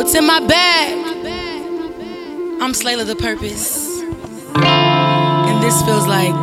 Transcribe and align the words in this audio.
What's 0.00 0.14
in 0.14 0.26
my 0.26 0.40
bag? 0.40 0.96
I'm 2.62 2.72
Slayla 2.72 3.04
the 3.06 3.16
Purpose. 3.16 4.00
And 4.56 5.62
this 5.62 5.82
feels 5.82 6.06
like 6.06 6.42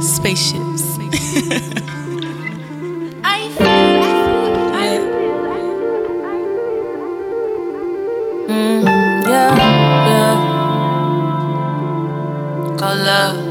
spaceships. 0.00 0.84
I 3.24 3.48
feel, 3.50 3.66
I 4.76 5.00
Yeah, 9.26 9.56
yeah. 10.06 10.36
Call 12.78 12.96
love. 12.96 13.43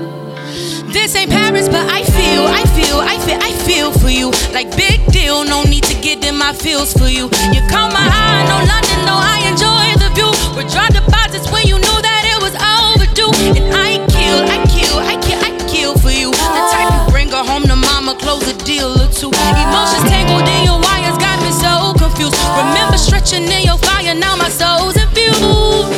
This 0.93 1.15
ain't 1.15 1.31
Paris, 1.31 1.67
but 1.67 1.89
I 1.89 2.05
feel, 2.05 2.45
I 2.45 2.63
feel, 2.77 3.01
I 3.01 3.17
feel, 3.25 3.39
I 3.41 3.51
feel 3.65 3.91
for 3.91 4.09
you. 4.09 4.29
Like 4.53 4.69
big 4.77 5.01
deal, 5.11 5.43
no 5.43 5.63
need 5.63 5.83
to 5.85 5.95
get 5.99 6.23
in 6.23 6.37
my 6.37 6.53
feels 6.53 6.93
for 6.93 7.09
you. 7.09 7.25
You 7.49 7.61
caught 7.65 7.89
my 7.89 8.05
eye, 8.05 8.45
no 8.45 8.61
London, 8.61 8.99
no, 9.09 9.17
I 9.17 9.41
enjoy 9.49 9.97
the 9.97 10.13
view. 10.13 10.29
We 10.53 10.63
Withdraw 10.63 10.87
deposits 10.93 11.49
when 11.51 11.65
you 11.65 11.81
knew 11.81 11.99
that 12.05 12.23
it 12.29 12.37
was 12.45 12.53
overdue. 12.61 13.33
And 13.57 13.73
I 13.73 13.97
kill, 14.13 14.45
I 14.45 14.61
kill, 14.69 15.01
I 15.01 15.17
kill, 15.17 15.41
I 15.41 15.51
kill 15.65 15.97
for 15.97 16.13
you. 16.13 16.29
The 16.29 16.61
type 16.69 16.93
you 16.93 17.11
bring 17.11 17.29
her 17.33 17.41
home 17.43 17.65
to 17.65 17.75
mama, 17.75 18.13
close 18.13 18.45
a 18.45 18.53
deal 18.61 18.93
or 18.93 19.09
two. 19.09 19.33
Emotions 19.33 20.05
tangled 20.13 20.45
in 20.45 20.61
your 20.69 20.77
wires 20.77 21.17
got 21.17 21.41
me 21.41 21.49
so 21.57 21.97
confused. 21.97 22.37
Remember 22.53 23.01
stretching 23.01 23.49
in 23.49 23.65
your 23.65 23.81
fire, 23.81 24.13
now 24.13 24.37
my 24.37 24.47
soul's 24.47 24.95
infused. 24.95 25.89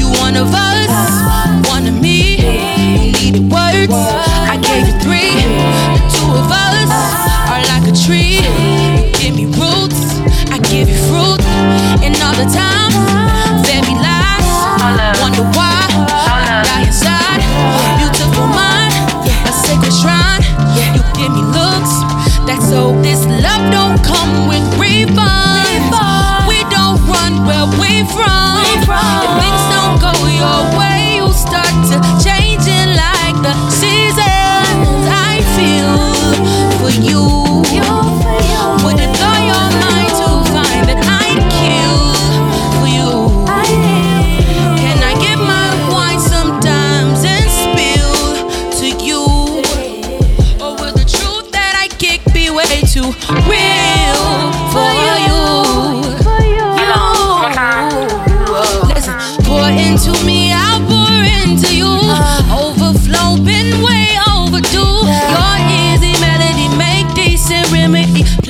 You 0.00 0.08
one 0.24 0.34
of 0.40 0.48
us, 0.48 1.68
one 1.68 1.84
of 1.86 2.00
me. 2.00 2.40
You 2.40 3.12
needed 3.12 3.52
words, 3.88 4.28
I 4.48 4.56
gave 4.56 4.86
you 4.88 4.96
three. 5.00 5.34
The 5.96 6.02
two 6.14 6.30
of 6.32 6.50
us 6.50 6.90
are 7.50 7.62
like 7.72 7.84
a 7.88 7.94
tree. 7.94 8.40
You 9.00 9.12
give 9.18 9.34
me 9.36 9.46
roots, 9.46 10.20
I 10.50 10.58
give 10.70 10.88
you 10.88 10.98
fruit. 11.08 11.40
And 12.04 12.14
all 12.22 12.34
the 12.34 12.48
time, 12.52 12.92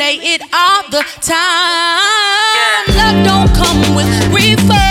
Play 0.04 0.18
it 0.34 0.42
all 0.52 0.82
the 0.90 1.02
time. 1.22 2.94
Love 2.94 3.24
don't 3.24 3.54
come 3.56 3.96
with 3.96 4.06
refunds. 4.34 4.83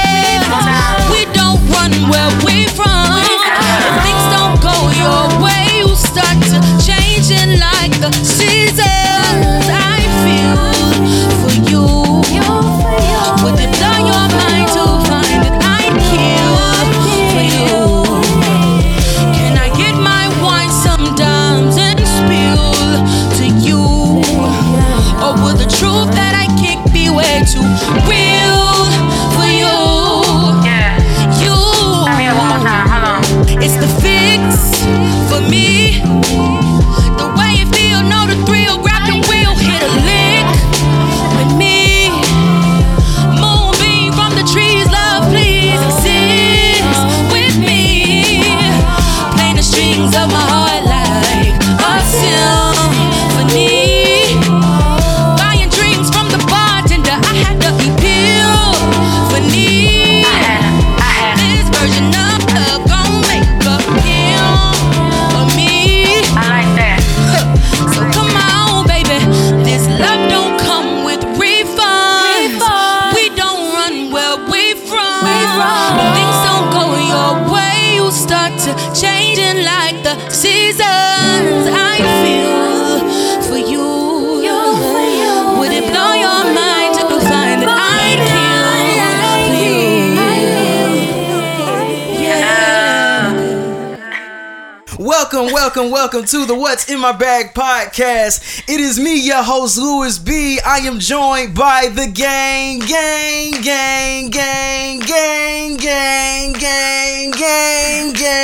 Welcome, 95.63 95.91
welcome, 95.91 96.25
to 96.25 96.45
the 96.45 96.55
What's 96.55 96.89
in 96.91 96.99
My 96.99 97.13
Bag 97.13 97.53
podcast. 97.53 98.63
It 98.67 98.81
is 98.81 98.99
me, 98.99 99.25
your 99.25 99.41
host, 99.41 99.77
Louis 99.77 100.19
B. 100.19 100.59
I 100.59 100.79
am 100.79 100.99
joined 100.99 101.55
by 101.55 101.87
the 101.87 102.05
gang, 102.13 102.79
gang, 102.79 103.61
gang, 103.61 104.29
gang, 104.29 104.99
gang, 104.99 105.77
gang, 105.77 106.51
gang, 106.51 107.31
gang, 107.31 108.11
gang. 108.11 108.43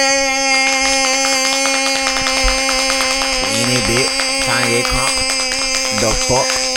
In 3.59 3.69
it. 3.75 4.09
Kanye 4.45 4.83
crunk. 4.83 5.11
The 5.99 6.11
fuck? 6.25 6.68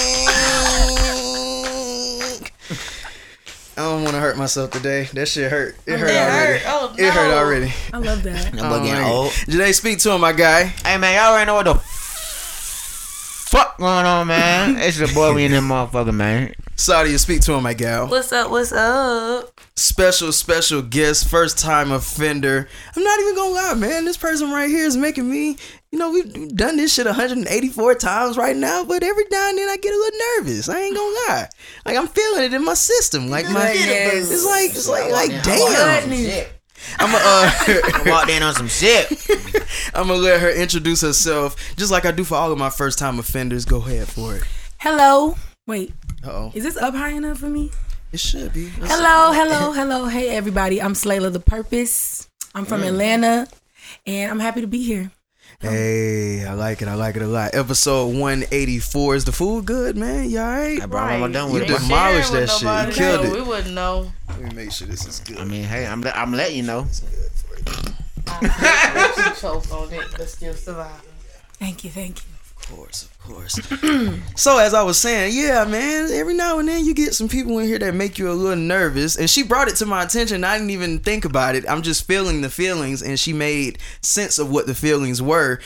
Don't 4.05 4.13
want 4.13 4.23
to 4.23 4.29
hurt 4.29 4.37
myself 4.37 4.71
today. 4.73 5.05
That 5.13 5.27
shit 5.27 5.51
hurt. 5.51 5.77
It 5.87 5.99
hurt 5.99 6.11
It 6.11 6.17
already. 6.17 6.59
hurt. 6.59 6.63
Oh, 6.67 6.95
It 6.99 7.13
hurt 7.13 7.35
already. 7.35 7.73
I 7.93 7.99
love 7.99 8.23
that. 8.25 8.47
I'm 8.47 8.57
boy 8.69 8.85
getting 8.85 9.03
my- 9.03 9.09
old. 9.11 9.31
Janae, 9.31 9.75
speak 9.75 9.99
to 10.01 10.13
him, 10.13 10.21
my 10.21 10.33
guy. 10.33 10.65
Hey 10.85 10.99
man, 10.99 11.15
y'all 11.15 11.33
already 11.33 11.47
know 11.47 11.55
what 11.55 11.65
the 11.67 11.75
fuck 11.77 13.79
going 13.79 14.07
on, 14.07 14.27
man. 14.27 14.77
It's 14.79 14.99
your 14.99 15.09
boy, 15.13 15.35
we 15.35 15.45
in 15.45 15.53
this 15.53 15.63
motherfucker, 15.63 16.13
man. 16.15 16.55
Sadia, 16.77 17.19
speak 17.19 17.43
to 17.43 17.53
him, 17.53 17.63
my 17.63 17.75
gal. 17.75 18.09
What's 18.09 18.33
up? 18.33 18.51
What's 18.51 18.73
up? 18.73 19.61
special, 19.77 20.33
special 20.33 20.83
guest, 20.83 21.29
first 21.29 21.59
time 21.59 21.93
offender. 21.93 22.69
I'm 22.97 23.03
not 23.05 23.21
even 23.21 23.35
gonna 23.37 23.55
lie, 23.55 23.75
man. 23.75 24.05
This 24.05 24.17
person 24.17 24.51
right 24.51 24.69
here 24.69 24.85
is 24.87 24.97
making 24.97 25.29
me, 25.31 25.59
you 25.93 25.99
know, 25.99 26.11
we've 26.11 26.57
done 26.57 26.77
this 26.79 26.95
shit 26.95 27.05
184 27.05 27.95
times 27.97 28.39
right 28.39 28.57
now, 28.57 28.83
but 28.83 29.03
every 29.03 29.25
now 29.31 29.49
and 29.51 29.59
then 29.59 29.69
I 29.69 29.77
get 29.77 29.93
a 29.93 29.97
little 29.97 30.19
nervous. 30.39 30.69
I 30.69 30.81
ain't 30.81 30.97
gonna 30.97 31.17
lie. 31.29 31.49
Like 31.85 31.97
I'm 31.99 32.09
feeling 32.09 32.45
it 32.45 32.55
in 32.55 32.65
my 32.65 32.73
system. 32.75 33.29
Like 33.29 33.45
my, 33.51 33.73
Goodness. 33.75 34.31
it's 34.33 34.45
like, 34.47 34.71
it's 34.71 34.89
like, 34.89 35.13
like 35.13 35.31
damn. 35.45 36.57
I'm 36.99 37.13
gonna, 37.13 37.25
uh, 37.25 38.03
walked 38.07 38.31
in 38.31 38.43
on 38.43 38.55
some 38.55 38.69
shit. 38.69 39.07
I'm 39.95 40.09
gonna 40.09 40.15
let 40.19 40.41
her 40.41 40.51
introduce 40.51 41.03
herself, 41.03 41.57
just 41.77 41.93
like 41.93 42.07
I 42.07 42.11
do 42.11 42.25
for 42.25 42.35
all 42.37 42.51
of 42.51 42.59
my 42.59 42.71
first 42.71 42.99
time 42.99 43.19
offenders. 43.19 43.65
Go 43.67 43.77
ahead 43.77 44.09
for 44.09 44.37
it. 44.37 44.43
Hello. 44.79 45.37
Wait, 45.67 45.93
Oh, 46.25 46.51
is 46.55 46.65
this 46.65 46.77
up 46.77 46.95
high 46.95 47.11
enough 47.11 47.39
for 47.39 47.49
me? 47.49 47.71
it 48.13 48.19
should 48.21 48.53
be. 48.53 48.69
Hello, 48.81 49.33
hello, 49.33 49.73
hello. 49.73 50.07
Hey, 50.07 50.31
everybody. 50.31 50.81
I'm 50.81 50.95
Slayla 50.95 51.33
the 51.33 51.39
Purpose. 51.41 52.29
I'm 52.55 52.65
from 52.65 52.83
Atlanta, 52.83 53.47
and 54.07 54.31
I'm 54.31 54.41
happy 54.41 54.61
to 54.63 54.67
be 54.67 54.83
here. 54.83 55.11
Hey, 55.63 56.45
I 56.45 56.55
like 56.55 56.83
it. 56.83 56.89
I 56.89 56.95
like 56.95 57.15
it 57.15 57.23
a 57.23 57.27
lot. 57.27 57.55
Episode 57.55 58.07
184. 58.09 59.15
Is 59.15 59.25
the 59.25 59.31
food 59.31 59.65
good, 59.65 59.97
man? 59.97 60.29
You 60.29 60.41
alright? 60.41 60.83
I 60.83 60.87
brought 60.87 61.21
right. 61.21 61.33
done 61.33 61.49
You 61.49 61.55
with 61.55 61.71
it. 61.71 61.79
demolished 61.81 62.33
that 62.33 62.51
shit. 62.51 62.89
You 62.89 62.95
killed 62.95 63.27
it. 63.27 63.33
We 63.33 63.43
wouldn't 63.43 63.73
know. 63.73 64.11
Let 64.29 64.41
me 64.41 64.55
make 64.55 64.73
sure 64.73 64.89
this 64.89 65.07
is 65.07 65.21
good. 65.21 65.39
I 65.39 65.45
mean, 65.45 65.63
hey, 65.63 65.87
I'm 65.87 66.05
I'm 66.15 66.33
letting 66.33 66.57
you 66.57 66.63
know. 66.65 66.81
It's 66.81 67.01
good 67.01 67.31
for 67.45 68.39
I 68.43 69.35
choke 69.39 69.71
on 69.73 69.93
it, 69.93 70.05
but 70.17 70.29
still 70.29 70.55
surviving. 70.55 70.97
Thank 71.61 71.85
you, 71.85 71.91
thank 71.91 72.19
you. 72.19 72.32
Of 72.73 72.79
course, 72.79 73.03
of 73.05 73.21
course. 73.21 73.61
so 74.41 74.59
as 74.59 74.73
I 74.73 74.83
was 74.83 74.97
saying, 74.99 75.35
yeah, 75.37 75.65
man, 75.65 76.11
every 76.11 76.33
now 76.35 76.59
and 76.59 76.67
then 76.67 76.85
you 76.87 76.95
get 76.95 77.15
some 77.15 77.29
people 77.29 77.59
in 77.59 77.67
here 77.67 77.79
that 77.79 77.95
make 77.95 78.19
you 78.19 78.31
a 78.31 78.33
little 78.33 78.57
nervous. 78.57 79.17
And 79.17 79.29
she 79.29 79.43
brought 79.43 79.69
it 79.69 79.77
to 79.77 79.87
my 79.87 80.03
attention. 80.03 80.43
I 80.43 80.57
didn't 80.57 80.71
even 80.71 80.99
think 80.99 81.27
about 81.27 81.55
it. 81.55 81.65
I'm 81.69 81.83
just 81.83 82.07
feeling 82.07 82.41
the 82.41 82.49
feelings, 82.49 83.03
and 83.03 83.21
she 83.21 83.35
made 83.35 83.79
sense 84.01 84.39
of 84.39 84.51
what 84.51 84.67
the 84.67 84.75
feelings 84.75 85.21
were. 85.21 85.61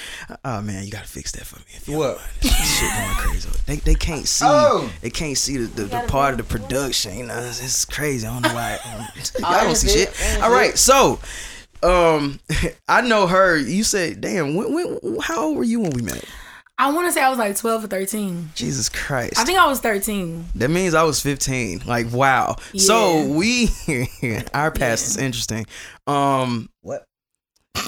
Oh 0.44 0.60
man, 0.62 0.84
you 0.84 0.90
gotta 0.90 1.06
fix 1.06 1.30
that 1.32 1.46
for 1.46 1.58
me. 1.60 1.96
What? 1.96 2.20
Shit 2.42 2.92
going 2.92 3.14
crazy. 3.16 3.48
They, 3.66 3.76
they 3.76 3.94
can't 3.94 4.26
see. 4.26 4.44
Oh. 4.48 4.90
They 5.00 5.10
can't 5.10 5.38
see 5.38 5.58
the, 5.58 5.66
the, 5.66 5.84
the 5.84 6.04
part 6.08 6.32
of 6.32 6.38
the 6.38 6.44
production. 6.58 7.16
You 7.16 7.26
know, 7.26 7.38
it's, 7.38 7.62
it's 7.62 7.84
crazy. 7.84 8.26
I 8.26 8.32
don't 8.32 8.42
know 8.42 8.54
why. 8.54 8.78
Um, 8.86 9.00
y'all 9.38 9.44
Oh, 9.44 9.64
don't 9.64 9.74
see 9.76 9.88
shit. 9.88 10.42
All 10.42 10.50
right, 10.50 10.76
so. 10.76 11.20
Um, 11.82 12.40
I 12.88 13.02
know 13.02 13.26
her. 13.26 13.56
You 13.56 13.84
said, 13.84 14.20
"Damn, 14.22 14.54
when, 14.54 14.72
when, 14.74 15.18
how 15.20 15.44
old 15.44 15.56
were 15.56 15.64
you 15.64 15.80
when 15.80 15.90
we 15.90 16.02
met?" 16.02 16.24
I 16.78 16.92
want 16.92 17.08
to 17.08 17.12
say 17.12 17.22
I 17.22 17.30
was 17.30 17.38
like 17.38 17.56
12 17.56 17.84
or 17.84 17.86
13. 17.86 18.50
Jesus 18.54 18.90
Christ. 18.90 19.38
I 19.38 19.44
think 19.44 19.58
I 19.58 19.66
was 19.66 19.80
13. 19.80 20.46
that 20.56 20.68
means 20.68 20.92
I 20.94 21.04
was 21.04 21.22
15. 21.22 21.82
Like, 21.86 22.12
wow. 22.12 22.56
So 22.76 23.24
we 23.26 23.70
our 24.54 24.70
past 24.70 25.06
is 25.06 25.16
interesting. 25.16 25.66
Um 26.06 26.68
What? 26.82 27.04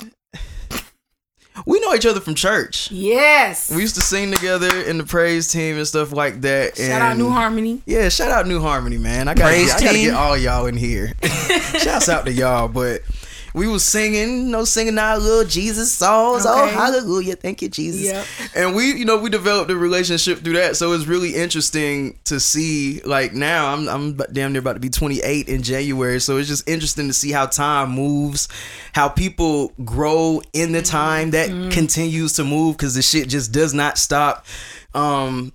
we 1.67 1.81
know 1.81 1.93
each 1.95 2.07
other 2.07 2.21
from 2.21 2.35
church. 2.35 2.91
Yes. 2.91 3.71
We 3.71 3.83
used 3.83 3.97
to 3.97 4.01
sing 4.01 4.33
together 4.33 4.81
in 4.83 4.97
the 4.97 5.05
praise 5.05 5.49
team 5.49 5.77
and 5.77 5.87
stuff 5.87 6.13
like 6.13 6.41
that. 6.43 6.79
Shout 6.79 7.03
out 7.03 7.19
New 7.19 7.29
Harmony. 7.31 7.83
Yeah, 7.85 8.09
shout 8.09 8.31
out 8.31 8.47
New 8.47 8.61
Harmony, 8.61 8.97
man. 8.97 9.29
I 9.29 9.35
gotta, 9.35 9.55
I 9.55 9.67
gotta 9.81 9.99
get 9.99 10.15
all 10.15 10.37
y'all 10.37 10.65
in 10.67 10.79
here. 10.79 11.13
Shouts 11.79 12.09
out 12.09 12.25
to 12.25 12.33
y'all, 12.33 12.69
but 12.69 13.03
we 13.59 13.67
was 13.67 13.85
singing, 13.85 14.47
you 14.47 14.51
know, 14.53 14.65
singing 14.65 14.97
our 14.99 15.19
little 15.19 15.45
Jesus 15.45 15.93
songs. 15.93 16.45
Oh, 16.47 16.67
hallelujah. 16.67 17.37
Thank 17.37 17.61
you, 17.61 17.69
Jesus. 17.69 18.05
Yep. 18.07 18.27
And 18.55 18.75
we, 18.75 18.95
you 18.95 19.05
know, 19.05 19.19
we 19.19 19.29
developed 19.29 19.71
a 19.71 19.77
relationship 19.77 20.39
through 20.39 20.55
that. 20.55 20.77
So 20.77 20.93
it's 20.93 21.07
really 21.07 21.35
interesting 21.35 22.19
to 22.25 22.39
see, 22.41 23.01
like 23.03 23.33
now 23.35 23.75
I'm 23.75 23.89
I'm 23.89 24.17
damn 24.33 24.53
near 24.53 24.61
about 24.61 24.75
to 24.75 24.81
be 24.81 24.89
28 24.89 25.49
in 25.49 25.63
January. 25.63 26.21
So 26.21 26.37
it's 26.39 26.49
just 26.49 26.69
interesting 26.69 27.09
to 27.09 27.13
see 27.13 27.33
how 27.33 27.47
time 27.47 27.91
moves, 27.91 28.49
how 28.93 29.09
people 29.09 29.73
grow 29.85 30.41
in 30.53 30.73
the 30.73 30.83
time 30.83 31.33
that 31.33 31.49
Mm-hmm. 31.51 31.71
continues 31.71 32.35
to 32.35 32.45
move 32.45 32.77
because 32.77 32.95
the 32.95 33.03
shit 33.03 33.29
just 33.29 33.53
does 33.53 33.75
not 33.75 33.99
stop. 33.99 34.47
Um 34.95 35.53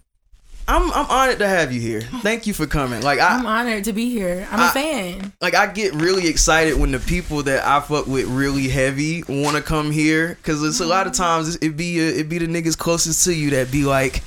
I'm 0.68 0.92
I'm 0.94 1.06
honored 1.10 1.39
to 1.39 1.48
have 1.48 1.71
you 1.74 1.81
here. 1.81 2.01
Thank 2.21 2.48
you 2.48 2.54
for 2.54 2.65
coming. 2.65 3.01
Like 3.01 3.19
I 3.19 3.38
I'm 3.38 3.45
honored 3.45 3.83
to 3.86 3.94
be 3.94 4.10
here. 4.10 4.48
I'm 4.51 4.60
a 4.62 4.69
fan. 4.69 5.33
like 5.42 5.56
I 5.56 5.68
get 5.68 5.94
really 5.94 6.27
excited 6.27 6.77
when 6.77 6.92
the 6.92 7.00
people 7.00 7.44
that 7.44 7.65
I 7.65 7.80
fuck 7.81 8.07
with 8.07 8.27
really 8.27 8.69
heavy 8.69 9.24
want 9.27 9.57
to 9.57 9.62
come 9.62 9.92
here 9.92 10.30
because 10.36 10.63
it's 10.63 10.80
a 10.80 10.86
lot 10.86 11.06
of 11.06 11.13
times 11.13 11.57
it 11.57 11.75
be 11.75 12.00
uh, 12.00 12.13
it 12.19 12.30
be 12.30 12.38
the 12.38 12.48
niggas 12.48 12.77
closest 12.77 13.25
to 13.25 13.33
you 13.33 13.50
that 13.51 13.71
be 13.71 13.83
like, 13.83 14.24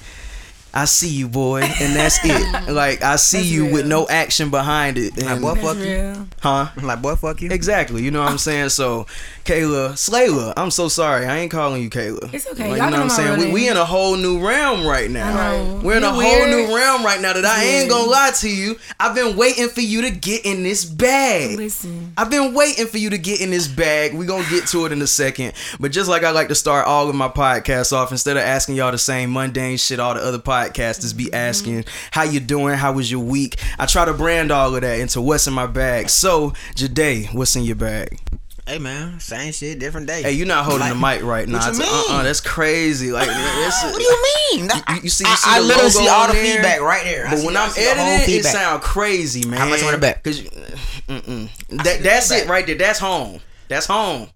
I 0.74 0.84
see 0.84 1.08
you, 1.08 1.26
boy, 1.28 1.62
and 1.62 1.96
that's 1.96 2.18
it. 2.22 2.70
like 2.72 3.00
I 3.02 3.16
see 3.16 3.38
That's 3.38 3.50
you 3.50 3.72
with 3.72 3.86
no 3.86 4.06
action 4.08 4.50
behind 4.50 4.98
it. 4.98 5.16
Like, 5.16 5.40
boy, 5.40 5.54
That's 5.54 5.66
fuck 5.66 5.76
you. 5.78 5.84
real. 5.84 6.28
huh? 6.40 6.68
Like, 6.82 7.00
boy, 7.00 7.14
fuck 7.16 7.40
you. 7.40 7.50
Exactly. 7.50 8.02
You 8.02 8.10
know 8.10 8.20
what 8.20 8.30
I'm 8.30 8.36
saying? 8.36 8.68
So, 8.68 9.06
Kayla, 9.46 9.92
Slayla, 9.92 10.52
I'm 10.54 10.70
so 10.70 10.88
sorry. 10.88 11.24
I 11.24 11.38
ain't 11.38 11.50
calling 11.50 11.82
you 11.82 11.88
Kayla. 11.88 12.32
It's 12.34 12.46
okay. 12.48 12.68
Like, 12.72 12.78
Y'all 12.78 12.86
you 12.86 12.90
know 12.90 12.96
know 12.98 13.02
what 13.04 13.18
I'm 13.18 13.38
saying? 13.38 13.38
We, 13.48 13.52
we 13.62 13.68
in 13.70 13.78
a 13.78 13.86
whole 13.86 14.16
new 14.16 14.46
realm 14.46 14.86
right 14.86 15.10
now. 15.10 15.30
I 15.30 15.56
know. 15.56 15.80
We're 15.82 15.96
in 15.96 16.04
a 16.04 16.10
whole 16.10 16.18
weird? 16.20 16.50
new 16.68 16.76
realm 16.76 17.02
right 17.02 17.22
now 17.22 17.32
that 17.32 17.44
I 17.46 17.64
ain't 17.64 17.88
gonna 17.88 18.10
lie 18.10 18.32
to 18.40 18.50
you. 18.50 18.76
I've 19.00 19.14
been 19.14 19.34
waiting 19.34 19.68
for 19.70 19.80
you 19.80 20.02
to 20.02 20.10
get 20.10 20.44
in 20.44 20.62
this 20.62 20.84
bag. 20.84 21.56
Listen. 21.56 22.12
I've 22.18 22.28
been 22.30 22.52
waiting 22.52 22.86
for 22.86 22.98
you 22.98 23.08
to 23.10 23.18
get 23.18 23.40
in 23.40 23.50
this 23.50 23.66
bag. 23.66 24.12
We're 24.12 24.26
gonna 24.26 24.48
get 24.50 24.66
to 24.68 24.84
it 24.84 24.92
in 24.92 25.00
a 25.00 25.06
second. 25.06 25.54
But 25.80 25.92
just 25.92 26.10
like 26.10 26.22
I 26.22 26.32
like 26.32 26.48
to 26.48 26.54
start 26.54 26.86
all 26.86 27.08
of 27.08 27.14
my 27.14 27.28
podcasts 27.28 27.94
off, 27.94 28.12
instead 28.12 28.36
of 28.36 28.42
asking 28.42 28.74
y'all 28.76 28.92
the 28.92 28.98
same 28.98 29.32
mundane 29.32 29.78
shit 29.78 29.98
all 30.00 30.12
the 30.12 30.20
other 30.20 30.38
podcasters 30.64 31.16
be 31.16 31.32
asking, 31.32 31.84
how 32.10 32.22
you 32.22 32.40
doing? 32.40 32.74
How 32.76 32.92
was 32.92 33.10
your 33.10 33.20
week? 33.20 33.56
I 33.78 33.86
try 33.86 34.04
to 34.04 34.14
brand 34.14 34.50
all 34.50 34.74
of 34.74 34.80
that 34.80 35.00
into 35.00 35.20
what's 35.20 35.46
in 35.46 35.52
my 35.54 35.66
bag. 35.66 36.08
So, 36.08 36.52
Jade, 36.74 37.28
what's 37.32 37.56
in 37.56 37.64
your 37.64 37.76
bag? 37.76 38.18
Hey, 38.66 38.78
man, 38.78 39.20
same 39.20 39.52
shit, 39.52 39.78
different 39.78 40.08
day. 40.08 40.22
Hey, 40.22 40.32
you're 40.32 40.46
not 40.46 40.64
holding 40.64 40.80
Like- 40.80 40.92
the 40.92 40.98
mic 40.98 41.22
right 41.22 41.48
now. 41.48 41.58
What 41.58 41.76
you 41.78 41.84
Uh-uh, 41.84 42.14
mean? 42.16 42.24
that's 42.24 42.40
crazy. 42.40 43.12
Like, 43.12 43.28
that's, 43.28 43.84
what 43.84 43.96
do 43.96 44.02
you 44.02 44.24
mean? 44.52 44.64
You, 44.88 44.94
you 45.04 45.08
see, 45.08 45.24
you 45.24 45.30
I, 45.30 45.34
see 45.36 45.50
I 45.50 45.60
the 45.60 45.66
literally 45.66 45.90
see 45.90 46.08
all 46.08 46.26
the 46.26 46.32
there? 46.32 46.54
feedback 46.54 46.80
right 46.80 47.04
there. 47.04 47.28
But 47.30 47.44
when 47.44 47.56
I 47.56 47.66
I'm 47.66 47.72
editing, 47.76 48.40
it 48.40 48.44
sound 48.44 48.82
crazy, 48.82 49.46
man. 49.46 49.60
How 49.60 49.68
much 49.68 49.84
on 49.84 49.92
the 49.92 49.98
back? 49.98 50.24
Cause 50.24 50.40
you, 50.40 50.50
mm-mm. 50.50 51.48
that 51.84 52.02
that's 52.02 52.30
it 52.32 52.48
right 52.48 52.66
there. 52.66 52.74
That's 52.74 52.98
home. 52.98 53.40
That's 53.68 53.86
home. 53.86 54.30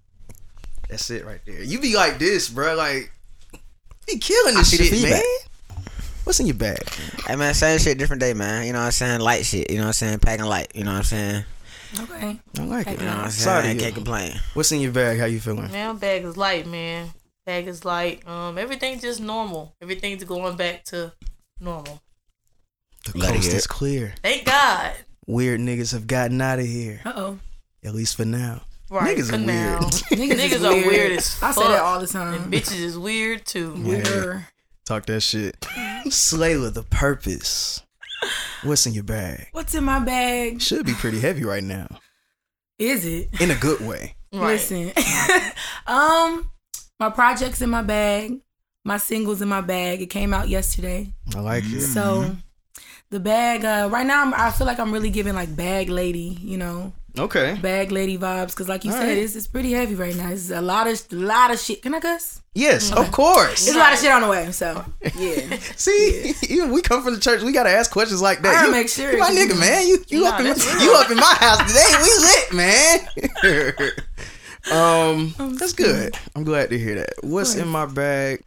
That's 0.89 1.09
it 1.09 1.25
right 1.25 1.41
there. 1.45 1.61
You 1.61 1.79
be 1.81 1.95
like 1.97 2.17
this, 2.17 2.49
bro. 2.49 2.75
Like, 2.75 3.11
you 3.51 3.59
be 4.07 4.17
killing 4.17 4.55
this 4.55 4.69
shit, 4.77 5.03
man. 5.09 5.21
Feedback. 6.21 6.25
What's 6.25 6.39
in 6.39 6.45
your 6.47 6.55
bag? 6.55 6.89
Hey, 7.27 7.35
man, 7.35 7.53
same 7.53 7.79
shit, 7.79 7.97
different 7.97 8.19
day, 8.21 8.33
man. 8.33 8.65
You 8.65 8.73
know 8.73 8.79
what 8.79 8.85
I'm 8.85 8.91
saying? 8.91 9.19
Light 9.21 9.45
shit. 9.45 9.69
You 9.69 9.77
know 9.77 9.83
what 9.83 9.87
I'm 9.87 9.93
saying? 9.93 10.19
Packing 10.19 10.45
light. 10.45 10.71
You 10.75 10.83
know 10.83 10.91
what 10.91 10.97
I'm 10.99 11.03
saying? 11.03 11.43
Okay. 11.99 12.39
I 12.59 12.63
like 12.63 12.87
it. 12.87 12.99
You 12.99 13.05
know 13.05 13.15
what 13.17 13.25
I'm 13.25 13.29
Sorry 13.31 13.61
to 13.61 13.67
saying? 13.67 13.75
you. 13.77 13.81
Can't 13.83 13.95
complain. 13.95 14.33
What's 14.53 14.71
in 14.71 14.79
your 14.79 14.91
bag? 14.91 15.19
How 15.19 15.25
you 15.25 15.39
feeling? 15.39 15.71
Man, 15.71 15.97
bag 15.97 16.23
is 16.23 16.37
light, 16.37 16.65
man. 16.67 17.09
Bag 17.45 17.67
is 17.67 17.83
light. 17.83 18.25
Um, 18.27 18.57
everything's 18.57 19.01
just 19.01 19.19
normal. 19.19 19.75
Everything's 19.81 20.23
going 20.23 20.55
back 20.55 20.85
to 20.85 21.11
normal. 21.59 22.01
The 23.05 23.11
Glad 23.13 23.27
to 23.29 23.33
coast 23.35 23.53
is 23.53 23.67
clear. 23.67 24.13
Thank 24.21 24.45
God. 24.45 24.93
Weird 25.27 25.59
niggas 25.59 25.91
have 25.93 26.07
gotten 26.07 26.39
out 26.41 26.59
of 26.59 26.65
here. 26.65 27.01
Uh 27.03 27.13
oh. 27.15 27.39
At 27.83 27.93
least 27.95 28.15
for 28.15 28.25
now. 28.25 28.61
Right. 28.89 29.17
Niggas 29.17 29.29
for 29.29 29.35
are 29.35 29.39
now. 29.39 29.79
weird. 29.79 29.91
Niggas, 29.91 30.39
Niggas 30.49 30.65
are 30.69 30.73
weird. 30.73 30.85
weird 30.87 31.11
as 31.13 31.39
I 31.41 31.51
say 31.51 31.67
that 31.67 31.81
all 31.81 31.95
the 31.99 32.03
And 32.03 32.11
time. 32.41 32.51
bitches 32.51 32.79
is 32.79 32.97
weird 32.97 33.45
too. 33.45 33.73
Weirder. 33.83 34.47
Talk 34.85 35.05
that 35.07 35.21
shit. 35.21 35.57
Slayla, 36.05 36.73
the 36.73 36.83
purpose. 36.83 37.81
What's 38.63 38.85
in 38.85 38.93
your 38.93 39.03
bag? 39.03 39.47
What's 39.51 39.73
in 39.73 39.83
my 39.83 39.99
bag? 39.99 40.61
Should 40.61 40.85
be 40.85 40.93
pretty 40.93 41.19
heavy 41.19 41.43
right 41.43 41.63
now. 41.63 41.87
Is 42.77 43.05
it? 43.05 43.29
In 43.39 43.51
a 43.51 43.55
good 43.55 43.81
way. 43.81 44.15
Right. 44.33 44.51
Listen. 44.51 44.93
um, 45.87 46.49
my 46.97 47.09
projects 47.09 47.61
in 47.61 47.69
my 47.69 47.81
bag. 47.81 48.39
My 48.85 48.95
singles 48.95 49.41
in 49.41 49.49
my 49.49 49.59
bag. 49.59 50.01
It 50.01 50.05
came 50.05 50.33
out 50.33 50.47
yesterday. 50.47 51.11
I 51.35 51.41
like 51.41 51.65
it. 51.65 51.81
So 51.81 52.37
the 53.09 53.19
bag, 53.19 53.65
uh, 53.65 53.89
right 53.91 54.07
now 54.07 54.21
I'm, 54.21 54.33
I 54.33 54.51
feel 54.51 54.65
like 54.65 54.79
I'm 54.79 54.93
really 54.93 55.09
giving 55.09 55.35
like 55.35 55.53
bag 55.53 55.89
lady, 55.89 56.37
you 56.41 56.57
know, 56.57 56.93
Okay. 57.19 57.57
bag 57.61 57.91
lady 57.91 58.17
vibes. 58.17 58.55
Cause 58.55 58.69
like 58.69 58.85
you 58.85 58.91
All 58.91 58.97
said, 58.97 59.07
right. 59.09 59.17
it's, 59.17 59.35
it's 59.35 59.47
pretty 59.47 59.71
heavy 59.71 59.95
right 59.95 60.15
now. 60.15 60.29
It's 60.29 60.49
a 60.49 60.61
lot 60.61 60.87
of, 60.87 61.11
lot 61.11 61.51
of 61.51 61.59
shit. 61.59 61.81
Can 61.81 61.93
I 61.93 61.99
cuss? 61.99 62.41
Yes, 62.53 62.91
of 62.91 63.11
course. 63.11 63.67
It's 63.67 63.75
a 63.75 63.79
lot 63.79 63.93
of 63.93 63.99
shit 63.99 64.11
on 64.11 64.21
the 64.21 64.27
way. 64.27 64.51
So 64.51 64.83
yeah. 65.17 65.57
See, 65.75 66.33
even 66.49 66.71
we 66.71 66.81
come 66.81 67.03
from 67.03 67.13
the 67.13 67.19
church, 67.19 67.41
we 67.43 67.51
gotta 67.53 67.69
ask 67.69 67.91
questions 67.91 68.21
like 68.21 68.41
that. 68.41 68.49
I 68.49 68.53
gotta 68.53 68.67
you, 68.67 68.73
make 68.73 68.89
sure. 68.89 69.11
you 69.11 69.19
my 69.19 69.29
nigga, 69.29 69.59
man. 69.59 69.87
You 69.87 70.03
you 70.09 70.21
Nah, 70.21 70.29
up 70.31 70.39
in 70.39 70.47
my, 70.47 70.53
real. 70.53 70.81
you 70.83 70.93
up 70.95 71.11
in 71.11 71.17
my 71.17 71.35
house 71.39 71.67
today? 71.67 71.89
We 72.01 72.09
lit, 72.27 72.53
man. 73.73 73.91
um, 75.39 75.55
that's 75.57 75.73
good. 75.73 76.15
I'm 76.35 76.43
glad 76.43 76.69
to 76.71 76.79
hear 76.79 76.95
that. 76.95 77.13
What's 77.21 77.55
in 77.55 77.67
my 77.67 77.85
bag? 77.85 78.43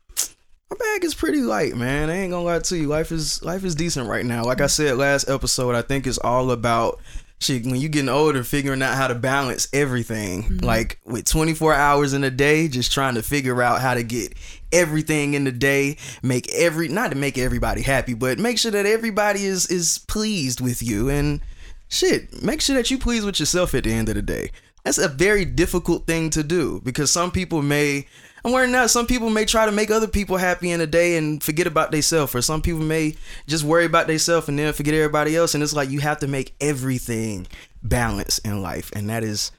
My 0.71 0.77
bag 0.79 1.05
is 1.05 1.15
pretty 1.15 1.41
light, 1.41 1.77
man. 1.77 2.11
I 2.11 2.17
ain't 2.17 2.31
gonna 2.33 2.45
lie 2.45 2.59
to 2.59 2.77
you. 2.77 2.89
Life 2.89 3.13
is 3.13 3.43
life 3.43 3.65
is 3.65 3.75
decent 3.75 4.09
right 4.09 4.25
now. 4.25 4.45
Like 4.45 4.61
I 4.61 4.67
said 4.67 4.97
last 4.97 5.29
episode, 5.29 5.75
I 5.75 5.83
think 5.83 6.07
it's 6.07 6.19
all 6.19 6.51
about 6.51 7.01
shit. 7.45 7.65
When 7.65 7.77
you 7.77 7.89
getting 7.89 8.09
older, 8.09 8.43
figuring 8.43 8.83
out 8.83 8.97
how 8.97 9.09
to 9.09 9.15
balance 9.15 9.69
everything. 9.73 10.45
Mm-hmm. 10.45 10.65
Like 10.65 10.99
with 11.05 11.25
24 11.27 11.75
hours 11.75 12.13
in 12.13 12.25
a 12.25 12.31
day, 12.31 12.69
just 12.69 12.93
trying 12.93 13.15
to 13.15 13.23
figure 13.23 13.63
out 13.63 13.81
how 13.81 13.95
to 13.95 14.03
get 14.03 14.35
everything 14.73 15.35
in 15.35 15.45
the 15.45 15.53
day, 15.53 15.97
make 16.23 16.51
every 16.53 16.89
not 16.89 17.11
to 17.11 17.17
make 17.17 17.39
everybody 17.39 17.83
happy, 17.83 18.15
but 18.15 18.39
make 18.39 18.59
sure 18.59 18.73
that 18.73 18.87
everybody 18.87 19.45
is 19.45 19.67
is 19.67 19.99
pleased 20.09 20.61
with 20.61 20.83
you 20.83 21.09
and 21.09 21.41
shit. 21.89 22.43
Make 22.43 22.61
sure 22.61 22.77
that 22.77 22.91
you 22.91 22.99
pleased 22.99 23.27
with 23.27 23.39
yourself 23.39 23.75
at 23.75 23.85
the 23.85 23.93
end 23.93 24.09
of 24.09 24.17
the 24.17 24.23
day. 24.23 24.51
That's 24.85 24.99
a 24.99 25.09
very 25.09 25.45
difficult 25.45 26.07
thing 26.07 26.31
to 26.31 26.43
do 26.43 26.81
because 26.85 27.11
some 27.11 27.31
people 27.31 27.63
may 27.63 28.07
I'm 28.45 28.53
learning 28.53 28.73
that 28.73 28.91
some 28.91 29.07
people 29.07 29.31
may 29.31 29.47
try 29.47 29.65
to 29.65 29.73
make 29.73 29.91
other 29.91 30.07
people 30.07 30.37
happy 30.37 30.71
in 30.71 30.81
a 30.81 30.87
day 30.87 31.17
and 31.17 31.43
forget 31.43 31.67
about 31.67 31.91
themselves, 31.93 32.35
or 32.35 32.43
some 32.43 32.61
people 32.61 32.83
may 32.83 33.15
just 33.47 33.65
worry 33.65 33.87
about 33.87 34.07
themselves 34.07 34.49
and 34.49 34.59
then 34.59 34.73
forget 34.75 34.95
everybody 34.95 35.35
else. 35.35 35.55
And 35.55 35.63
it's 35.63 35.73
like 35.73 35.89
you 35.89 36.01
have 36.01 36.19
to 36.19 36.27
make 36.27 36.55
everything 36.61 37.47
balance 37.83 38.39
in 38.39 38.61
life, 38.61 38.93
and 38.95 39.09
that 39.09 39.25
is 39.25 39.51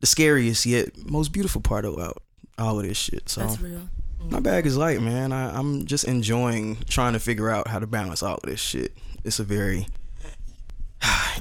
the 0.00 0.06
scariest 0.06 0.66
yet 0.66 0.90
most 1.08 1.32
beautiful 1.32 1.60
part 1.60 1.84
about 1.84 2.20
all 2.58 2.80
of 2.80 2.86
this 2.86 2.98
shit. 2.98 3.28
So 3.28 3.42
That's 3.42 3.60
real. 3.60 3.88
my 4.28 4.40
bag 4.40 4.66
is 4.66 4.76
light, 4.76 5.00
man. 5.00 5.32
I, 5.32 5.56
I'm 5.56 5.86
just 5.86 6.04
enjoying 6.04 6.78
trying 6.88 7.12
to 7.12 7.20
figure 7.20 7.48
out 7.48 7.68
how 7.68 7.78
to 7.78 7.86
balance 7.86 8.22
all 8.22 8.36
of 8.36 8.42
this 8.42 8.60
shit. 8.60 8.92
It's 9.24 9.38
a 9.38 9.44
very 9.44 9.86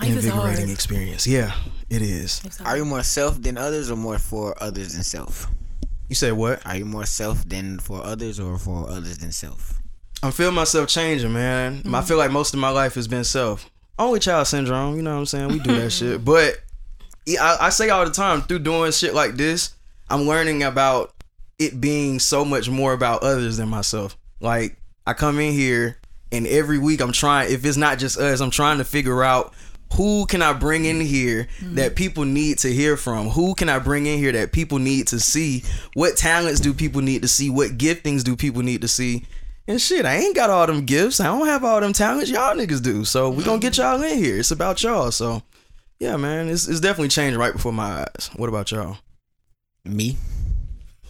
invigorating 0.04 0.70
experience. 0.70 1.26
Yeah. 1.26 1.54
It's 1.90 2.62
Are 2.62 2.78
you 2.78 2.86
more 2.86 3.04
self 3.04 3.42
than 3.42 3.58
others 3.58 3.92
or 3.92 3.98
more 3.98 4.20
for 4.20 4.56
others 4.62 4.94
than 4.94 5.04
self? 5.04 5.48
You 6.12 6.16
said 6.16 6.34
what? 6.34 6.66
Are 6.66 6.76
you 6.76 6.84
more 6.84 7.06
self 7.06 7.48
than 7.48 7.80
for 7.80 8.04
others, 8.04 8.38
or 8.38 8.58
for 8.58 8.90
others 8.90 9.20
than 9.20 9.32
self? 9.32 9.82
I'm 10.22 10.34
feeling 10.34 10.56
myself 10.56 10.90
changing, 10.90 11.32
man. 11.32 11.84
I 11.94 12.02
feel 12.02 12.18
like 12.18 12.32
most 12.32 12.54
of 12.54 12.60
my 12.60 12.68
life 12.68 12.96
has 12.96 13.08
been 13.08 13.24
self. 13.24 13.70
Only 13.98 14.20
child 14.20 14.48
syndrome, 14.48 14.98
you 14.98 15.04
know 15.04 15.14
what 15.14 15.20
I'm 15.20 15.26
saying? 15.26 15.48
We 15.48 15.60
do 15.60 15.74
that 15.74 15.90
shit. 15.92 16.26
But 16.26 16.56
I, 17.40 17.58
I 17.62 17.70
say 17.70 17.88
all 17.92 18.04
the 18.04 18.12
time 18.12 18.42
through 18.42 18.60
doing 18.60 18.92
shit 18.92 19.14
like 19.14 19.38
this, 19.38 19.74
I'm 20.10 20.24
learning 20.24 20.64
about 20.64 21.14
it 21.58 21.80
being 21.80 22.20
so 22.20 22.44
much 22.44 22.70
more 22.70 22.92
about 22.92 23.24
others 23.24 23.56
than 23.56 23.70
myself. 23.70 24.18
Like 24.42 24.76
I 25.08 25.14
come 25.14 25.40
in 25.40 25.54
here 25.54 25.98
and 26.30 26.46
every 26.46 26.78
week 26.78 27.00
I'm 27.00 27.14
trying 27.14 27.54
if 27.54 27.64
it's 27.64 27.78
not 27.78 28.00
just 28.00 28.20
us, 28.20 28.42
I'm 28.42 28.52
trying 28.52 28.80
to 28.80 28.84
figure 28.84 29.24
out 29.24 29.54
who 29.94 30.26
can 30.26 30.42
I 30.42 30.54
bring 30.54 30.86
in 30.86 31.02
here 31.02 31.48
mm-hmm. 31.60 31.76
that 31.76 31.96
people 31.96 32.26
need 32.26 32.60
to 32.60 32.72
hear 32.72 32.98
from? 32.98 33.30
Who 33.30 33.54
can 33.56 33.70
I 33.70 33.80
bring 33.80 34.06
in 34.06 34.18
here 34.18 34.32
that 34.32 34.52
people 34.52 34.80
need 34.80 35.08
to 35.08 35.20
see? 35.20 35.64
What 35.94 36.18
talents 36.18 36.60
do 36.60 36.74
people 36.74 37.02
need 37.02 37.22
to 37.24 37.28
see? 37.28 37.50
What 37.50 37.78
giftings 37.78 38.24
do 38.24 38.36
people 38.36 38.62
need 38.62 38.82
to 38.82 38.88
see? 38.88 39.26
And 39.68 39.82
shit, 39.82 40.06
I 40.06 40.16
ain't 40.16 40.36
got 40.36 40.50
all 40.50 40.66
them 40.66 40.86
gifts. 40.86 41.20
I 41.20 41.26
don't 41.26 41.48
have 41.48 41.64
all 41.64 41.80
them 41.80 41.94
talents 41.94 42.32
y'all 42.32 42.56
niggas 42.56 42.82
do. 42.82 43.06
So 43.06 43.30
we 43.30 43.44
gonna 43.44 43.60
get 43.60 43.78
y'all 43.78 44.02
in 44.02 44.18
here. 44.18 44.40
It's 44.40 44.52
about 44.52 44.82
y'all. 44.82 45.12
So 45.12 45.44
yeah, 46.00 46.18
man, 46.18 46.50
it's 46.50 46.68
it's 46.68 46.80
definitely 46.80 47.10
changed 47.10 47.38
right 47.38 47.54
before 47.54 47.74
my 47.74 48.02
eyes. 48.02 48.30
What 48.36 48.50
about 48.50 48.72
y'all? 48.72 48.98
Me. 49.86 50.18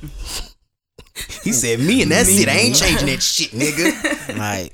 He 1.43 1.53
said 1.53 1.79
me 1.79 2.03
and 2.03 2.11
that's 2.11 2.29
it. 2.29 2.47
I 2.47 2.53
ain't 2.53 2.75
changing 2.75 3.07
that 3.07 3.23
shit, 3.23 3.49
nigga. 3.51 4.37
like 4.37 4.71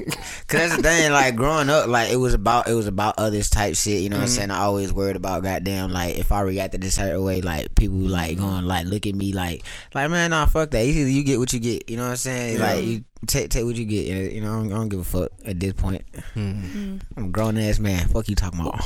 cause 0.48 0.60
that's 0.60 0.76
the 0.76 0.84
thing 0.84 1.12
like 1.12 1.36
growing 1.36 1.70
up 1.70 1.88
like 1.88 2.12
it 2.12 2.18
was 2.18 2.34
about 2.34 2.68
it 2.68 2.74
was 2.74 2.88
about 2.88 3.16
others 3.18 3.50
type 3.50 3.76
shit 3.76 4.02
you 4.02 4.10
know 4.10 4.18
what 4.18 4.24
i'm 4.24 4.28
mm-hmm. 4.28 4.36
saying? 4.36 4.52
I 4.52 4.60
always 4.60 4.92
worried 4.92 5.16
about 5.16 5.44
goddamn 5.44 5.92
like 5.92 6.18
if 6.18 6.32
i 6.32 6.42
reacted 6.42 6.82
this 6.82 6.96
certain 6.96 7.24
way 7.24 7.42
like 7.42 7.74
people 7.76 7.98
like 7.98 8.38
going 8.38 8.66
like 8.66 8.86
look 8.86 9.08
at 9.08 9.16
me 9.16 9.34
like 9.34 9.64
like 9.94 10.10
man 10.10 10.32
nah 10.32 10.46
fuck 10.46 10.72
that. 10.72 10.84
Either 10.84 11.10
you 11.10 11.24
get 11.24 11.40
what 11.40 11.54
you 11.54 11.60
get 11.60 11.90
you 11.90 11.98
know 11.98 12.04
what 12.04 12.12
i'm 12.12 12.18
saying? 12.18 12.60
Like 12.60 12.84
you 12.84 13.04
take 13.26 13.50
take 13.50 13.66
what 13.66 13.76
you 13.76 13.86
get 13.86 14.34
you 14.34 14.42
know? 14.42 14.52
I 14.52 14.56
don't, 14.58 14.74
I 14.74 14.76
don't 14.76 14.90
give 14.90 15.00
a 15.00 15.04
fuck 15.04 15.32
at 15.46 15.60
this 15.60 15.74
point. 15.74 16.04
Mm-hmm. 16.36 16.98
I'm 17.16 17.26
a 17.26 17.30
grown 17.30 17.58
ass 17.58 17.80
man. 17.80 18.08
Fuck 18.10 18.28
you 18.28 18.36
talking 18.36 18.60
about 18.60 18.82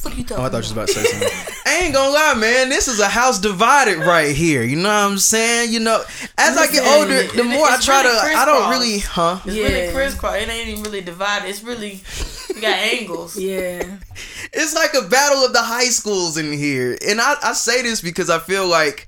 Fuck 0.00 0.16
you 0.16 0.24
Oh, 0.30 0.42
I 0.42 0.48
thought 0.48 0.52
you 0.52 0.58
was 0.58 0.70
about 0.72 0.88
to 0.88 0.94
say 0.94 1.04
something. 1.04 1.54
I 1.66 1.80
ain't 1.84 1.94
gonna 1.94 2.10
lie, 2.10 2.34
man. 2.34 2.70
This 2.70 2.88
is 2.88 3.00
a 3.00 3.08
house 3.08 3.38
divided 3.38 3.98
right 3.98 4.34
here. 4.34 4.62
You 4.62 4.76
know 4.76 4.88
what 4.88 5.10
I'm 5.12 5.18
saying? 5.18 5.72
You 5.72 5.80
know, 5.80 6.02
as 6.38 6.56
I 6.56 6.66
get 6.72 6.86
older, 6.86 7.24
the 7.36 7.44
more 7.44 7.66
I 7.68 7.74
it's 7.74 7.84
try 7.84 8.02
to, 8.02 8.08
I 8.08 8.44
don't 8.46 8.70
really, 8.70 9.00
huh? 9.00 9.40
It's 9.44 9.54
Yeah. 9.54 9.64
really 9.64 9.92
crisscross. 9.92 10.36
It 10.36 10.48
ain't 10.48 10.68
even 10.68 10.82
really 10.84 11.02
divided. 11.02 11.48
It's 11.50 11.62
really 11.62 12.00
we 12.54 12.60
got 12.62 12.78
angles. 12.78 13.36
Yeah. 13.36 13.98
It's 14.54 14.74
like 14.74 14.94
a 14.94 15.06
battle 15.06 15.44
of 15.44 15.52
the 15.52 15.62
high 15.62 15.88
schools 15.90 16.38
in 16.38 16.50
here. 16.52 16.96
And 17.06 17.20
I, 17.20 17.34
I 17.42 17.52
say 17.52 17.82
this 17.82 18.00
because 18.00 18.30
I 18.30 18.38
feel 18.38 18.66
like 18.66 19.06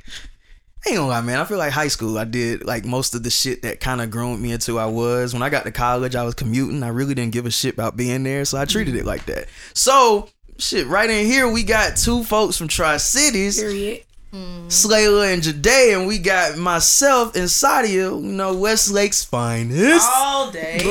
I 0.86 0.90
ain't 0.90 0.98
gonna 0.98 1.08
lie, 1.08 1.20
man. 1.22 1.38
I 1.38 1.44
feel 1.44 1.58
like 1.58 1.72
high 1.72 1.88
school, 1.88 2.18
I 2.18 2.24
did 2.24 2.64
like 2.64 2.84
most 2.84 3.14
of 3.14 3.22
the 3.22 3.30
shit 3.30 3.62
that 3.62 3.80
kind 3.80 4.00
of 4.02 4.10
groomed 4.10 4.42
me 4.42 4.52
into 4.52 4.78
I 4.78 4.86
was. 4.86 5.32
When 5.32 5.42
I 5.42 5.48
got 5.48 5.64
to 5.64 5.72
college, 5.72 6.14
I 6.16 6.24
was 6.24 6.34
commuting. 6.34 6.82
I 6.82 6.88
really 6.88 7.14
didn't 7.14 7.32
give 7.32 7.46
a 7.46 7.50
shit 7.50 7.74
about 7.74 7.96
being 7.96 8.24
there, 8.24 8.44
so 8.44 8.58
I 8.58 8.64
treated 8.66 8.94
it 8.96 9.04
like 9.06 9.24
that. 9.26 9.46
So, 9.74 10.28
shit, 10.58 10.86
right 10.86 11.08
in 11.08 11.26
here, 11.26 11.48
we 11.50 11.62
got 11.62 11.96
two 11.96 12.24
folks 12.24 12.56
from 12.56 12.68
Tri 12.68 12.96
Cities, 12.96 13.60
Period. 13.60 14.04
Slayla 14.32 15.34
and 15.34 15.42
Jade, 15.42 15.94
and 15.94 16.06
we 16.06 16.18
got 16.18 16.56
myself 16.56 17.36
and 17.36 17.44
Sadia, 17.44 18.10
you 18.14 18.20
know, 18.20 18.54
Westlake's 18.54 19.24
finest. 19.24 20.08
All 20.14 20.50
day. 20.50 20.78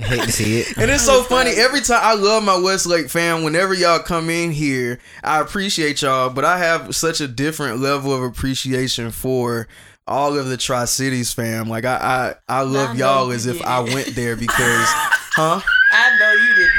I 0.00 0.02
hate 0.02 0.22
to 0.22 0.32
see 0.32 0.60
it 0.60 0.78
And 0.78 0.90
it's 0.92 1.04
so 1.04 1.24
funny. 1.24 1.50
Every 1.50 1.80
time 1.80 2.00
I 2.02 2.14
love 2.14 2.44
my 2.44 2.56
Westlake 2.56 3.10
fam. 3.10 3.42
Whenever 3.42 3.74
y'all 3.74 3.98
come 3.98 4.30
in 4.30 4.52
here, 4.52 5.00
I 5.24 5.40
appreciate 5.40 6.02
y'all. 6.02 6.30
But 6.30 6.44
I 6.44 6.58
have 6.58 6.94
such 6.94 7.20
a 7.20 7.26
different 7.26 7.80
level 7.80 8.14
of 8.14 8.22
appreciation 8.22 9.10
for 9.10 9.66
all 10.06 10.38
of 10.38 10.46
the 10.48 10.56
Tri 10.56 10.84
Cities 10.84 11.32
fam. 11.32 11.68
Like 11.68 11.84
I, 11.84 12.34
I, 12.48 12.58
I 12.60 12.62
love 12.62 12.90
I 12.90 12.94
y'all 12.94 13.30
as 13.32 13.46
if 13.46 13.58
did. 13.58 13.66
I 13.66 13.80
went 13.80 14.14
there 14.14 14.36
because, 14.36 14.86
huh? 15.34 15.60
I 15.92 16.18
know 16.18 16.32
you 16.32 16.54
did 16.54 16.68
not 16.76 16.77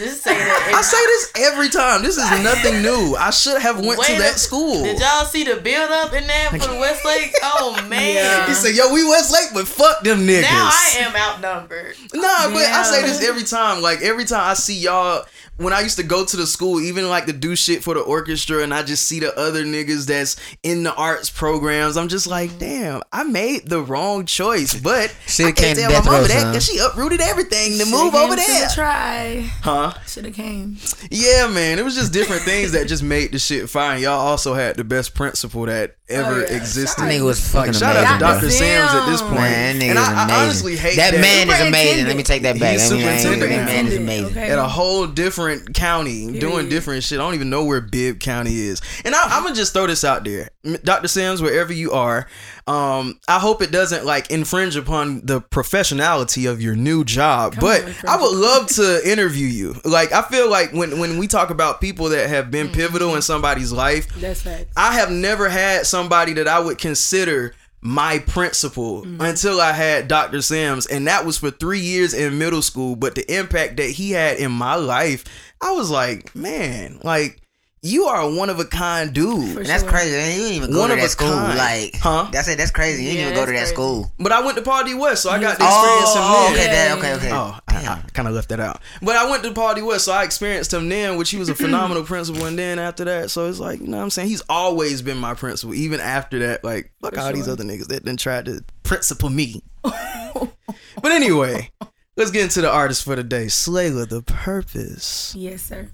just 0.00 0.22
say 0.24 0.34
that. 0.34 0.72
I 0.74 0.82
say 0.82 0.96
this 0.98 1.32
every 1.52 1.68
time. 1.68 2.02
This 2.02 2.16
is 2.16 2.30
nothing 2.42 2.82
new. 2.82 3.14
I 3.16 3.30
should 3.30 3.60
have 3.60 3.76
went 3.76 4.02
to 4.02 4.12
Wait 4.12 4.18
that 4.18 4.36
a- 4.36 4.38
school. 4.38 4.82
Did 4.82 4.98
y'all 4.98 5.24
see 5.24 5.44
the 5.44 5.56
build 5.56 5.90
up 5.90 6.12
in 6.12 6.26
there 6.26 6.50
for 6.50 6.58
the 6.58 6.78
Westlake? 6.78 7.32
Oh 7.42 7.80
man. 7.88 8.14
Yeah. 8.14 8.46
He 8.46 8.54
said, 8.54 8.74
"Yo, 8.74 8.92
we 8.92 9.04
Westlake, 9.08 9.50
but 9.54 9.66
fuck 9.68 10.02
them 10.02 10.20
niggas." 10.26 10.42
Now 10.42 10.70
I 10.72 10.94
am 11.00 11.14
outnumbered. 11.16 11.94
Nah, 12.14 12.48
but 12.50 12.62
I 12.64 12.82
say 12.84 13.02
this 13.02 13.22
every 13.22 13.44
time. 13.44 13.82
Like 13.82 14.00
every 14.02 14.24
time 14.24 14.48
I 14.50 14.54
see 14.54 14.78
y'all, 14.78 15.24
when 15.60 15.72
I 15.72 15.80
used 15.80 15.96
to 15.98 16.02
go 16.02 16.24
to 16.24 16.36
the 16.36 16.46
school, 16.46 16.80
even 16.80 17.08
like 17.08 17.26
to 17.26 17.32
do 17.32 17.54
shit 17.54 17.82
for 17.84 17.94
the 17.94 18.00
orchestra, 18.00 18.62
and 18.62 18.72
I 18.72 18.82
just 18.82 19.06
see 19.06 19.20
the 19.20 19.36
other 19.38 19.62
niggas 19.64 20.06
that's 20.06 20.36
in 20.62 20.82
the 20.82 20.94
arts 20.94 21.28
programs, 21.28 21.96
I'm 21.96 22.08
just 22.08 22.26
like, 22.26 22.58
damn, 22.58 23.02
I 23.12 23.24
made 23.24 23.68
the 23.68 23.82
wrong 23.82 24.24
choice. 24.26 24.78
But 24.80 25.14
Should've 25.26 25.50
I 25.50 25.52
can't 25.52 25.78
tell 25.78 25.90
my 25.90 25.96
death 25.96 26.04
mama 26.06 26.18
row, 26.18 26.24
that 26.28 26.46
because 26.52 26.64
she 26.66 26.78
uprooted 26.78 27.20
everything 27.20 27.72
to 27.78 27.84
move 27.84 28.12
Should've 28.12 28.14
over 28.14 28.36
came 28.36 28.44
to 28.46 28.50
there. 28.52 28.68
the 28.68 28.74
Try. 28.74 29.50
Huh? 29.62 29.92
Should 30.06 30.24
have 30.24 30.34
came. 30.34 30.78
Yeah, 31.10 31.46
man. 31.48 31.78
It 31.78 31.84
was 31.84 31.94
just 31.94 32.12
different 32.12 32.42
things 32.42 32.72
that 32.72 32.88
just 32.88 33.02
made 33.02 33.32
the 33.32 33.38
shit 33.38 33.68
fine. 33.68 34.00
Y'all 34.02 34.12
also 34.18 34.54
had 34.54 34.76
the 34.76 34.84
best 34.84 35.14
principal 35.14 35.66
that 35.66 35.96
ever 36.08 36.36
Oh, 36.36 36.38
yeah. 36.40 36.56
existed. 36.56 37.02
that 37.04 37.12
nigga 37.12 37.24
was 37.24 37.40
fucking 37.52 37.72
Like, 37.74 37.80
shout 37.80 37.96
out 37.96 38.14
to 38.14 38.18
Dr. 38.18 38.40
bro. 38.40 38.48
Sam's 38.48 38.94
at 38.94 39.06
this 39.10 39.20
point. 39.20 39.34
Man, 39.34 39.78
that 39.78 39.84
nigga 39.84 39.90
and 39.90 39.98
was 39.98 40.08
I, 40.08 40.28
I 40.28 40.42
honestly 40.42 40.76
hate 40.76 40.96
that 40.96 41.12
that. 41.12 41.20
man 41.20 41.48
is 41.48 41.68
amazing. 41.68 42.06
Let 42.06 42.16
me 42.16 42.22
take 42.22 42.42
that 42.42 42.58
back. 42.58 42.72
He's 42.72 42.90
I 42.90 42.94
ain't- 42.96 43.20
superintendent 43.20 43.50
That 43.50 43.64
man 43.66 43.86
is 43.86 43.96
amazing. 43.96 44.26
Okay. 44.26 44.50
at 44.50 44.58
a 44.58 44.66
whole 44.66 45.06
different 45.06 45.49
county 45.58 46.38
doing 46.38 46.68
different 46.68 47.04
shit. 47.04 47.18
I 47.18 47.22
don't 47.22 47.34
even 47.34 47.50
know 47.50 47.64
where 47.64 47.80
Bibb 47.80 48.20
County 48.20 48.58
is. 48.58 48.80
And 49.04 49.14
I, 49.14 49.24
I'm 49.24 49.42
gonna 49.42 49.54
just 49.54 49.72
throw 49.72 49.86
this 49.86 50.04
out 50.04 50.24
there, 50.24 50.50
Dr. 50.84 51.08
Sims, 51.08 51.42
wherever 51.42 51.72
you 51.72 51.92
are. 51.92 52.26
Um, 52.66 53.18
I 53.26 53.38
hope 53.38 53.62
it 53.62 53.72
doesn't 53.72 54.04
like 54.04 54.30
infringe 54.30 54.76
upon 54.76 55.26
the 55.26 55.40
professionality 55.40 56.48
of 56.50 56.62
your 56.62 56.76
new 56.76 57.04
job. 57.04 57.56
but 57.60 57.82
on, 57.84 57.94
I 58.08 58.16
would 58.16 58.36
love 58.36 58.68
to 58.68 59.00
interview 59.10 59.46
you. 59.46 59.74
Like 59.84 60.12
I 60.12 60.22
feel 60.22 60.48
like 60.48 60.72
when 60.72 60.98
when 61.00 61.18
we 61.18 61.26
talk 61.26 61.50
about 61.50 61.80
people 61.80 62.10
that 62.10 62.28
have 62.28 62.50
been 62.50 62.68
pivotal 62.68 63.16
in 63.16 63.22
somebody's 63.22 63.72
life, 63.72 64.08
That's. 64.20 64.46
I 64.76 64.94
have 64.94 65.10
never 65.10 65.48
had 65.48 65.86
somebody 65.86 66.34
that 66.34 66.48
I 66.48 66.60
would 66.60 66.78
consider 66.78 67.54
my 67.80 68.18
principal 68.18 69.02
mm. 69.04 69.20
until 69.20 69.60
I 69.60 69.72
had 69.72 70.08
Dr. 70.08 70.42
Sims, 70.42 70.86
and 70.86 71.06
that 71.06 71.24
was 71.24 71.38
for 71.38 71.50
three 71.50 71.80
years 71.80 72.12
in 72.12 72.38
middle 72.38 72.62
school. 72.62 72.96
But 72.96 73.14
the 73.14 73.34
impact 73.34 73.78
that 73.78 73.90
he 73.90 74.10
had 74.12 74.38
in 74.38 74.52
my 74.52 74.74
life, 74.74 75.24
I 75.60 75.72
was 75.72 75.90
like, 75.90 76.34
man, 76.34 77.00
like 77.02 77.39
you 77.82 78.04
are 78.04 78.20
a 78.20 78.30
one 78.34 78.50
of 78.50 78.58
a 78.60 78.64
kind 78.64 79.12
dude. 79.12 79.54
For 79.54 79.60
And 79.60 79.68
that's 79.68 79.82
sure. 79.82 79.90
crazy. 79.90 80.10
Man. 80.16 80.30
You 80.32 80.42
didn't 80.42 80.54
even 80.56 80.72
go 80.72 80.80
One 80.80 80.88
to 80.88 80.94
of 80.94 80.98
a 80.98 81.02
that 81.02 81.08
school. 81.10 81.28
kind. 81.28 81.56
Like, 81.58 81.96
Huh? 81.96 82.28
That's 82.30 82.46
it. 82.48 82.58
That's 82.58 82.70
crazy. 82.70 83.04
You 83.04 83.10
didn't 83.12 83.22
even 83.22 83.34
go 83.34 83.46
to 83.46 83.52
that 83.52 83.58
that's 83.58 83.70
school. 83.70 84.12
But 84.18 84.32
I 84.32 84.42
went 84.44 84.56
to 84.58 84.62
Paul 84.62 84.84
D 84.84 84.94
West, 84.94 85.22
so 85.22 85.30
I 85.30 85.40
got 85.40 85.58
the 85.58 85.64
oh, 85.66 85.68
experience 85.68 86.10
Oh, 86.16 86.46
him 86.48 86.52
okay, 86.54 86.66
then. 86.66 86.88
that, 86.90 86.98
okay, 86.98 87.14
okay. 87.14 87.30
Oh, 87.32 87.58
I, 87.68 87.76
I 88.04 88.10
kind 88.12 88.28
of 88.28 88.34
left 88.34 88.50
that 88.50 88.60
out. 88.60 88.80
But 89.00 89.16
I 89.16 89.30
went 89.30 89.42
to 89.44 89.52
Paul 89.52 89.74
D 89.74 89.82
West, 89.82 90.04
so 90.04 90.12
I 90.12 90.24
experienced 90.24 90.74
him 90.74 90.88
then, 90.88 91.16
which 91.16 91.30
he 91.30 91.38
was 91.38 91.48
a 91.48 91.54
phenomenal 91.54 92.02
principal. 92.04 92.44
And 92.44 92.58
then 92.58 92.78
after 92.78 93.04
that, 93.06 93.30
so 93.30 93.48
it's 93.48 93.58
like, 93.60 93.80
you 93.80 93.86
know 93.86 93.96
what 93.96 94.02
I'm 94.04 94.10
saying? 94.10 94.28
He's 94.28 94.42
always 94.48 95.00
been 95.02 95.16
my 95.18 95.32
principal, 95.34 95.74
even 95.74 96.00
after 96.00 96.38
that. 96.40 96.62
Like, 96.62 96.92
fuck 97.00 97.16
all 97.16 97.32
these 97.32 97.48
other 97.48 97.64
niggas 97.64 97.86
that 97.88 98.04
then 98.04 98.16
tried 98.18 98.44
to 98.46 98.62
principal 98.82 99.30
me. 99.30 99.62
but 99.82 101.12
anyway, 101.12 101.70
let's 102.16 102.30
get 102.30 102.42
into 102.42 102.60
the 102.60 102.70
artist 102.70 103.04
for 103.04 103.16
the 103.16 103.24
day. 103.24 103.46
Slayla, 103.46 104.06
the 104.08 104.20
purpose. 104.22 105.34
Yes, 105.36 105.62
sir. 105.62 105.88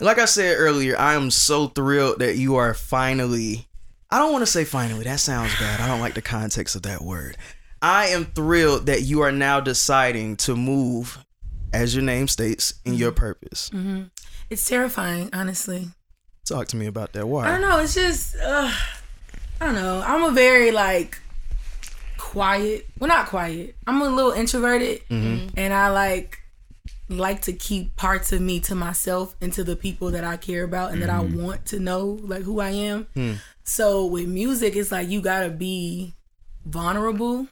Like 0.00 0.18
I 0.18 0.26
said 0.26 0.56
earlier, 0.58 0.98
I 0.98 1.14
am 1.14 1.30
so 1.30 1.68
thrilled 1.68 2.18
that 2.18 2.36
you 2.36 2.56
are 2.56 2.74
finally. 2.74 3.66
I 4.10 4.18
don't 4.18 4.32
want 4.32 4.42
to 4.42 4.50
say 4.50 4.64
finally. 4.64 5.04
That 5.04 5.20
sounds 5.20 5.58
bad. 5.58 5.80
I 5.80 5.88
don't 5.88 6.00
like 6.00 6.14
the 6.14 6.22
context 6.22 6.76
of 6.76 6.82
that 6.82 7.02
word. 7.02 7.36
I 7.80 8.06
am 8.08 8.26
thrilled 8.26 8.86
that 8.86 9.02
you 9.02 9.20
are 9.22 9.32
now 9.32 9.60
deciding 9.60 10.36
to 10.38 10.54
move, 10.56 11.18
as 11.72 11.94
your 11.94 12.04
name 12.04 12.28
states, 12.28 12.74
in 12.84 12.94
your 12.94 13.12
purpose. 13.12 13.70
It's 14.50 14.68
terrifying, 14.68 15.30
honestly. 15.32 15.88
Talk 16.44 16.68
to 16.68 16.76
me 16.76 16.86
about 16.86 17.12
that. 17.14 17.26
Why? 17.26 17.46
I 17.48 17.50
don't 17.52 17.60
know. 17.62 17.78
It's 17.78 17.94
just, 17.94 18.36
uh, 18.36 18.70
I 19.60 19.64
don't 19.66 19.74
know. 19.74 20.02
I'm 20.06 20.24
a 20.24 20.30
very 20.30 20.70
like 20.72 21.18
quiet. 22.18 22.86
Well, 22.98 23.08
not 23.08 23.26
quiet. 23.28 23.76
I'm 23.86 24.00
a 24.02 24.08
little 24.08 24.32
introverted, 24.32 25.00
and 25.10 25.72
I 25.74 25.88
like 25.88 26.38
like 27.08 27.42
to 27.42 27.52
keep 27.52 27.96
parts 27.96 28.32
of 28.32 28.40
me 28.40 28.60
to 28.60 28.74
myself 28.74 29.36
and 29.40 29.52
to 29.52 29.62
the 29.62 29.76
people 29.76 30.10
that 30.10 30.24
I 30.24 30.36
care 30.36 30.64
about 30.64 30.92
and 30.92 31.02
that 31.02 31.10
I 31.10 31.20
mm-hmm. 31.20 31.42
want 31.42 31.66
to 31.66 31.78
know, 31.78 32.18
like 32.22 32.42
who 32.42 32.60
I 32.60 32.70
am. 32.70 33.06
Hmm. 33.14 33.34
So 33.64 34.06
with 34.06 34.28
music, 34.28 34.76
it's 34.76 34.92
like 34.92 35.08
you 35.08 35.20
gotta 35.20 35.50
be 35.50 36.14
vulnerable. 36.64 37.48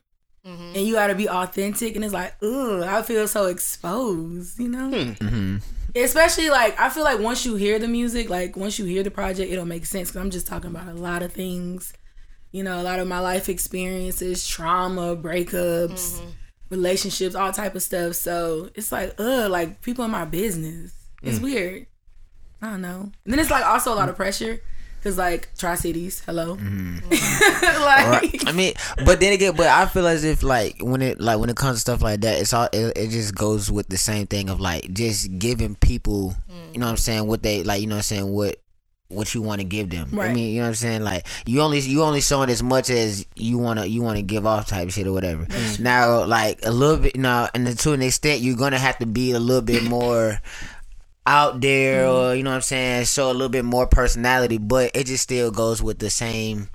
Mm-hmm. 0.46 0.76
And 0.76 0.86
you 0.86 0.92
gotta 0.92 1.14
be 1.14 1.26
authentic, 1.26 1.94
and 1.94 2.04
it's 2.04 2.12
like, 2.12 2.34
ugh, 2.42 2.82
I 2.82 3.00
feel 3.00 3.26
so 3.26 3.46
exposed, 3.46 4.58
you 4.60 4.68
know. 4.68 4.88
Hmm. 4.90 5.24
Mm-hmm. 5.24 5.56
Especially 5.96 6.50
like 6.50 6.78
I 6.78 6.90
feel 6.90 7.04
like 7.04 7.20
once 7.20 7.46
you 7.46 7.54
hear 7.54 7.78
the 7.78 7.88
music, 7.88 8.28
like 8.28 8.56
once 8.56 8.78
you 8.78 8.84
hear 8.84 9.02
the 9.02 9.10
project, 9.10 9.50
it'll 9.50 9.64
make 9.64 9.86
sense. 9.86 10.10
Cause 10.10 10.20
I'm 10.20 10.30
just 10.30 10.46
talking 10.46 10.70
about 10.70 10.88
a 10.88 10.94
lot 10.94 11.22
of 11.22 11.32
things, 11.32 11.94
you 12.52 12.62
know, 12.62 12.78
a 12.78 12.82
lot 12.82 12.98
of 12.98 13.08
my 13.08 13.20
life 13.20 13.48
experiences, 13.48 14.46
trauma, 14.46 15.16
breakups, 15.16 16.20
relationships, 16.70 17.34
all 17.34 17.52
type 17.52 17.74
of 17.74 17.82
stuff. 17.82 18.14
So 18.14 18.70
it's 18.74 18.92
like, 18.92 19.14
ugh, 19.18 19.50
like 19.50 19.82
people 19.82 20.04
in 20.04 20.10
my 20.10 20.24
business. 20.24 20.92
It's 21.22 21.40
weird. 21.40 21.86
I 22.60 22.70
don't 22.70 22.82
know. 22.82 23.10
And 23.24 23.32
then 23.32 23.38
it's 23.38 23.50
like 23.50 23.64
also 23.64 23.92
a 23.92 23.96
lot 23.96 24.08
of 24.08 24.16
pressure. 24.16 24.60
Cause 25.02 25.18
like 25.18 25.50
Tri 25.58 25.74
Cities, 25.74 26.22
hello. 26.24 26.56
Mm-hmm. 26.56 27.10
like 27.84 28.22
Right. 28.22 28.48
I 28.48 28.52
mean, 28.52 28.72
but 29.04 29.20
then 29.20 29.34
again, 29.34 29.54
but 29.54 29.66
I 29.66 29.84
feel 29.84 30.06
as 30.06 30.24
if 30.24 30.42
like 30.42 30.76
when 30.80 31.02
it 31.02 31.20
like 31.20 31.38
when 31.38 31.50
it 31.50 31.56
comes 31.56 31.76
to 31.76 31.80
stuff 31.80 32.00
like 32.00 32.22
that, 32.22 32.40
it's 32.40 32.54
all 32.54 32.70
it, 32.72 32.96
it 32.96 33.10
just 33.10 33.34
goes 33.34 33.70
with 33.70 33.88
the 33.88 33.98
same 33.98 34.26
thing 34.26 34.48
of 34.48 34.60
like 34.60 34.94
just 34.94 35.38
giving 35.38 35.74
people, 35.74 36.34
you 36.72 36.78
know 36.80 36.86
what 36.86 36.92
I'm 36.92 36.96
saying, 36.96 37.26
what 37.26 37.42
they 37.42 37.62
like, 37.62 37.82
you 37.82 37.86
know 37.86 37.96
what 37.96 37.98
I'm 37.98 38.02
saying, 38.04 38.32
what 38.32 38.56
what 39.08 39.34
you 39.34 39.42
want 39.42 39.60
to 39.60 39.64
give 39.64 39.90
them. 39.90 40.18
I 40.18 40.32
mean, 40.32 40.50
you 40.50 40.56
know 40.56 40.62
what 40.62 40.68
I'm 40.68 40.74
saying, 40.74 41.02
like 41.02 41.26
you 41.46 41.60
only 41.60 41.80
you 41.80 42.02
only 42.02 42.20
showing 42.20 42.50
as 42.50 42.62
much 42.62 42.90
as 42.90 43.26
you 43.36 43.58
wanna 43.58 43.86
you 43.86 44.02
wanna 44.02 44.22
give 44.22 44.46
off 44.46 44.66
type 44.68 44.90
shit 44.90 45.06
or 45.06 45.12
whatever. 45.12 45.44
Mm. 45.44 45.80
Now, 45.80 46.24
like 46.24 46.60
a 46.64 46.70
little 46.70 46.96
bit 46.96 47.16
now, 47.16 47.48
and 47.54 47.66
to 47.78 47.92
an 47.92 48.02
extent, 48.02 48.40
you're 48.40 48.56
gonna 48.56 48.78
have 48.78 48.98
to 48.98 49.06
be 49.06 49.32
a 49.32 49.38
little 49.40 49.62
bit 49.62 49.84
more 49.84 50.40
out 51.26 51.60
there 51.60 52.04
mm. 52.06 52.14
or 52.14 52.34
you 52.34 52.42
know 52.42 52.50
what 52.50 52.56
I'm 52.56 52.62
saying, 52.62 53.04
show 53.04 53.30
a 53.30 53.32
little 53.32 53.48
bit 53.48 53.64
more 53.64 53.86
personality, 53.86 54.58
but 54.58 54.90
it 54.94 55.06
just 55.06 55.22
still 55.22 55.50
goes 55.50 55.82
with 55.82 55.98
the 55.98 56.10
same 56.10 56.68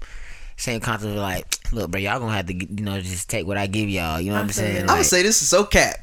same 0.56 0.82
concept 0.82 1.12
of 1.12 1.18
like, 1.18 1.46
look, 1.72 1.90
bro, 1.90 2.00
y'all 2.00 2.20
gonna 2.20 2.34
have 2.34 2.48
to 2.48 2.54
you 2.54 2.84
know 2.84 3.00
just 3.02 3.30
take 3.30 3.48
what 3.48 3.58
I 3.58 3.68
give 3.68 3.90
y'all. 3.90 4.20
You 4.20 4.30
know 4.30 4.36
what 4.36 4.44
I'm 4.44 4.50
saying? 4.52 4.74
that. 4.76 4.82
I'm 4.82 4.88
Like, 4.88 4.96
gonna 4.98 5.04
say 5.06 5.24
this 5.24 5.42
is 5.42 5.50
so 5.50 5.66
cap. 5.66 5.96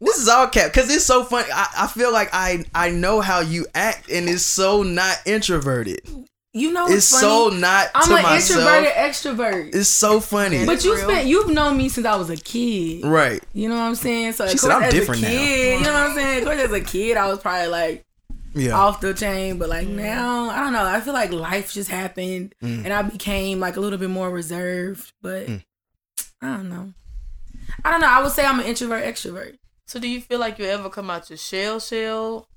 This 0.00 0.18
is 0.18 0.28
all 0.28 0.46
cap 0.48 0.72
because 0.72 0.94
it's 0.94 1.04
so 1.06 1.24
funny. 1.24 1.48
I, 1.52 1.66
I 1.78 1.86
feel 1.86 2.12
like 2.12 2.28
I 2.32 2.64
I 2.74 2.90
know 2.90 3.20
how 3.20 3.40
you 3.40 3.66
act 3.74 4.10
and 4.10 4.28
it's 4.28 4.42
so 4.42 4.82
not 4.82 5.16
introverted. 5.24 6.00
you 6.52 6.70
know, 6.72 6.84
It's 6.86 7.10
what's 7.12 7.20
so 7.20 7.48
not 7.48 7.88
I'm 7.94 8.08
to 8.08 8.16
an 8.16 8.22
myself. 8.22 8.60
introverted 8.60 8.92
extrovert. 8.92 9.74
It's 9.74 9.88
so 9.88 10.20
funny. 10.20 10.66
But 10.66 10.84
you 10.84 10.96
spent 10.98 11.26
you've 11.26 11.48
known 11.50 11.76
me 11.78 11.88
since 11.88 12.06
I 12.06 12.16
was 12.16 12.28
a 12.30 12.36
kid. 12.36 13.04
right. 13.06 13.42
You 13.54 13.68
know 13.70 13.76
what 13.76 13.82
I'm 13.82 13.94
saying? 13.94 14.32
So 14.34 14.46
She 14.48 14.58
said, 14.58 14.70
"I'm 14.70 14.82
as 14.82 14.92
different 14.92 15.22
a 15.22 15.24
now." 15.24 15.30
kid, 15.30 15.78
You 15.80 15.84
know 15.86 15.92
what 15.94 16.10
I'm 16.10 16.14
saying? 16.14 16.38
Of 16.40 16.44
course, 16.44 16.60
as 16.60 16.72
a 16.72 16.80
kid, 16.82 17.16
I 17.16 17.28
was 17.28 17.38
probably 17.38 17.68
like 17.68 18.04
Yeah. 18.54 18.72
off 18.72 19.00
the 19.00 19.14
chain, 19.14 19.56
but 19.58 19.68
like 19.70 19.86
now, 19.88 20.50
I 20.50 20.60
don't 20.60 20.72
know. 20.74 20.84
I 20.84 21.00
feel 21.00 21.14
like 21.14 21.32
life 21.32 21.72
just 21.72 21.88
happened, 21.90 22.54
Mm. 22.62 22.84
and 22.84 22.92
I 22.92 23.00
became 23.02 23.60
like 23.60 23.76
a 23.76 23.80
little 23.80 23.98
bit 23.98 24.10
more 24.10 24.30
reserved. 24.30 25.12
But 25.22 25.46
Mm. 25.46 25.64
I 26.42 26.46
don't 26.48 26.68
know. 26.68 26.92
I 27.84 27.90
don't 27.90 28.00
know. 28.02 28.08
I 28.08 28.22
would 28.22 28.32
say 28.32 28.44
I'm 28.44 28.60
an 28.60 28.66
introvert 28.66 29.04
extrovert. 29.04 29.56
So 29.86 30.00
do 30.00 30.08
you 30.08 30.20
feel 30.20 30.38
like 30.40 30.58
you 30.58 30.64
ever 30.66 30.90
come 30.90 31.10
out 31.10 31.30
your 31.30 31.36
shell 31.36 31.78
shell? 31.80 32.48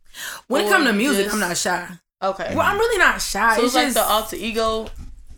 When 0.48 0.66
it 0.66 0.70
comes 0.70 0.86
to 0.88 0.94
music, 0.94 1.26
just- 1.26 1.36
I'm 1.36 1.40
not 1.42 1.58
shy. 1.58 1.88
Okay. 2.22 2.54
Well, 2.56 2.66
I'm 2.66 2.78
really 2.78 2.98
not 2.98 3.22
shy. 3.22 3.56
so 3.56 3.64
it's 3.64 3.68
it's 3.68 3.76
like 3.76 3.86
just 3.88 3.96
the 3.96 4.04
alter 4.04 4.36
ego. 4.36 4.90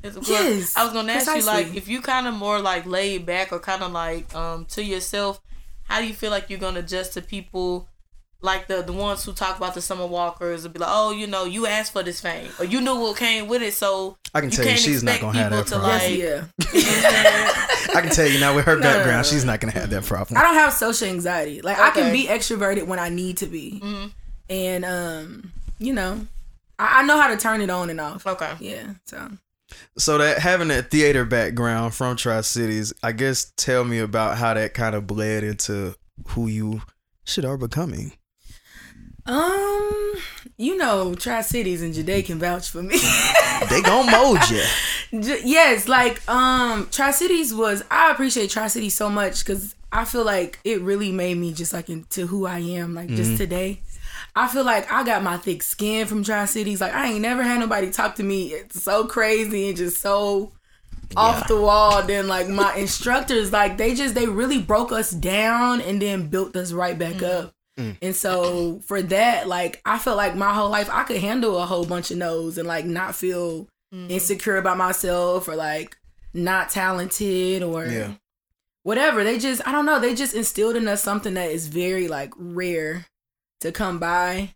Yes, 0.04 0.76
I 0.76 0.84
was 0.84 0.94
gonna 0.94 1.14
ask 1.14 1.28
you 1.28 1.34
like 1.46 1.76
if 1.76 1.88
you 1.88 2.02
kind 2.02 2.26
of 2.26 2.34
more 2.34 2.60
like 2.60 2.88
laid 2.88 3.26
back 3.28 3.52
or 3.52 3.60
kind 3.60 3.84
of 3.84 3.92
like 3.92 4.34
um 4.34 4.66
to 4.72 4.84
yourself, 4.84 5.40
how 5.84 6.00
do 6.00 6.08
you 6.08 6.14
feel 6.14 6.32
like 6.32 6.50
you're 6.50 6.58
gonna 6.60 6.80
adjust 6.80 7.14
to 7.14 7.22
people? 7.22 7.88
Like 8.44 8.68
the 8.68 8.82
the 8.82 8.92
ones 8.94 9.24
who 9.24 9.34
talk 9.34 9.58
about 9.58 9.76
the 9.76 9.82
summer 9.82 10.06
walkers 10.08 10.66
and 10.66 10.74
be 10.74 10.80
like, 10.80 10.90
oh, 10.92 11.12
you 11.12 11.28
know, 11.28 11.46
you 11.46 11.68
asked 11.68 11.94
for 11.94 12.02
this 12.02 12.20
fame, 12.20 12.50
or 12.60 12.66
you 12.66 12.82
knew 12.82 12.96
what 13.00 13.16
came 13.18 13.48
with 13.48 13.62
it, 13.62 13.74
so 13.76 14.18
I 14.34 14.42
can 14.42 14.50
tell 14.50 14.66
you 14.66 14.72
can't 14.72 14.82
she's 14.82 15.04
not 15.04 15.16
expect 15.16 15.22
gonna 15.34 15.38
have 15.38 15.52
people 15.52 15.64
that 15.64 15.68
to 15.68 15.80
problem. 15.80 16.00
like. 16.00 16.18
yes, 16.18 16.48
yeah. 16.74 16.74
you 16.74 16.82
I'm 16.82 17.02
saying? 17.02 17.96
I 17.98 18.02
can 18.02 18.10
tell 18.10 18.28
you 18.28 18.40
now 18.40 18.56
with 18.56 18.66
her 18.66 18.76
No, 18.78 18.82
no, 18.82 18.90
background, 18.98 19.18
no. 19.28 19.32
she's 19.32 19.46
not 19.46 19.60
gonna 19.60 19.74
have 19.74 19.90
that 19.92 20.06
problem. 20.06 20.40
I 20.40 20.44
don't 20.44 20.56
have 20.56 20.74
social 20.74 21.08
anxiety. 21.08 21.62
Like 21.62 21.78
I 21.80 21.92
can 21.92 22.12
be 22.12 22.26
extroverted 22.26 22.88
when 22.88 22.98
I 23.00 23.10
need 23.10 23.38
to 23.38 23.46
be, 23.46 23.80
Mm-hmm. 23.84 24.08
and 24.50 24.86
um, 24.86 25.52
you 25.78 25.94
know, 25.94 26.26
I, 26.80 27.02
I 27.02 27.04
know 27.04 27.20
how 27.22 27.28
to 27.28 27.38
turn 27.38 27.62
it 27.62 27.70
on 27.70 27.90
and 27.92 28.02
off. 28.02 28.26
Okay. 28.26 28.54
Yeah. 28.60 28.94
So 29.06 29.30
So 30.00 30.18
that 30.18 30.40
having 30.40 30.70
that 30.70 30.90
theater 30.90 31.26
background 31.26 31.94
from 31.94 32.16
Tri 32.16 32.42
Cities, 32.42 32.92
I 33.04 33.12
guess 33.12 33.52
tell 33.56 33.84
me 33.84 34.00
about 34.00 34.38
how 34.38 34.56
that 34.56 34.74
kind 34.74 34.96
of 34.96 35.06
bled 35.06 35.44
into 35.44 35.96
who 36.30 36.48
you 36.48 36.82
should 37.24 37.46
are 37.46 37.58
becoming. 37.58 38.14
Um, 39.25 40.13
you 40.58 40.78
know, 40.78 41.13
Tri 41.16 41.42
Cities 41.42 41.82
and 41.82 41.94
Jade 41.94 42.25
can 42.25 42.40
vouch 42.40 42.70
for 42.70 42.82
me. 42.84 43.00
They 43.70 43.82
gon' 43.84 44.10
mold 44.12 44.40
you. 44.50 44.63
Yes, 45.44 45.88
like 45.88 46.28
um, 46.30 46.88
Tri 46.90 47.12
Cities 47.12 47.54
was. 47.54 47.84
I 47.92 48.12
appreciate 48.12 48.50
Tri 48.50 48.68
Cities 48.68 48.96
so 48.96 49.10
much 49.10 49.46
because 49.46 49.75
I 49.92 50.06
feel 50.06 50.24
like 50.24 50.60
it 50.63 50.82
really 50.82 51.12
made 51.12 51.38
me 51.38 51.54
just 51.54 51.74
like 51.74 51.90
into 51.90 52.25
who 52.28 52.46
I 52.46 52.60
am. 52.60 52.96
Like 52.96 53.10
just 53.10 53.38
today, 53.38 53.82
I 54.36 54.48
feel 54.48 54.63
like 54.63 54.92
I 54.92 55.04
got 55.04 55.22
my 55.22 55.38
thick 55.38 55.63
skin 55.63 56.08
from 56.08 56.24
Tri 56.24 56.46
Cities. 56.46 56.80
Like 56.82 56.94
I 56.94 57.12
ain't 57.12 57.22
never 57.22 57.44
had 57.44 57.60
nobody 57.60 57.92
talk 57.92 58.16
to 58.16 58.24
me. 58.24 58.48
It's 58.54 58.81
so 58.81 59.05
crazy 59.05 59.68
and 59.68 59.77
just 59.77 60.01
so 60.01 60.53
off 61.18 61.48
the 61.48 61.60
wall. 61.60 62.01
Then 62.03 62.27
like 62.27 62.48
my 62.48 62.74
instructors, 62.75 63.51
like 63.51 63.77
they 63.77 63.94
just 63.94 64.16
they 64.16 64.27
really 64.27 64.62
broke 64.62 64.92
us 64.94 65.12
down 65.12 65.81
and 65.81 66.01
then 66.01 66.27
built 66.29 66.55
us 66.55 66.72
right 66.72 66.98
back 66.98 67.22
up. 67.22 67.53
And 68.01 68.15
so 68.15 68.79
for 68.85 69.01
that, 69.01 69.48
like 69.48 69.81
I 69.85 69.98
felt 70.00 70.17
like 70.17 70.35
my 70.35 70.53
whole 70.53 70.70
life 70.70 70.89
I 70.91 71.03
could 71.03 71.17
handle 71.17 71.57
a 71.61 71.65
whole 71.65 71.85
bunch 71.85 72.11
of 72.11 72.17
no's 72.17 72.57
and 72.57 72.67
like 72.67 72.85
not 72.85 73.15
feel 73.15 73.67
insecure 73.91 74.55
about 74.57 74.77
myself 74.77 75.48
or 75.50 75.55
like 75.55 75.98
not 76.33 76.70
talented 76.70 77.61
or 77.63 77.85
Yeah. 77.85 78.13
whatever. 78.83 79.24
They 79.24 79.37
just 79.37 79.61
I 79.67 79.72
don't 79.72 79.85
know, 79.85 80.00
they 80.00 80.15
just 80.15 80.33
instilled 80.33 80.75
in 80.77 80.87
us 80.87 81.03
something 81.03 81.33
that 81.33 81.51
is 81.51 81.67
very 81.67 82.07
like 82.07 82.31
rare 82.37 83.05
to 83.61 83.72
come 83.72 84.00
by. 84.00 84.53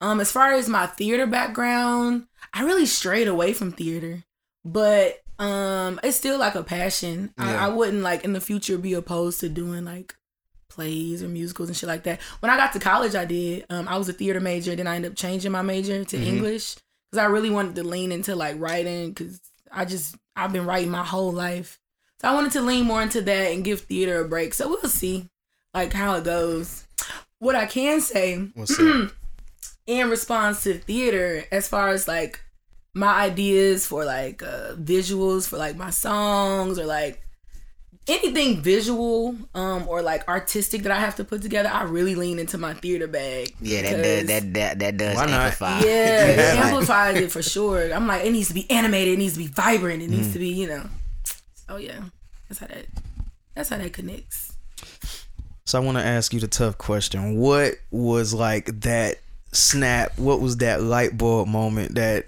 Um 0.00 0.18
as 0.20 0.32
far 0.32 0.52
as 0.52 0.68
my 0.68 0.86
theater 0.86 1.26
background, 1.26 2.26
I 2.52 2.64
really 2.64 2.86
strayed 2.86 3.28
away 3.28 3.52
from 3.52 3.72
theater. 3.72 4.24
But 4.64 5.20
um 5.38 6.00
it's 6.02 6.16
still 6.16 6.38
like 6.38 6.54
a 6.56 6.62
passion. 6.64 7.32
Yeah. 7.38 7.62
I, 7.62 7.66
I 7.66 7.68
wouldn't 7.68 8.02
like 8.02 8.24
in 8.24 8.32
the 8.32 8.40
future 8.40 8.78
be 8.78 8.94
opposed 8.94 9.40
to 9.40 9.48
doing 9.48 9.84
like 9.84 10.14
plays 10.72 11.22
or 11.22 11.28
musicals 11.28 11.68
and 11.68 11.76
shit 11.76 11.88
like 11.88 12.04
that. 12.04 12.20
When 12.40 12.50
I 12.50 12.56
got 12.56 12.72
to 12.72 12.78
college, 12.78 13.14
I 13.14 13.24
did. 13.24 13.64
Um, 13.70 13.88
I 13.88 13.96
was 13.96 14.08
a 14.08 14.12
theater 14.12 14.40
major. 14.40 14.74
Then 14.74 14.86
I 14.86 14.96
ended 14.96 15.12
up 15.12 15.16
changing 15.16 15.52
my 15.52 15.62
major 15.62 16.04
to 16.04 16.16
English 16.16 16.76
because 17.10 17.22
I 17.22 17.26
really 17.26 17.50
wanted 17.50 17.76
to 17.76 17.84
lean 17.84 18.12
into 18.12 18.34
like 18.34 18.58
writing 18.58 19.10
because 19.10 19.40
I 19.70 19.84
just 19.84 20.16
I've 20.34 20.52
been 20.52 20.66
writing 20.66 20.90
my 20.90 21.04
whole 21.04 21.32
life. 21.32 21.78
So 22.20 22.28
I 22.28 22.34
wanted 22.34 22.52
to 22.52 22.62
lean 22.62 22.86
more 22.86 23.02
into 23.02 23.20
that 23.20 23.52
and 23.52 23.64
give 23.64 23.80
theater 23.82 24.20
a 24.20 24.28
break. 24.28 24.54
So 24.54 24.68
we'll 24.68 24.90
see 24.90 25.28
like 25.74 25.92
how 25.92 26.16
it 26.16 26.24
goes. 26.24 26.86
What 27.38 27.56
I 27.56 27.66
can 27.66 28.00
say 28.00 28.34
in 29.86 30.10
response 30.10 30.62
to 30.62 30.74
theater 30.74 31.44
as 31.50 31.68
far 31.68 31.88
as 31.88 32.06
like 32.06 32.40
my 32.94 33.22
ideas 33.22 33.86
for 33.86 34.04
like 34.04 34.42
uh 34.42 34.74
visuals 34.74 35.48
for 35.48 35.56
like 35.56 35.76
my 35.76 35.90
songs 35.90 36.78
or 36.78 36.84
like 36.84 37.21
anything 38.08 38.60
visual 38.60 39.36
um 39.54 39.86
or 39.88 40.02
like 40.02 40.26
artistic 40.28 40.82
that 40.82 40.92
I 40.92 40.98
have 41.00 41.16
to 41.16 41.24
put 41.24 41.42
together, 41.42 41.68
I 41.72 41.84
really 41.84 42.14
lean 42.14 42.38
into 42.38 42.58
my 42.58 42.74
theater 42.74 43.06
bag. 43.06 43.54
yeah, 43.60 43.82
that 43.82 44.02
does 44.02 44.26
that 44.26 44.54
that 44.54 44.78
that 44.80 44.96
does 44.96 45.16
Why 45.16 45.26
not? 45.26 45.32
amplify. 45.40 45.80
Yeah, 45.80 46.26
it 46.26 46.36
Yeah. 46.56 46.64
amplifies 46.66 47.16
it 47.16 47.30
for 47.32 47.42
sure. 47.42 47.92
I'm 47.92 48.06
like, 48.06 48.24
it 48.24 48.30
needs 48.32 48.48
to 48.48 48.54
be 48.54 48.70
animated, 48.70 49.14
it 49.14 49.18
needs 49.18 49.34
to 49.34 49.38
be 49.38 49.46
vibrant, 49.46 50.02
it 50.02 50.10
needs 50.10 50.32
to 50.32 50.38
be, 50.38 50.48
you 50.48 50.66
know. 50.68 50.84
Oh 51.68 51.76
yeah. 51.76 52.00
That's 52.48 52.58
how 52.60 52.66
that 52.66 52.86
that's 53.54 53.68
how 53.68 53.78
that 53.78 53.92
connects. 53.92 54.52
So 55.64 55.80
I 55.80 55.84
want 55.84 55.96
to 55.96 56.04
ask 56.04 56.34
you 56.34 56.40
the 56.40 56.48
tough 56.48 56.76
question. 56.76 57.36
What 57.38 57.74
was 57.90 58.34
like 58.34 58.80
that 58.80 59.16
snap? 59.52 60.18
What 60.18 60.40
was 60.40 60.56
that 60.58 60.82
light 60.82 61.16
bulb 61.16 61.46
moment 61.48 61.94
that 61.94 62.26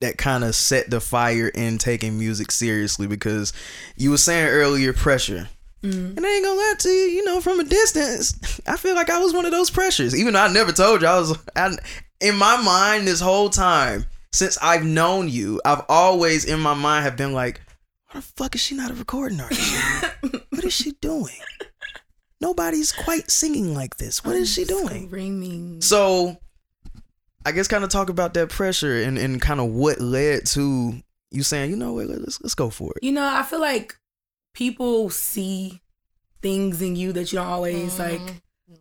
that 0.00 0.18
kind 0.18 0.44
of 0.44 0.54
set 0.54 0.90
the 0.90 1.00
fire 1.00 1.48
in 1.48 1.78
taking 1.78 2.18
music 2.18 2.50
seriously? 2.50 3.06
Because 3.06 3.52
you 3.96 4.10
were 4.10 4.18
saying 4.18 4.48
earlier 4.48 4.92
pressure. 4.92 5.48
Mm. 5.82 6.16
And 6.16 6.26
I 6.26 6.28
ain't 6.30 6.44
gonna 6.44 6.58
lie 6.58 6.74
to 6.78 6.88
you, 6.88 7.04
you 7.06 7.24
know, 7.24 7.40
from 7.40 7.60
a 7.60 7.64
distance, 7.64 8.60
I 8.66 8.76
feel 8.76 8.94
like 8.94 9.10
I 9.10 9.18
was 9.18 9.32
one 9.32 9.44
of 9.44 9.52
those 9.52 9.70
pressures. 9.70 10.18
Even 10.18 10.34
though 10.34 10.42
I 10.42 10.52
never 10.52 10.72
told 10.72 11.02
you, 11.02 11.08
I 11.08 11.18
was 11.18 11.38
I, 11.54 11.76
in 12.20 12.36
my 12.36 12.60
mind 12.62 13.06
this 13.06 13.20
whole 13.20 13.50
time 13.50 14.06
since 14.32 14.58
I've 14.60 14.84
known 14.84 15.28
you. 15.28 15.60
I've 15.64 15.84
always 15.88 16.44
in 16.44 16.60
my 16.60 16.74
mind 16.74 17.04
have 17.04 17.16
been 17.16 17.32
like, 17.32 17.60
"Why 18.10 18.20
the 18.20 18.26
fuck 18.26 18.54
is 18.54 18.60
she 18.60 18.74
not 18.74 18.90
a 18.90 18.94
recording 18.94 19.40
artist? 19.40 19.74
what 20.50 20.64
is 20.64 20.72
she 20.72 20.92
doing? 20.92 21.40
Nobody's 22.40 22.92
quite 22.92 23.30
singing 23.30 23.74
like 23.74 23.96
this. 23.96 24.24
What 24.24 24.36
is 24.36 24.52
she 24.52 24.64
doing?" 24.64 25.08
Screaming. 25.08 25.80
So, 25.80 26.36
I 27.46 27.52
guess 27.52 27.68
kind 27.68 27.84
of 27.84 27.90
talk 27.90 28.08
about 28.10 28.34
that 28.34 28.48
pressure 28.50 29.00
and, 29.02 29.16
and 29.18 29.40
kind 29.40 29.60
of 29.60 29.68
what 29.68 30.00
led 30.00 30.46
to 30.48 30.94
you 31.30 31.42
saying, 31.42 31.70
you 31.70 31.76
know 31.76 31.92
what, 31.94 32.08
let's 32.08 32.40
let's 32.42 32.54
go 32.54 32.70
for 32.70 32.92
it. 32.96 33.02
You 33.04 33.12
know, 33.12 33.24
I 33.26 33.42
feel 33.42 33.60
like 33.60 33.94
people 34.52 35.10
see 35.10 35.80
things 36.42 36.82
in 36.82 36.96
you 36.96 37.12
that 37.12 37.32
you 37.32 37.38
don't 37.38 37.46
always 37.48 37.98
like 37.98 38.20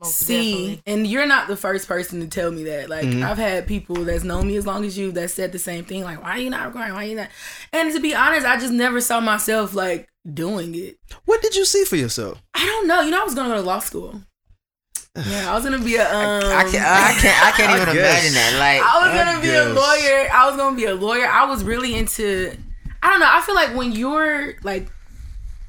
Most 0.01 0.17
see. 0.19 0.51
definitely. 0.51 0.82
and 0.86 1.08
you're 1.08 1.25
not 1.25 1.47
the 1.47 1.56
first 1.58 1.88
person 1.88 2.19
to 2.21 2.28
tell 2.28 2.51
me 2.51 2.63
that. 2.65 2.89
Like 2.89 3.06
Mhm. 3.06 3.23
i've 3.23 3.38
had 3.38 3.67
people 3.67 3.95
that's 3.95 4.23
known 4.23 4.47
me 4.47 4.56
as 4.58 4.65
long 4.67 4.84
as 4.86 4.97
you 4.97 5.12
that 5.13 5.32
said 5.32 5.51
the 5.51 5.60
same 5.60 5.86
thing 5.86 6.04
like 6.04 6.21
why 6.23 6.32
are 6.32 6.38
you 6.39 6.49
not 6.49 6.65
recording 6.67 6.93
why 6.93 7.06
are 7.06 7.08
you 7.08 7.15
not? 7.15 7.30
And 7.71 7.93
to 7.93 7.99
be 7.99 8.13
honest 8.15 8.45
i 8.45 8.58
just 8.58 8.73
never 8.73 8.99
saw 9.01 9.19
myself 9.19 9.73
like 9.73 10.08
doing 10.32 10.75
it. 10.75 10.97
What 11.25 11.41
did 11.41 11.56
you 11.56 11.65
see 11.65 11.84
for 11.86 11.95
yourself? 11.97 12.41
i 12.54 12.65
don't 12.65 12.88
know. 12.88 13.01
You 13.01 13.12
know 13.12 13.21
i 13.21 13.25
was 13.25 13.36
gonna 13.36 13.49
go 13.49 13.56
to 13.56 13.62
law 13.62 13.80
school 13.80 14.21
yeah 15.15 15.49
i 15.51 15.56
was 15.56 15.63
gonna 15.63 15.80
be 15.80 15.95
a 15.95 16.04
um 16.04 16.43
I 16.43 16.63
can't 16.69 16.84
I 16.86 17.13
can't 17.19 17.43
I 17.45 17.51
can't 17.51 17.82
even 17.82 17.95
guess. 17.95 18.32
imagine 18.32 18.34
that. 18.34 18.60
Like 18.60 18.82
I 18.82 19.08
was 19.08 19.13
gonna 19.17 19.41
be 19.41 19.54
a 19.54 19.65
lawyer. 19.73 20.30
I 20.34 20.47
was 20.47 20.58
gonna 20.58 20.75
be 20.75 20.86
a 20.86 20.95
lawyer. 20.95 21.25
I 21.28 21.45
was 21.45 21.63
really 21.63 21.95
into. 21.95 22.56
I 23.01 23.10
don't 23.12 23.19
know. 23.19 23.30
I 23.30 23.41
feel 23.41 23.56
like 23.56 23.75
when 23.75 23.91
you're 23.93 24.56
like, 24.63 24.89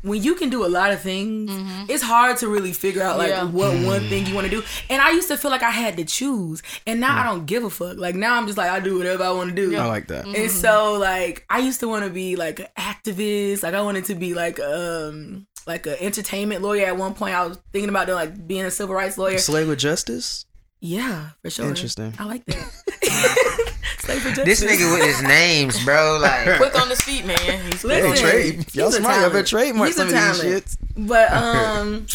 when 0.02 0.22
you 0.22 0.34
can 0.36 0.48
do 0.50 0.64
a 0.64 0.68
lot 0.68 0.90
of 0.92 1.00
things, 1.00 1.50
it's 1.90 2.02
hard 2.02 2.36
to 2.38 2.48
really 2.48 2.72
figure 2.72 3.02
out 3.02 3.18
like 3.18 3.28
Yeah. 3.30 3.44
what 3.44 3.72
one 3.84 4.08
thing 4.08 4.26
you 4.26 4.34
want 4.34 4.46
to 4.46 4.50
do. 4.50 4.62
And 4.90 5.00
I 5.02 5.10
used 5.10 5.28
to 5.28 5.36
feel 5.36 5.50
like 5.50 5.62
I 5.62 5.70
had 5.70 5.96
to 5.98 6.04
choose, 6.04 6.62
and 6.86 6.98
now 7.00 7.20
I 7.20 7.24
don't 7.24 7.44
give 7.46 7.62
a 7.64 7.70
fuck. 7.70 7.98
Like 7.98 8.14
now 8.14 8.34
I'm 8.36 8.46
just 8.46 8.58
like 8.58 8.70
I 8.70 8.80
do 8.80 8.98
whatever 8.98 9.22
I 9.24 9.30
want 9.32 9.50
to 9.50 9.54
do. 9.56 9.76
I 9.76 9.86
like 9.86 10.08
that. 10.08 10.26
And 10.26 10.50
so 10.50 10.94
like 10.94 11.44
I 11.50 11.58
used 11.58 11.80
to 11.80 11.88
want 11.88 12.04
to 12.04 12.10
be 12.10 12.36
like 12.36 12.58
an 12.60 12.68
activist. 12.78 13.62
Like 13.62 13.74
I 13.74 13.82
wanted 13.82 14.06
to 14.06 14.14
be 14.14 14.34
like 14.34 14.58
um 14.60 15.46
like 15.66 15.86
an 15.86 15.96
entertainment 16.00 16.62
lawyer 16.62 16.86
at 16.86 16.96
one 16.96 17.14
point. 17.14 17.34
I 17.34 17.46
was 17.46 17.58
thinking 17.72 17.90
about 17.90 18.06
doing 18.06 18.16
like 18.16 18.46
being 18.46 18.64
a 18.64 18.70
civil 18.70 18.94
rights 18.94 19.18
lawyer. 19.18 19.38
Slave 19.38 19.68
with 19.68 19.78
justice. 19.78 20.46
Yeah, 20.80 21.30
for 21.42 21.50
sure. 21.50 21.66
Interesting. 21.66 22.14
I 22.18 22.24
like 22.24 22.44
that. 22.46 22.56
Slave 23.98 24.22
for 24.22 24.44
This 24.44 24.62
nigga 24.62 24.92
with 24.92 25.04
his 25.04 25.22
names, 25.22 25.82
bro. 25.84 26.18
Like, 26.20 26.58
Quick 26.58 26.80
on 26.80 26.88
his 26.88 27.00
feet, 27.00 27.24
man. 27.24 27.36
He's 27.64 27.80
quick 27.80 28.04
Listen, 28.04 28.16
trade. 28.16 28.74
Y'all 28.74 28.92
smart. 28.92 29.14
Y'all 29.16 29.30
better 29.30 29.30
talent. 29.30 29.48
trademark 29.48 29.88
He's 29.88 29.98
a 29.98 30.08
some 30.08 30.30
of 30.30 30.42
these 30.42 30.62
shits. 30.62 30.76
But 30.96 31.32
um, 31.32 32.06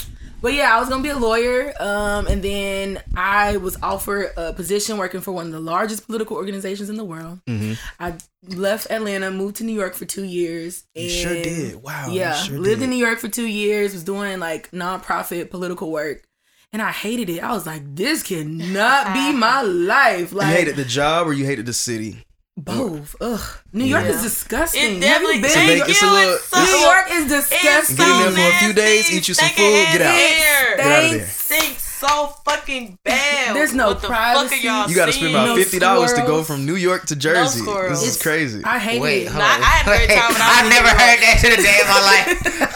but 0.42 0.54
yeah, 0.54 0.76
I 0.76 0.80
was 0.80 0.90
gonna 0.90 1.04
be 1.04 1.10
a 1.10 1.18
lawyer. 1.18 1.74
Um, 1.80 2.28
and 2.28 2.42
then 2.44 3.02
I 3.16 3.58
was 3.58 3.78
offered 3.82 4.32
a 4.38 4.54
position 4.54 4.98
working 4.98 5.22
for 5.22 5.32
one 5.32 5.48
of 5.48 5.52
the 5.52 5.60
largest 5.60 6.06
political 6.08 6.38
organizations 6.38 6.90
in 6.90 6.98
the 6.98 7.04
world. 7.06 7.40
Mm-hmm. 7.48 7.74
I 8.00 8.16
left 8.48 8.88
Atlanta, 8.90 9.30
moved 9.32 9.58
to 9.58 9.64
New 9.64 9.74
York 9.74 9.94
for 9.94 10.06
two 10.06 10.24
years. 10.24 10.84
And 10.96 11.06
You 11.06 11.10
sure 11.10 11.34
did. 11.34 11.82
Wow. 11.84 12.08
Yeah, 12.10 12.34
sure 12.34 12.58
lived 12.60 12.80
did. 12.80 12.86
in 12.86 12.90
New 12.92 13.04
York 13.06 13.20
for 13.20 13.28
two 13.28 13.48
years. 13.48 13.94
Was 13.94 14.04
doing 14.04 14.40
like 14.40 14.72
nonprofit 14.72 15.50
political 15.52 15.92
work. 15.92 16.24
And 16.74 16.82
I 16.82 16.92
hated 16.92 17.30
it. 17.30 17.44
I 17.44 17.52
was 17.52 17.66
like, 17.68 17.84
this 17.96 18.24
cannot 18.24 19.14
be 19.14 19.34
my 19.38 19.62
life. 19.62 20.32
Like 20.32 20.48
You 20.48 20.54
hated 20.54 20.76
the 20.78 20.86
job 20.86 21.28
or 21.28 21.34
you 21.34 21.46
hated 21.46 21.66
the 21.66 21.74
city? 21.74 22.24
Both. 22.58 23.16
Ugh. 23.22 23.40
New 23.74 23.86
York 23.86 24.04
Yeah. 24.04 24.12
is 24.12 24.22
disgusting. 24.24 24.82
It 24.82 24.92
Have 24.94 25.02
definitely 25.02 25.36
you 25.38 25.42
been? 25.42 25.46
It's 25.46 25.54
thank 25.56 25.90
it's 25.90 26.02
you. 26.02 26.10
a 26.10 26.12
little- 26.12 26.34
It's 26.36 26.48
so- 26.50 26.64
New 26.64 26.78
York 26.80 27.06
is 27.12 27.32
It's 27.32 27.50
disgusting. 27.50 27.96
Get 27.98 28.28
in 28.28 28.34
there 28.36 28.50
for 28.52 28.56
a 28.56 28.60
few 28.60 28.74
days, 28.74 29.12
eat 29.12 29.28
you 29.28 29.34
some 29.34 29.50
food, 29.50 29.86
get 29.94 30.02
out. 30.02 30.16
Get 30.16 30.80
out 30.80 31.04
of 31.06 31.12
there. 31.12 31.28
Stinks 31.28 31.91
so 32.02 32.28
fucking 32.46 32.98
bad. 33.06 33.56
There's 33.56 33.74
no 33.74 33.88
what 33.88 34.02
the 34.02 34.08
Fuck 34.08 34.18
privacy. 34.18 34.68
are 34.68 34.82
y'all 34.82 34.90
You 34.90 34.96
got 34.96 35.06
to 35.08 35.14
spend 35.14 35.30
about 35.32 35.46
No 35.48 35.56
fifty 35.56 35.80
dollars 35.80 36.14
to 36.14 36.22
go 36.22 36.44
from 36.44 36.66
New 36.66 36.76
York 36.76 37.06
to 37.08 37.16
Jersey. 37.16 37.62
this 37.62 38.04
is 38.04 38.22
crazy. 38.22 38.62
I 38.66 38.80
hate 38.80 39.00
wait, 39.02 39.24
it. 39.24 39.28
hold 39.30 39.40
Nah, 39.40 39.46
I 39.46 39.56
on. 39.56 39.62
had 39.62 39.82
a 39.82 39.90
great 39.90 40.10
Wait, 40.10 40.18
time 40.18 40.32
when 40.34 40.42
I 40.42 40.50
I 40.52 40.62
was 40.64 40.70
never 40.74 40.90
in 40.90 40.98
New 40.98 41.04
heard 41.06 41.20
that 41.22 41.36
shit 41.40 41.54
a 41.54 41.62
day 41.62 41.78
in 41.80 41.88
my 41.88 42.02
life. 42.12 42.28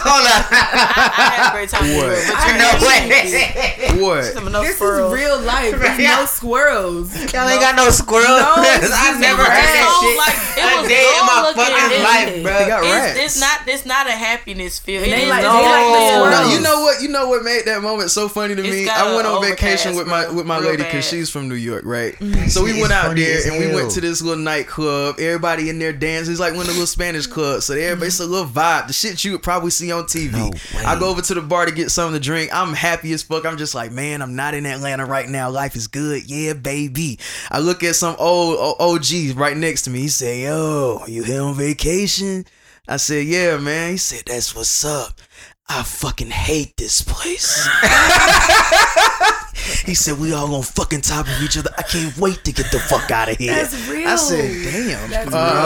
Hold 0.06 0.26
up. 0.30 0.44
I 0.52 1.32
had 1.36 1.50
a 1.50 1.54
great 1.58 1.70
time. 1.70 1.84
in 1.86 1.92
New 1.92 1.98
What? 1.98 2.14
York, 2.14 2.28
but 2.30 2.46
you 2.46 2.54
no 2.56 2.70
know 2.70 2.86
way. 2.86 4.02
what? 4.06 4.24
some 4.34 4.46
of 4.48 4.54
those 4.54 4.66
This 4.68 4.76
squirrels. 4.78 5.14
is 5.14 5.20
real 5.20 5.40
life. 5.42 5.74
There's 5.80 6.00
Yeah. 6.00 6.20
no 6.20 6.26
squirrels. 6.40 7.08
Y'all 7.34 7.50
ain't 7.50 7.62
got 7.62 7.76
no 7.76 7.90
squirrels. 7.90 8.42
No, 8.42 8.54
it's 8.62 8.92
I 8.94 9.10
just 9.10 9.20
never 9.22 9.42
rats. 9.42 9.58
heard 9.58 9.74
that 9.76 9.90
shit 10.02 10.18
like, 10.22 10.38
it 10.56 10.86
a 10.86 10.88
day 10.88 11.08
in 11.10 11.24
my 11.26 11.40
fucking 11.56 11.76
It's- 11.76 12.04
life, 12.06 12.30
They 12.36 12.44
bro. 12.44 12.68
got 12.68 12.82
rats. 12.82 13.18
It's, 13.18 13.26
it's 13.26 13.40
not. 13.40 13.58
It's 13.68 13.86
not 13.86 14.08
a 14.08 14.12
happiness 14.16 14.80
feel. 14.80 15.02
They 15.02 15.28
like- 15.30 15.42
no 15.44 15.54
they 15.58 15.66
like 15.66 15.86
the 15.86 16.00
feel. 16.00 16.10
squirrels. 16.22 16.48
No, 16.48 16.54
you 16.54 16.60
know 16.62 16.78
what? 16.82 17.02
You 17.02 17.10
know 17.10 17.28
what 17.30 17.44
made 17.44 17.66
that 17.66 17.82
moment 17.82 18.12
so 18.12 18.28
funny 18.30 18.56
to 18.56 18.62
me? 18.62 18.88
I 18.90 19.15
went 19.16 19.28
on 19.28 19.42
vacation 19.44 19.96
with 19.96 20.08
my 20.08 20.30
with 20.30 20.46
my 20.46 20.60
lady 20.60 20.84
because 20.84 21.08
she's 21.08 21.30
from 21.30 21.48
New 21.50 21.56
York, 21.56 21.84
right? 21.86 22.16
So 22.50 22.64
we 22.64 22.80
went 22.80 22.94
out 22.94 23.16
there 23.16 23.40
and 23.52 23.60
we 23.60 23.74
went 23.74 23.92
to 23.92 24.02
this 24.02 24.22
little 24.22 24.44
nightclub. 24.44 25.20
Everybody 25.20 25.70
in 25.70 25.80
there 25.80 25.94
dancing. 25.94 26.32
It's 26.32 26.40
like 26.40 26.52
one 26.54 26.62
of 26.62 26.68
the 26.68 26.74
little 26.74 26.88
Spanish 26.88 27.28
clubs. 27.28 27.66
So 27.66 27.74
everybody, 27.74 28.08
it's 28.08 28.20
a 28.20 28.26
little 28.26 28.46
vibe. 28.50 28.88
The 28.88 28.94
shit 28.94 29.24
you 29.24 29.32
would 29.34 29.44
probably 29.44 29.72
see 29.72 29.92
on 29.92 30.04
TV. 30.04 30.32
No. 30.34 30.52
I 30.88 31.00
go 31.00 31.10
over 31.10 31.22
to 31.22 31.34
the 31.34 31.42
bar 31.42 31.66
to 31.66 31.72
get 31.72 31.92
something 31.92 32.20
to 32.20 32.24
drink. 32.24 32.52
I'm 32.54 32.74
happy 32.74 33.12
as 33.14 33.24
fuck. 33.24 33.46
I'm 33.46 33.58
just 33.58 33.74
like, 33.76 33.92
man, 33.92 34.22
I'm 34.22 34.36
not 34.36 34.54
in 34.54 34.66
Atlanta 34.66 35.06
right 35.06 35.28
now. 35.30 35.50
Life 35.50 35.76
is 35.76 35.88
good. 35.88 36.30
Yeah, 36.30 36.54
baby. 36.54 37.20
I 37.52 37.60
look 37.60 37.84
at 37.84 37.96
some 37.96 38.16
old 38.20 38.58
O- 38.60 38.94
OG 38.96 39.36
right 39.38 39.56
next 39.58 39.84
to 39.84 39.90
me. 39.90 40.02
He 40.02 40.08
say, 40.10 40.44
yo, 40.44 41.02
you 41.08 41.24
here 41.24 41.42
on 41.42 41.56
vacation? 41.56 42.46
I 42.88 42.98
said, 42.98 43.26
yeah, 43.26 43.58
man. 43.58 43.92
He 43.92 43.98
said, 43.98 44.24
that's 44.28 44.56
what's 44.56 44.86
up. 44.86 45.20
I 45.68 45.84
fucking 45.84 46.30
hate 46.30 46.78
this 46.78 47.02
place. 47.02 47.68
he 49.86 49.94
said, 49.96 50.20
we 50.20 50.34
all 50.34 50.54
on 50.56 50.64
fucking 50.64 51.02
top 51.02 51.28
of 51.28 51.42
each 51.42 51.58
other. 51.58 51.72
I 51.78 51.84
can't 51.84 52.16
wait 52.18 52.44
to 52.44 52.52
get 52.52 52.72
the 52.72 52.80
fuck 52.80 53.10
out 53.12 53.30
of 53.32 53.38
here. 53.38 53.54
That's 53.56 53.88
real. 53.88 54.08
I 54.08 54.16
said, 54.16 54.52
damn. 54.64 55.10
That's 55.10 55.34
Uh, 55.34 55.62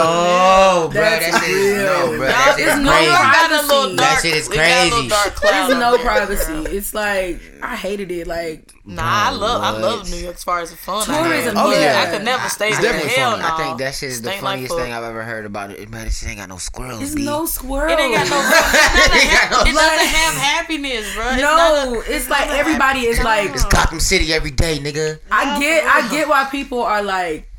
Oh, 0.82 0.90
bro, 0.92 1.02
That's 1.02 1.32
that 1.32 1.42
shit 1.44 1.50
is 1.56 1.78
real. 1.78 1.86
no, 1.86 2.18
bro. 2.18 2.28
That 2.28 2.56
shit 2.58 2.68
It's 2.68 2.76
is 2.76 2.80
no 2.80 2.84
New 2.84 3.06
York 3.06 3.20
crazy. 3.20 3.32
got 3.34 3.50
a 3.52 3.68
little 3.68 3.96
privacy. 3.96 3.96
dark. 3.96 4.10
That 4.10 4.22
shit 4.22 4.36
is 4.36 4.50
we 4.50 4.56
got 4.56 4.70
a 4.70 4.84
little 4.90 5.32
crazy. 5.32 5.56
There's 5.68 5.80
no 5.80 5.96
there, 5.98 6.06
privacy. 6.06 6.46
bro. 6.64 6.72
It's 6.72 6.94
like 6.94 7.42
I 7.64 7.76
hated 7.76 8.12
it. 8.12 8.28
Like 8.28 8.74
Nah, 8.86 9.04
I 9.04 9.30
love 9.32 9.62
I 9.62 9.70
love 9.78 10.10
New 10.10 10.18
York 10.18 10.36
as 10.36 10.44
far 10.44 10.62
as 10.62 10.72
the 10.72 10.78
fun. 10.78 11.04
I 11.10 11.22
Tourism. 11.24 11.56
Oh, 11.58 11.72
yeah. 11.72 12.06
I 12.08 12.12
could 12.12 12.24
never 12.26 12.50
stay 12.50 12.70
It's 12.70 12.80
there. 12.80 12.94
Hell 12.94 13.32
fun. 13.32 13.42
no. 13.42 13.46
I 13.48 13.58
think 13.58 13.78
that 13.80 13.94
shit 13.94 14.10
is 14.10 14.22
the 14.22 14.30
Stink 14.30 14.42
like 14.44 14.52
funniest 14.54 14.76
thing 14.76 14.94
I've 14.94 15.04
ever 15.04 15.22
heard 15.24 15.46
about 15.46 15.70
it. 15.72 15.90
Man, 15.90 16.06
this 16.06 16.20
shit 16.20 16.30
ain't 16.30 16.40
got 16.40 16.50
no 16.50 16.58
squirrels. 16.58 17.02
it's 17.02 17.14
B. 17.14 17.24
no 17.24 17.46
squirrels. 17.46 17.92
It 17.92 18.00
ain't 18.00 18.16
got 18.16 18.30
no. 18.30 18.40
It, 18.40 19.52
no- 19.52 19.62
it 19.62 19.74
doesn't 19.74 20.08
have 20.18 20.34
happiness, 20.36 21.14
bro. 21.16 21.36
No, 21.38 22.02
it's 22.08 22.30
like 22.30 22.50
everybody 22.50 23.02
is 23.06 23.22
like. 23.22 23.52
It's 23.80 23.86
Gotham 23.86 24.00
City 24.00 24.34
every 24.34 24.52
day, 24.52 24.78
nigga. 24.80 25.20
I 25.32 25.60
get, 25.60 25.84
I 25.86 26.10
get 26.12 26.28
why 26.28 26.46
people 26.52 26.82
are 26.84 27.02
like, 27.02 27.50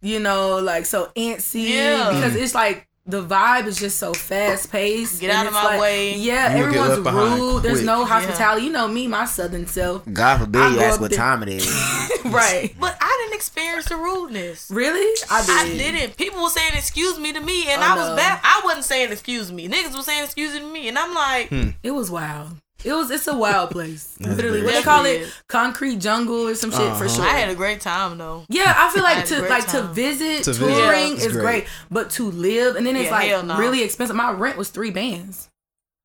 you 0.00 0.20
know, 0.20 0.56
like 0.58 0.86
so 0.86 1.10
antsy 1.16 1.68
Yeah. 1.70 2.12
because 2.12 2.34
it's 2.36 2.54
like 2.54 2.86
the 3.08 3.22
vibe 3.24 3.66
is 3.66 3.78
just 3.78 3.98
so 3.98 4.12
fast 4.14 4.72
paced. 4.72 5.20
Get 5.20 5.30
out 5.30 5.46
of 5.46 5.52
my 5.52 5.78
way. 5.78 6.14
Yeah, 6.16 6.56
You 6.56 6.64
everyone's 6.64 6.90
left 6.90 7.02
behind 7.04 7.40
rude. 7.40 7.62
There's 7.62 7.82
no 7.82 8.04
hospitality. 8.04 8.66
You 8.66 8.72
know 8.72 8.88
me, 8.88 9.06
my 9.06 9.26
southern 9.26 9.66
self. 9.66 10.02
God 10.12 10.38
forbid 10.40 10.60
I 10.60 10.68
you 10.70 10.74
grew 10.74 10.82
ask 10.84 11.00
what 11.00 11.10
there. 11.10 11.18
time 11.18 11.42
it 11.44 11.48
is. 11.50 11.66
right. 12.24 12.74
But 12.80 12.96
I 13.00 13.22
didn't 13.24 13.36
experience 13.36 13.86
the 13.88 13.96
rudeness. 13.96 14.68
Really? 14.72 15.20
I 15.30 15.44
did. 15.46 15.50
I 15.56 15.76
didn't. 15.92 16.16
People 16.16 16.42
were 16.42 16.48
saying 16.50 16.72
excuse 16.74 17.18
me 17.18 17.32
to 17.32 17.40
me, 17.40 17.68
and 17.68 17.80
Oh, 17.82 17.86
I 17.86 17.94
was 17.96 18.08
no. 18.08 18.16
bad. 18.16 18.40
I 18.42 18.62
wasn't 18.64 18.84
saying 18.84 19.12
excuse 19.12 19.52
me. 19.52 19.68
Niggas 19.68 19.94
were 19.94 20.02
saying 20.02 20.24
excuse 20.24 20.54
me 20.54 20.60
to 20.60 20.66
me, 20.66 20.88
and 20.88 20.98
I'm 20.98 21.14
like, 21.14 21.48
Hmm. 21.50 21.68
It 21.84 21.92
was 21.92 22.10
wild. 22.10 22.56
It 22.86 22.92
was. 22.92 23.10
It's 23.10 23.26
a 23.26 23.36
wild 23.36 23.70
place. 23.70 24.14
Literally, 24.20 24.60
bad. 24.60 24.66
what 24.66 24.74
they 24.74 24.82
call 24.82 25.04
it, 25.06 25.32
concrete 25.48 25.96
jungle 25.96 26.48
or 26.48 26.54
some 26.54 26.70
shit 26.70 26.78
for 26.96 27.04
Uh-huh. 27.06 27.08
sure. 27.08 27.24
I 27.24 27.30
had 27.38 27.48
a 27.50 27.54
great 27.54 27.80
time 27.80 28.16
though. 28.18 28.44
Yeah, 28.48 28.72
I 28.76 28.90
feel 28.94 29.02
like 29.02 29.16
had 29.16 29.24
a 29.24 29.28
to 29.28 29.38
great 29.40 29.50
like 29.50 29.66
to 29.68 29.82
visit 29.82 30.44
To 30.44 30.54
touring 30.54 31.16
Yeah. 31.16 31.24
Is 31.26 31.32
great. 31.32 31.42
great. 31.42 31.64
but 31.90 32.10
to 32.12 32.30
live 32.30 32.76
and 32.76 32.86
then 32.86 32.94
it's 32.96 33.06
Yeah, 33.10 33.36
like 33.38 33.44
no. 33.44 33.56
really 33.58 33.82
expensive. 33.82 34.14
My 34.16 34.30
rent 34.32 34.56
was 34.56 34.68
three 34.70 34.90
bands. 34.90 35.48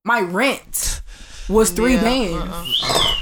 My 0.04 0.20
rent 0.22 1.02
was 1.48 1.70
three 1.70 1.94
Yeah, 1.96 2.02
bands. 2.02 2.52
uh-uh. 2.84 3.13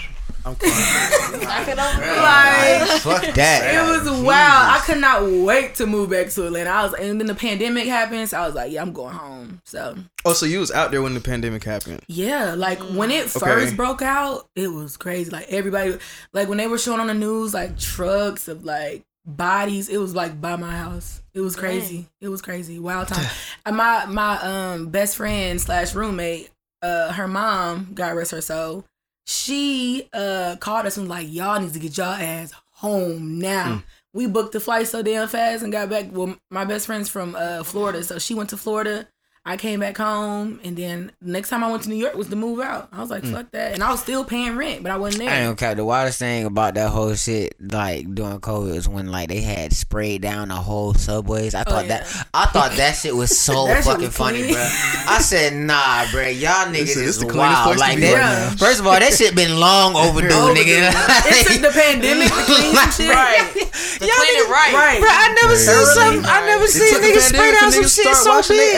I'm 0.49 0.55
crying. 0.55 1.41
Knock 1.43 1.67
it. 1.67 1.77
Like 1.77 2.99
Fuck 3.01 3.33
that. 3.35 3.73
it 3.73 3.81
was 3.89 4.21
wild. 4.21 4.25
I 4.27 4.81
could 4.85 4.97
not 4.99 5.23
wait 5.45 5.75
to 5.75 5.85
move 5.85 6.09
back 6.09 6.29
to 6.29 6.45
Atlanta. 6.47 6.69
I 6.69 6.83
was, 6.83 6.93
and 6.93 7.19
then 7.19 7.27
the 7.27 7.35
pandemic 7.35 7.87
happened, 7.87 8.29
so 8.29 8.39
I 8.39 8.45
was 8.45 8.55
like, 8.55 8.71
yeah, 8.71 8.81
I'm 8.81 8.93
going 8.93 9.13
home. 9.15 9.61
So 9.65 9.95
Oh, 10.25 10.33
so 10.33 10.45
you 10.45 10.59
was 10.59 10.71
out 10.71 10.91
there 10.91 11.01
when 11.01 11.13
the 11.13 11.21
pandemic 11.21 11.63
happened? 11.63 12.01
yeah, 12.07 12.53
like 12.55 12.79
when 12.79 13.11
it 13.11 13.35
Okay. 13.35 13.45
first 13.45 13.77
broke 13.77 14.01
out, 14.01 14.47
it 14.55 14.67
was 14.67 14.97
crazy. 14.97 15.29
Like 15.31 15.47
everybody, 15.49 15.97
like 16.33 16.47
when 16.49 16.57
they 16.57 16.67
were 16.67 16.77
showing 16.77 16.99
on 16.99 17.07
the 17.07 17.13
news, 17.13 17.53
like 17.53 17.77
trucks 17.79 18.47
of 18.47 18.65
like 18.65 19.03
bodies. 19.25 19.89
It 19.89 19.97
was 19.97 20.15
like 20.15 20.39
by 20.41 20.55
my 20.55 20.71
house. 20.75 21.21
It 21.33 21.41
was 21.41 21.55
crazy. 21.55 22.07
It 22.19 22.29
was 22.29 22.41
crazy. 22.41 22.79
Wild 22.79 23.07
time. 23.09 23.29
and 23.65 23.77
my 23.77 24.05
my 24.05 24.37
um 24.41 24.87
best 24.89 25.15
friend 25.17 25.59
slash 25.61 25.93
roommate, 25.93 26.49
uh, 26.81 27.11
her 27.13 27.27
mom, 27.27 27.91
God 27.93 28.15
rest 28.15 28.31
her 28.31 28.41
soul. 28.41 28.85
She 29.29 30.09
uh 30.11 30.55
called 30.59 30.87
us 30.87 30.97
and 30.97 31.07
was 31.07 31.09
like, 31.11 31.27
y'all 31.31 31.61
need 31.61 31.73
to 31.73 31.79
get 31.79 31.97
y'all 31.97 32.07
ass 32.07 32.51
home 32.71 33.37
now. 33.37 33.83
We 34.11 34.25
booked 34.25 34.53
the 34.53 34.59
flight 34.59 34.87
so 34.87 35.03
damn 35.03 35.27
fast 35.27 35.61
and 35.61 35.71
got 35.71 35.87
back. 35.87 36.07
Well, 36.11 36.35
my 36.49 36.65
best 36.65 36.87
friend's 36.87 37.09
from 37.09 37.35
uh 37.35 37.63
Florida, 37.63 38.01
so 38.03 38.17
she 38.17 38.33
went 38.33 38.49
to 38.49 38.57
Florida. 38.57 39.07
I 39.45 39.57
came 39.57 39.79
back 39.79 39.97
home, 39.97 40.59
and 40.63 40.75
then 40.77 41.11
next 41.21 41.49
time 41.49 41.63
I 41.63 41.71
went 41.71 41.83
to 41.83 41.89
New 41.89 41.95
York 41.95 42.13
was 42.13 42.27
to 42.27 42.35
move 42.35 42.59
out. 42.59 42.89
I 42.91 42.99
was 43.01 43.09
like, 43.09 43.23
hmm. 43.23 43.31
fuck 43.33 43.49
that, 43.51 43.73
and 43.73 43.81
I 43.83 43.89
was 43.89 43.99
still 44.01 44.23
paying 44.23 44.57
rent, 44.57 44.83
but 44.83 44.91
I 44.91 44.97
wasn't 44.97 45.23
there. 45.23 45.29
I 45.33 45.37
ain't 45.47 45.57
there. 45.57 45.69
gonna. 45.69 45.75
The 45.75 45.85
wildest 45.85 46.19
thing 46.19 46.45
about 46.45 46.75
that 46.75 46.89
whole 46.89 47.15
shit, 47.15 47.55
like 47.59 48.13
during 48.13 48.39
COVID, 48.41 48.75
was 48.75 48.87
when 48.87 49.11
like 49.11 49.29
they 49.29 49.41
had 49.41 49.73
sprayed 49.73 50.21
down 50.21 50.49
the 50.49 50.55
whole 50.55 50.93
subways. 50.93 51.55
I 51.55 51.61
oh, 51.61 51.63
thought 51.63 51.85
Oh, 51.85 51.87
yeah. 51.87 52.03
that 52.03 52.27
I 52.33 52.45
thought 52.47 52.71
that 52.73 52.95
shit 53.01 53.15
was 53.15 53.35
so 53.39 53.65
fucking 53.65 54.05
was 54.07 54.15
funny, 54.15 54.39
clean. 54.43 54.53
bro. 54.53 54.61
I 54.61 55.19
said, 55.23 55.53
nah, 55.55 56.05
bro, 56.11 56.27
y'all 56.27 56.67
niggas 56.67 56.89
said, 56.93 57.03
is 57.07 57.17
"This 57.17 57.17
the 57.17 57.25
cleanest 57.25 57.37
wild. 57.65 57.77
place 57.77 57.79
Like 57.79 57.99
that. 58.01 58.49
right. 58.51 58.59
First 58.59 58.79
of 58.81 58.87
all, 58.87 58.99
that 58.99 59.13
shit 59.13 59.35
been 59.35 59.57
long 59.59 59.95
overdue, 59.95 60.53
nigga. 60.53 60.91
it 60.93 61.47
took 61.47 61.61
the 61.65 61.71
pandemic 61.73 62.27
to 62.27 62.43
clean 62.43 62.75
some 62.75 62.91
shit. 62.91 63.09
Right. 63.09 63.49
To 63.55 64.05
Y'all 64.05 64.15
clean 64.15 64.35
it 64.35 64.45
niggas- 64.45 64.51
right. 64.51 64.73
Right. 64.75 64.99
Bro, 64.99 65.09
I 65.09 65.27
never 65.41 65.55
seen 65.55 65.75
Crazy. 65.75 65.93
something. 65.95 66.25
I 66.27 66.39
never 66.45 66.63
It 66.65 66.69
seen 66.69 67.01
niggas 67.01 67.27
spray 67.33 67.51
down 67.57 67.71
some 67.71 67.83
shit 67.87 68.15
start 68.15 68.45
so 68.45 68.53
big. 68.53 68.75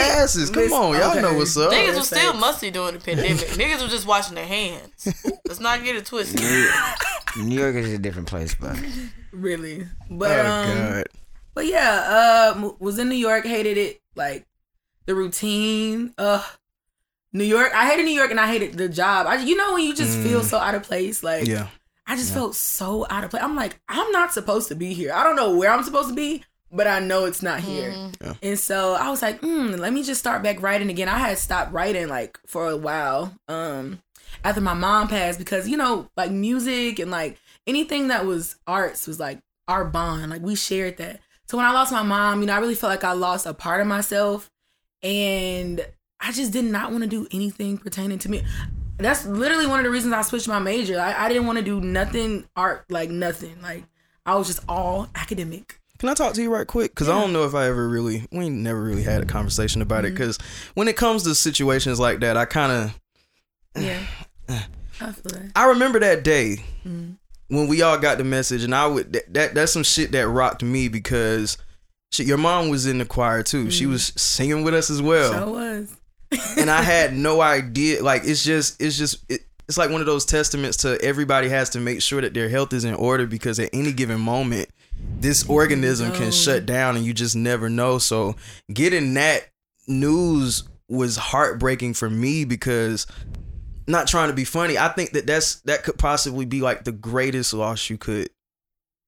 Their 0.54 0.66
asses. 0.66 0.72
Come 0.78 0.82
Listen, 0.92 0.96
on, 0.96 1.00
y'all 1.02 1.12
okay. 1.12 1.22
know 1.22 1.38
what's 1.38 1.58
up. 1.58 1.72
Niggas 1.72 1.94
Oh, 1.94 1.98
was 1.98 2.08
still 2.08 2.20
thanks. 2.20 2.40
musty 2.40 2.72
during 2.72 2.94
the 2.94 3.00
pandemic. 3.00 3.38
Niggas 3.38 3.82
was 3.82 3.92
just 3.92 4.08
washing 4.08 4.36
their 4.36 4.46
hands. 4.46 5.08
Let's 5.48 5.60
not 5.60 5.84
get 5.84 5.96
it 5.96 6.06
twisted. 6.06 6.42
New 7.38 7.60
York 7.60 7.76
is 7.76 7.94
a 7.94 7.98
different 7.98 8.28
place, 8.28 8.56
but 8.56 8.78
Really, 9.32 9.84
Oh 9.84 9.88
but 10.10 10.40
um, 10.46 10.78
God. 10.78 11.04
but 11.54 11.66
yeah, 11.66 12.54
uh, 12.58 12.72
was 12.80 13.00
in 13.00 13.08
New 13.10 13.16
York, 13.16 13.46
hated 13.46 13.78
it, 13.78 14.02
like 14.16 14.46
the 15.06 15.16
routine. 15.16 16.14
Uh, 16.18 16.44
New 17.34 17.46
York, 17.46 17.72
I 17.74 17.90
hated 17.90 18.04
New 18.04 18.12
York, 18.12 18.30
and 18.32 18.40
I 18.40 18.48
hated 18.48 18.74
the 18.74 18.90
job. 18.90 19.26
I, 19.28 19.38
you 19.42 19.56
know, 19.56 19.74
when 19.74 19.84
you 19.86 19.96
just 19.96 20.18
feel 20.20 20.44
so 20.44 20.58
out 20.58 20.76
of 20.76 20.84
place, 20.84 21.24
like 21.24 21.48
Yeah. 21.48 21.68
I 22.06 22.18
just 22.18 22.34
felt 22.34 22.56
so 22.56 23.08
out 23.10 23.24
of 23.24 23.30
place. 23.30 23.42
I'm 23.42 23.56
like, 23.56 23.80
I'm 23.88 24.12
not 24.12 24.34
supposed 24.34 24.68
to 24.68 24.76
be 24.76 24.94
here. 24.94 25.14
I 25.14 25.24
don't 25.24 25.38
know 25.38 25.56
where 25.56 25.72
I'm 25.72 25.84
supposed 25.84 26.10
to 26.10 26.16
be, 26.16 26.44
but 26.72 26.88
I 26.88 27.00
know 27.00 27.26
it's 27.26 27.44
not 27.44 27.60
here. 27.60 27.94
Yeah. 28.22 28.34
And 28.42 28.60
so 28.60 28.94
I 28.94 29.10
was 29.10 29.22
like, 29.22 29.42
mm, 29.42 29.78
let 29.78 29.94
me 29.94 30.04
just 30.04 30.20
start 30.20 30.42
back 30.44 30.62
writing 30.62 30.90
again. 30.90 31.10
I 31.10 31.18
had 31.18 31.38
stopped 31.38 31.74
writing 31.74 32.08
like 32.08 32.40
for 32.46 32.70
a 32.70 32.78
while 32.78 33.34
um, 33.48 34.02
after 34.44 34.62
my 34.62 34.74
mom 34.74 35.08
passed 35.08 35.38
because, 35.38 35.68
you 35.68 35.78
know, 35.78 36.10
like 36.16 36.32
music 36.32 37.00
and 37.00 37.12
like 37.12 37.38
anything 37.68 38.08
that 38.08 38.26
was 38.26 38.56
arts 38.66 39.08
was 39.08 39.20
like 39.20 39.40
our 39.68 39.84
bond. 39.84 40.30
Like 40.30 40.42
we 40.42 40.56
shared 40.56 40.98
that. 40.98 41.20
So 41.48 41.58
when 41.58 41.66
I 41.66 41.74
lost 41.74 41.92
my 41.92 42.04
mom, 42.04 42.40
you 42.40 42.48
know, 42.48 42.54
I 42.54 42.60
really 42.60 42.76
felt 42.76 42.92
like 42.92 43.04
I 43.04 43.12
lost 43.12 43.46
a 43.46 43.54
part 43.54 43.82
of 43.82 43.88
myself 43.88 44.50
and 45.04 45.86
I 46.22 46.32
just 46.32 46.54
did 46.54 46.66
not 46.66 46.92
want 46.92 47.04
to 47.04 47.10
do 47.10 47.28
anything 47.32 47.78
pertaining 47.78 48.20
to 48.20 48.30
me. 48.30 48.44
That's 48.98 49.26
literally 49.26 49.66
one 49.66 49.80
of 49.80 49.84
the 49.84 49.90
reasons 49.90 50.14
I 50.14 50.22
switched 50.22 50.48
my 50.48 50.60
major. 50.60 51.00
I, 51.00 51.26
I 51.26 51.28
didn't 51.28 51.48
want 51.48 51.58
to 51.58 51.66
do 51.66 51.82
nothing 51.82 52.46
art, 52.56 52.86
like 52.90 53.10
nothing. 53.10 53.62
Like 53.62 53.84
I 54.26 54.36
was 54.36 54.48
just 54.48 54.62
all 54.70 55.10
academic. 55.16 55.81
Can 56.02 56.10
I 56.10 56.16
talk 56.16 56.34
to 56.34 56.42
you 56.42 56.52
right 56.52 56.66
quick? 56.66 56.96
Because 56.96 57.10
I 57.10 57.22
don't 57.22 57.32
know 57.32 57.46
if 57.46 57.54
I 57.54 57.68
ever 57.68 57.88
really, 57.88 58.26
we 58.32 58.50
never 58.50 58.82
really 58.82 59.04
had 59.04 59.22
a 59.22 59.26
conversation 59.28 59.84
about 59.84 60.04
it. 60.04 60.08
Mm-hmm. 60.08 60.16
Because 60.16 60.40
when 60.74 60.88
it 60.88 60.98
comes 60.98 61.22
to 61.26 61.36
situations 61.36 62.00
like 62.00 62.22
that, 62.22 62.36
I 62.36 62.46
kind 62.46 62.72
of, 62.72 63.00
Yeah. 63.84 64.00
I. 65.00 65.14
I 65.56 65.66
remember 65.68 66.00
that 66.00 66.24
day 66.24 66.66
mm-hmm. 66.84 67.12
when 67.56 67.68
we 67.68 67.84
all 67.84 68.00
got 68.00 68.18
the 68.18 68.24
message, 68.24 68.64
and 68.64 68.74
I 68.74 68.88
would 68.88 69.14
that, 69.14 69.32
that 69.36 69.54
that's 69.54 69.74
some 69.74 69.84
shit 69.84 70.12
that 70.14 70.28
rocked 70.28 70.64
me 70.64 70.88
because 70.88 71.60
she, 72.12 72.24
your 72.24 72.40
mom 72.40 72.70
was 72.70 72.88
in 72.88 72.98
the 72.98 73.06
choir 73.06 73.44
too. 73.44 73.70
She 73.70 73.84
mm-hmm. 73.84 73.92
was 73.92 74.12
singing 74.16 74.64
with 74.64 74.74
us 74.74 74.90
as 74.90 75.04
well, 75.04 75.32
So 75.32 75.52
was. 75.52 75.96
and 76.58 76.72
I 76.72 76.82
had 76.82 77.14
no 77.16 77.42
idea. 77.42 78.02
Like 78.02 78.24
it's 78.26 78.44
just 78.44 78.82
it's 78.82 78.98
just 78.98 79.24
it, 79.30 79.42
it's 79.68 79.78
like 79.78 79.92
one 79.92 80.02
of 80.02 80.08
those 80.08 80.26
testaments 80.26 80.78
to 80.78 81.00
everybody 81.00 81.48
has 81.50 81.70
to 81.72 81.80
make 81.80 82.02
sure 82.02 82.22
that 82.22 82.34
their 82.34 82.50
health 82.50 82.74
is 82.74 82.86
in 82.86 82.96
order 82.96 83.28
because 83.28 83.60
at 83.60 83.70
any 83.72 83.94
given 83.94 84.20
moment 84.20 84.68
this 85.20 85.48
organism 85.48 86.12
can 86.14 86.32
shut 86.32 86.66
down 86.66 86.96
and 86.96 87.06
you 87.06 87.14
just 87.14 87.36
never 87.36 87.70
know. 87.70 87.98
So 87.98 88.36
getting 88.74 89.14
that 89.16 89.50
news 89.88 90.64
was 90.88 91.16
heartbreaking 91.16 91.94
for 91.94 92.10
me 92.10 92.44
because 92.44 93.08
not 93.88 94.08
trying 94.08 94.30
to 94.30 94.36
be 94.36 94.44
funny, 94.44 94.78
I 94.78 94.90
think 94.90 95.12
that 95.12 95.28
that's 95.28 95.62
that 95.62 95.84
could 95.84 95.98
possibly 95.98 96.46
be 96.46 96.62
like 96.62 96.84
the 96.84 96.92
greatest 96.92 97.54
loss 97.54 97.90
you 97.90 97.98
could 97.98 98.30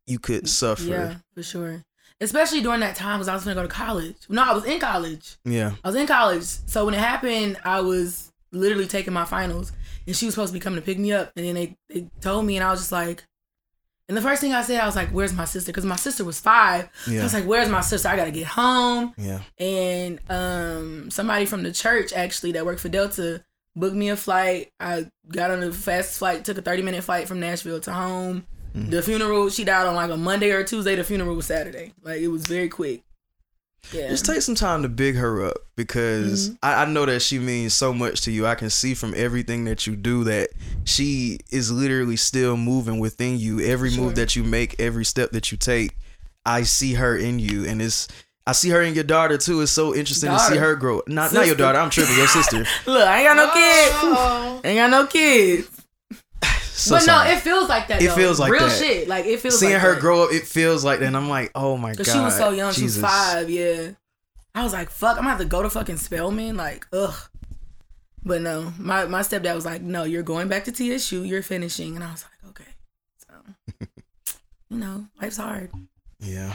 you 0.05 0.19
could 0.19 0.47
suffer. 0.47 0.83
Yeah, 0.83 1.15
for 1.33 1.43
sure. 1.43 1.83
Especially 2.21 2.61
during 2.61 2.79
that 2.81 2.95
time 2.95 3.19
because 3.19 3.27
I 3.27 3.33
was 3.33 3.43
gonna 3.43 3.55
go 3.55 3.63
to 3.63 3.67
college. 3.67 4.15
No, 4.29 4.43
I 4.43 4.53
was 4.53 4.65
in 4.65 4.79
college. 4.79 5.37
Yeah. 5.43 5.73
I 5.83 5.87
was 5.87 5.95
in 5.95 6.07
college. 6.07 6.43
So 6.43 6.85
when 6.85 6.93
it 6.93 6.99
happened, 6.99 7.57
I 7.63 7.81
was 7.81 8.31
literally 8.51 8.87
taking 8.87 9.13
my 9.13 9.25
finals, 9.25 9.71
and 10.05 10.15
she 10.15 10.25
was 10.25 10.35
supposed 10.35 10.53
to 10.53 10.59
be 10.59 10.63
coming 10.63 10.79
to 10.79 10.85
pick 10.85 10.99
me 10.99 11.11
up. 11.11 11.31
And 11.35 11.45
then 11.45 11.55
they, 11.55 11.75
they 11.89 12.07
told 12.21 12.45
me, 12.45 12.55
and 12.55 12.63
I 12.63 12.71
was 12.71 12.81
just 12.81 12.91
like, 12.91 13.23
and 14.09 14.17
the 14.17 14.21
first 14.21 14.41
thing 14.41 14.53
I 14.53 14.61
said, 14.63 14.81
I 14.81 14.85
was 14.85 14.95
like, 14.95 15.09
"Where's 15.09 15.33
my 15.33 15.45
sister?" 15.45 15.71
Because 15.71 15.85
my 15.85 15.95
sister 15.95 16.25
was 16.25 16.39
five. 16.39 16.89
So 17.05 17.19
I 17.19 17.23
was 17.23 17.33
like, 17.33 17.45
"Where's 17.45 17.69
my 17.69 17.81
sister? 17.81 18.09
I 18.09 18.15
gotta 18.15 18.31
get 18.31 18.47
home." 18.47 19.13
Yeah. 19.17 19.39
And 19.57 20.19
um, 20.29 21.09
somebody 21.09 21.45
from 21.45 21.63
the 21.63 21.71
church 21.71 22.11
actually 22.13 22.51
that 22.53 22.65
worked 22.65 22.81
for 22.81 22.89
Delta 22.89 23.43
booked 23.75 23.95
me 23.95 24.09
a 24.09 24.17
flight. 24.17 24.71
I 24.79 25.07
got 25.29 25.51
on 25.51 25.61
the 25.61 25.71
fast 25.71 26.17
flight, 26.19 26.43
took 26.43 26.57
a 26.57 26.61
thirty 26.61 26.81
minute 26.81 27.03
flight 27.03 27.27
from 27.27 27.39
Nashville 27.39 27.79
to 27.81 27.93
home. 27.93 28.45
Mm. 28.75 28.89
The 28.89 29.01
funeral, 29.01 29.49
she 29.49 29.63
died 29.63 29.85
on 29.85 29.95
like 29.95 30.09
a 30.09 30.17
Monday 30.17 30.51
or 30.51 30.63
Tuesday. 30.63 30.95
The 30.95 31.03
funeral 31.03 31.35
was 31.35 31.45
Saturday. 31.45 31.93
Like 32.01 32.21
it 32.21 32.27
was 32.27 32.45
very 32.45 32.69
quick. 32.69 33.03
Yeah. 33.91 34.07
Just 34.09 34.25
take 34.25 34.41
some 34.41 34.55
time 34.55 34.81
to 34.83 34.89
big 34.89 35.15
her 35.15 35.45
up 35.45 35.57
because 35.75 36.49
Mm-hmm. 36.49 36.55
I, 36.63 36.83
I 36.83 36.85
know 36.85 37.05
that 37.05 37.21
she 37.21 37.37
means 37.37 37.73
so 37.73 37.93
much 37.93 38.21
to 38.21 38.31
you. 38.31 38.47
I 38.47 38.55
can 38.55 38.69
see 38.69 38.93
from 38.93 39.13
everything 39.15 39.65
that 39.65 39.85
you 39.85 39.95
do 39.95 40.23
that 40.23 40.49
she 40.85 41.39
is 41.51 41.71
literally 41.71 42.15
still 42.15 42.55
moving 42.57 42.99
within 42.99 43.37
you. 43.37 43.59
Every 43.59 43.91
Sure. 43.91 44.05
move 44.05 44.15
that 44.15 44.35
you 44.35 44.43
make, 44.43 44.79
every 44.79 45.05
step 45.05 45.31
that 45.31 45.51
you 45.51 45.57
take, 45.57 45.97
I 46.45 46.63
see 46.63 46.93
her 46.95 47.15
in 47.17 47.39
you, 47.39 47.65
and 47.65 47.81
it's. 47.81 48.07
I 48.45 48.51
see 48.51 48.69
her 48.71 48.81
in 48.81 48.93
your 48.93 49.05
daughter 49.05 49.37
too. 49.37 49.61
It's 49.61 49.71
so 49.71 49.95
interesting 49.95 50.29
to 50.29 50.37
see 50.39 50.57
her 50.57 50.75
grow. 50.75 51.01
Not 51.07 51.31
not 51.33 51.45
your 51.45 51.55
daughter. 51.55 51.79
I'm 51.79 51.89
tripping. 51.89 52.17
Your 52.17 52.27
sister. 52.27 52.65
Look, 52.85 53.07
I 53.07 53.19
ain't 53.19 53.27
got 53.27 53.37
no 53.37 53.53
kids. 53.53 53.95
Oh. 54.01 54.61
Ain't 54.65 54.77
got 54.77 54.89
no 54.91 55.07
kids. 55.07 55.72
So 56.83 56.95
but 56.95 57.03
sorry. 57.03 57.29
no, 57.29 57.33
it 57.35 57.39
feels 57.39 57.69
like 57.69 57.87
that. 57.87 58.01
It 58.01 58.07
though. 58.07 58.15
feels 58.15 58.39
like 58.39 58.51
real 58.51 58.67
that. 58.67 58.77
shit. 58.77 59.07
Like 59.07 59.25
it 59.25 59.39
feels. 59.39 59.53
Like 59.55 59.59
Seeing 59.59 59.73
like 59.73 59.81
her 59.83 59.93
that. 59.93 60.01
grow 60.01 60.23
up, 60.23 60.33
it 60.33 60.45
feels 60.45 60.83
like 60.83 60.99
that. 60.99 61.05
And 61.05 61.15
I'm 61.15 61.29
like, 61.29 61.51
oh 61.55 61.77
my 61.77 61.93
god. 61.93 62.05
She 62.05 62.19
was 62.19 62.35
so 62.35 62.49
young. 62.49 62.73
She 62.73 62.83
was 62.83 62.99
five. 62.99 63.49
Yeah. 63.49 63.91
I 64.53 64.63
was 64.63 64.73
like, 64.73 64.89
fuck. 64.89 65.11
I'm 65.11 65.23
gonna 65.23 65.29
have 65.29 65.39
to 65.39 65.45
go 65.45 65.63
to 65.63 65.69
fucking 65.69 65.97
Spelman. 65.97 66.57
Like, 66.57 66.85
ugh. 66.91 67.15
But 68.25 68.41
no, 68.41 68.73
my 68.77 69.05
my 69.05 69.21
stepdad 69.21 69.55
was 69.55 69.65
like, 69.65 69.81
no, 69.81 70.03
you're 70.03 70.23
going 70.23 70.47
back 70.49 70.65
to 70.65 70.71
TSU. 70.71 71.23
You're 71.23 71.41
finishing, 71.41 71.95
and 71.95 72.03
I 72.03 72.11
was 72.11 72.25
like, 72.25 72.49
okay. 72.51 72.71
So, 73.17 73.87
you 74.69 74.77
know, 74.77 75.07
life's 75.21 75.37
hard. 75.37 75.71
Yeah. 76.19 76.53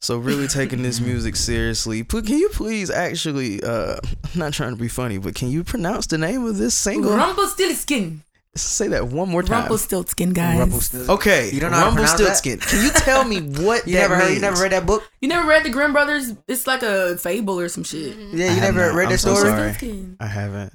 So 0.00 0.18
really 0.18 0.48
taking 0.48 0.82
this 0.82 1.00
music 1.10 1.34
seriously. 1.36 2.04
Can 2.04 2.26
you 2.26 2.48
please 2.50 2.90
actually 2.90 3.62
uh 3.62 3.96
I'm 4.02 4.38
not 4.38 4.52
trying 4.52 4.70
to 4.70 4.80
be 4.80 4.88
funny, 4.88 5.18
but 5.18 5.34
can 5.34 5.50
you 5.50 5.64
pronounce 5.64 6.06
the 6.06 6.18
name 6.18 6.44
of 6.44 6.58
this 6.58 6.74
single? 6.74 7.16
Rumpelstiltskin. 7.16 8.22
Say 8.56 8.88
that 8.88 9.08
one 9.08 9.28
more 9.28 9.42
time. 9.42 9.60
Rumpelstiltskin, 9.62 10.32
guys. 10.32 10.58
Rumpelstiltskin. 10.58 11.14
Okay. 11.14 11.50
You 11.52 11.60
don't 11.60 11.72
know 11.72 11.76
how 11.78 11.84
to 11.86 11.92
pronounce 11.92 12.12
that? 12.12 12.18
Rumpelstiltskin. 12.20 12.58
Can 12.60 12.84
you 12.84 12.90
tell 12.92 13.24
me 13.24 13.40
what 13.64 13.86
You 13.86 13.94
that 13.94 14.00
never 14.02 14.16
heard? 14.16 14.32
You 14.34 14.40
never 14.40 14.62
read 14.62 14.72
that 14.72 14.86
book? 14.86 15.02
You 15.20 15.28
never 15.28 15.48
read 15.48 15.64
the 15.64 15.70
Grimm 15.70 15.92
Brothers? 15.92 16.32
It's 16.46 16.66
like 16.66 16.82
a 16.82 17.16
fable 17.18 17.58
or 17.58 17.68
some 17.68 17.82
shit. 17.84 18.16
Yeah, 18.16 18.54
you 18.54 18.60
have 18.60 18.74
never 18.74 18.88
not. 18.90 18.94
read 18.96 19.04
I'm 19.06 19.10
that 19.12 19.18
so 19.18 19.34
story. 19.34 19.72
sorry. 19.74 20.16
I 20.20 20.26
haven't. 20.26 20.72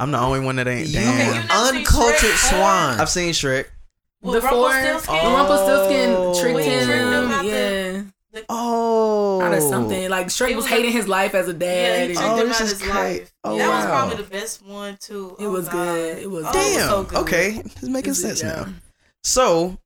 I'm 0.00 0.10
the 0.12 0.18
only 0.20 0.40
one 0.40 0.56
that 0.56 0.68
ain't. 0.68 0.86
You 0.88 0.94
Damn. 1.00 1.14
Okay, 1.14 1.26
you 1.26 1.32
never 1.34 1.66
seen 1.68 1.76
uncultured 1.78 2.30
Shrek? 2.30 2.48
swan. 2.50 3.00
I've 3.00 3.08
seen 3.10 3.32
Shrek. 3.32 3.66
Well, 4.22 4.32
The 4.34 4.40
four, 4.40 4.68
Rumpelstiltskin? 4.70 5.14
the 5.24 5.30
Rumpelstiltskin 5.30 6.10
Oh. 6.16 6.40
tricked 6.40 6.58
He 6.60 6.64
tricked 6.64 6.88
him 6.90 7.17
Oh. 8.48 9.40
out 9.42 9.52
of 9.54 9.62
something. 9.62 10.08
Like 10.10 10.30
Straight 10.30 10.52
It 10.52 10.56
was 10.56 10.64
was 10.64 10.72
hating 10.72 10.90
a- 10.90 10.92
his 10.92 11.06
life 11.08 11.34
as 11.34 11.48
a 11.48 11.52
Yeah, 11.52 11.58
dad. 11.58 11.96
he 11.98 12.04
and- 12.06 12.14
tricked 12.18 12.30
Oh, 12.30 12.36
him 12.40 12.48
this 12.48 12.56
out 12.60 12.62
is 12.64 12.70
his 12.72 12.82
great. 12.82 12.92
life. 13.20 13.34
Oh, 13.44 13.58
that 13.58 13.68
was 13.68 13.84
probably 13.86 14.16
the 14.16 14.22
best 14.30 14.64
one 14.64 14.96
too. 15.00 15.36
It 15.38 15.46
Oh, 15.46 15.50
was 15.50 15.68
God. 15.68 15.74
good. 15.94 16.18
It 16.18 16.30
was 16.30 16.44
Oh, 16.46 16.52
good. 16.52 16.58
Damn. 16.76 16.88
so 16.88 17.02
good. 17.04 17.18
okay. 17.18 17.62
It's 17.64 17.82
making 17.82 18.14
sense 18.14 18.42
Yeah. 18.42 18.48
now. 18.48 18.66
So, 19.24 19.78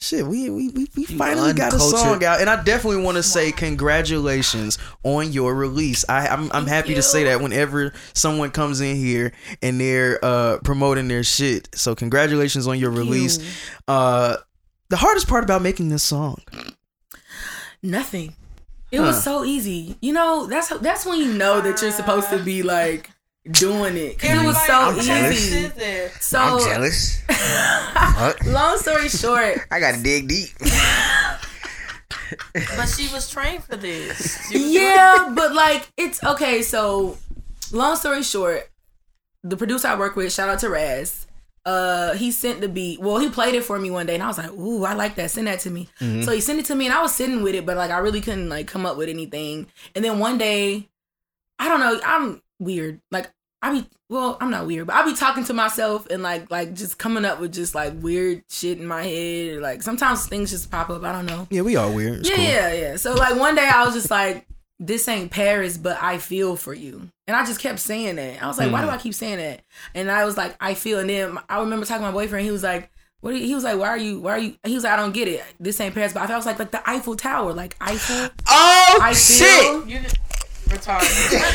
shit, 0.00 0.24
we 0.26 0.48
we 0.50 0.68
we, 0.68 0.86
we 0.96 1.04
finally 1.06 1.52
got 1.54 1.72
a 1.74 1.80
song 1.80 2.22
out, 2.24 2.40
and 2.40 2.48
I 2.48 2.62
definitely 2.62 3.02
want 3.02 3.16
to 3.16 3.22
say 3.22 3.50
congratulations 3.50 4.78
on 5.02 5.32
your 5.32 5.54
release. 5.54 6.04
I 6.08 6.28
I'm, 6.28 6.52
I'm 6.52 6.66
happy 6.66 6.94
to 6.94 7.02
say 7.02 7.24
that 7.24 7.40
whenever 7.40 7.92
someone 8.12 8.50
comes 8.52 8.80
in 8.80 8.96
here 8.96 9.32
and 9.62 9.80
they're 9.80 10.18
uh 10.24 10.58
promoting 10.62 11.08
their 11.08 11.24
shit. 11.24 11.68
So 11.74 11.94
congratulations 11.96 12.66
on 12.68 12.78
your 12.78 12.90
release. 12.90 13.38
Uh, 13.88 14.36
the 14.90 14.96
hardest 14.96 15.26
part 15.28 15.42
about 15.44 15.62
making 15.62 15.88
this 15.88 16.02
song. 16.04 16.40
Nothing. 17.82 18.34
It 18.90 18.98
Huh. 18.98 19.04
was 19.06 19.22
so 19.22 19.44
easy. 19.44 19.96
You 20.00 20.12
know, 20.12 20.46
that's 20.46 20.68
that's 20.78 21.04
when 21.06 21.18
you 21.18 21.34
know 21.34 21.60
that 21.60 21.80
you're 21.82 21.90
supposed 21.92 22.30
to 22.30 22.38
be 22.38 22.62
like 22.62 23.10
doing 23.50 23.96
it. 23.96 24.16
it 24.22 24.46
was 24.46 24.56
so 24.66 24.88
Everybody 24.90 25.06
jealous. 25.06 25.36
easy. 25.36 25.60
sit 25.62 25.76
there. 25.76 26.10
So 26.20 26.38
I'm 26.38 26.58
jealous. 26.60 27.22
Long 28.46 28.76
story 28.78 29.08
short, 29.08 29.58
I 29.70 29.80
gotta 29.80 30.02
dig 30.02 30.28
deep. 30.28 30.50
But 32.52 32.86
she 32.96 33.08
was 33.12 33.28
trained 33.30 33.64
for 33.64 33.76
this. 33.76 34.50
Yeah, 34.52 35.32
but 35.34 35.54
like 35.54 35.90
it's 35.96 36.22
okay. 36.24 36.62
So, 36.62 37.16
long 37.72 37.96
story 37.96 38.22
short, 38.22 38.68
the 39.44 39.56
producer 39.56 39.88
I 39.88 39.98
work 39.98 40.16
with, 40.16 40.32
shout 40.32 40.48
out 40.48 40.58
to 40.60 40.68
Raz. 40.70 41.26
Uh, 41.68 42.14
he 42.14 42.30
sent 42.30 42.60
the 42.62 42.68
beat. 42.68 42.98
Well, 43.00 43.18
he 43.18 43.28
played 43.28 43.54
it 43.54 43.62
for 43.64 43.78
me 43.78 43.90
one 43.90 44.06
day, 44.06 44.14
and 44.14 44.22
I 44.22 44.26
was 44.28 44.38
like, 44.38 44.50
"Ooh, 44.52 44.84
I 44.84 44.94
like 44.94 45.16
that. 45.16 45.30
Send 45.30 45.46
that 45.48 45.60
to 45.60 45.70
me." 45.70 45.88
So 45.98 46.32
he 46.32 46.40
sent 46.40 46.58
it 46.58 46.64
to 46.66 46.74
me, 46.74 46.86
and 46.86 46.94
I 46.94 47.02
was 47.02 47.14
sitting 47.14 47.42
with 47.42 47.54
it, 47.54 47.66
but 47.66 47.76
like 47.76 47.90
I 47.90 47.98
really 47.98 48.20
couldn't 48.22 48.48
like 48.48 48.66
come 48.66 48.86
up 48.86 48.96
with 48.96 49.08
anything. 49.08 49.66
And 49.94 50.02
then 50.04 50.18
one 50.18 50.38
day, 50.38 50.88
I 51.58 51.68
don't 51.68 51.80
know. 51.80 52.00
I'm 52.04 52.40
weird. 52.58 53.00
Like 53.10 53.30
I 53.60 53.72
be 53.72 53.86
well, 54.08 54.38
I'm 54.40 54.50
not 54.50 54.66
weird, 54.66 54.86
but 54.86 54.96
I 54.96 55.04
be 55.04 55.14
talking 55.14 55.44
to 55.44 55.52
myself 55.52 56.06
and 56.10 56.22
like 56.22 56.50
like 56.50 56.72
just 56.74 56.98
coming 56.98 57.24
up 57.26 57.40
with 57.40 57.52
just 57.52 57.74
like 57.74 57.92
weird 58.00 58.42
shit 58.48 58.78
in 58.78 58.86
my 58.86 59.02
head. 59.02 59.60
Like 59.60 59.82
sometimes 59.82 60.26
things 60.26 60.50
just 60.50 60.70
pop 60.70 60.88
up. 60.90 61.02
I 61.04 61.12
don't 61.12 61.26
know. 61.26 61.46
Yeah, 61.50 61.62
we 61.62 61.76
all 61.76 61.92
weird. 61.92 62.20
It's 62.20 62.30
Yeah, 62.30 62.36
cool. 62.36 62.44
yeah, 62.44 62.72
yeah. 62.72 62.96
So 62.96 63.12
like 63.14 63.38
one 63.38 63.54
day 63.56 63.68
I 63.68 63.84
was 63.84 63.94
just 63.94 64.10
like, 64.10 64.46
this 64.80 65.08
ain't 65.08 65.30
Paris, 65.30 65.76
but 65.76 65.98
I 66.02 66.18
feel 66.18 66.56
for 66.56 66.72
you. 66.74 67.10
And 67.26 67.36
I 67.36 67.44
just 67.44 67.60
kept 67.60 67.78
saying 67.80 68.16
that. 68.16 68.42
I 68.42 68.46
was 68.46 68.58
like, 68.58 68.70
why 68.72 68.80
Hmm. 68.80 68.86
do 68.86 68.92
I 68.92 68.98
keep 68.98 69.14
saying 69.14 69.38
that? 69.38 69.62
And 69.94 70.10
I 70.10 70.24
was 70.24 70.36
like, 70.36 70.56
I 70.60 70.74
feel. 70.74 70.98
And 71.00 71.10
then 71.10 71.36
I 71.48 71.60
remember 71.60 71.84
talking 71.84 72.02
to 72.02 72.08
my 72.08 72.12
boyfriend. 72.12 72.44
He 72.44 72.50
was 72.52 72.62
like, 72.62 72.90
what? 73.20 73.34
Are 73.34 73.36
you, 73.36 73.46
he 73.46 73.54
was 73.54 73.64
like, 73.64 73.78
why 73.78 73.88
are 73.88 73.98
you? 73.98 74.20
Why 74.20 74.30
are 74.32 74.38
you? 74.38 74.54
He 74.64 74.74
was 74.74 74.84
like, 74.84 74.92
I 74.92 74.96
don't 74.96 75.12
get 75.12 75.26
it. 75.26 75.42
This 75.58 75.80
ain't 75.80 75.94
Paris, 75.94 76.12
but 76.12 76.30
I 76.30 76.36
was 76.36 76.46
like, 76.46 76.58
like 76.60 76.70
the 76.70 76.88
Eiffel 76.88 77.16
Tower, 77.16 77.52
like 77.52 77.76
Eiffel. 77.80 78.28
Oh 78.48 78.98
I 79.02 79.12
shit! 79.12 79.48
feel. 79.48 80.10
You, 80.68 80.76
retarded. 80.76 81.08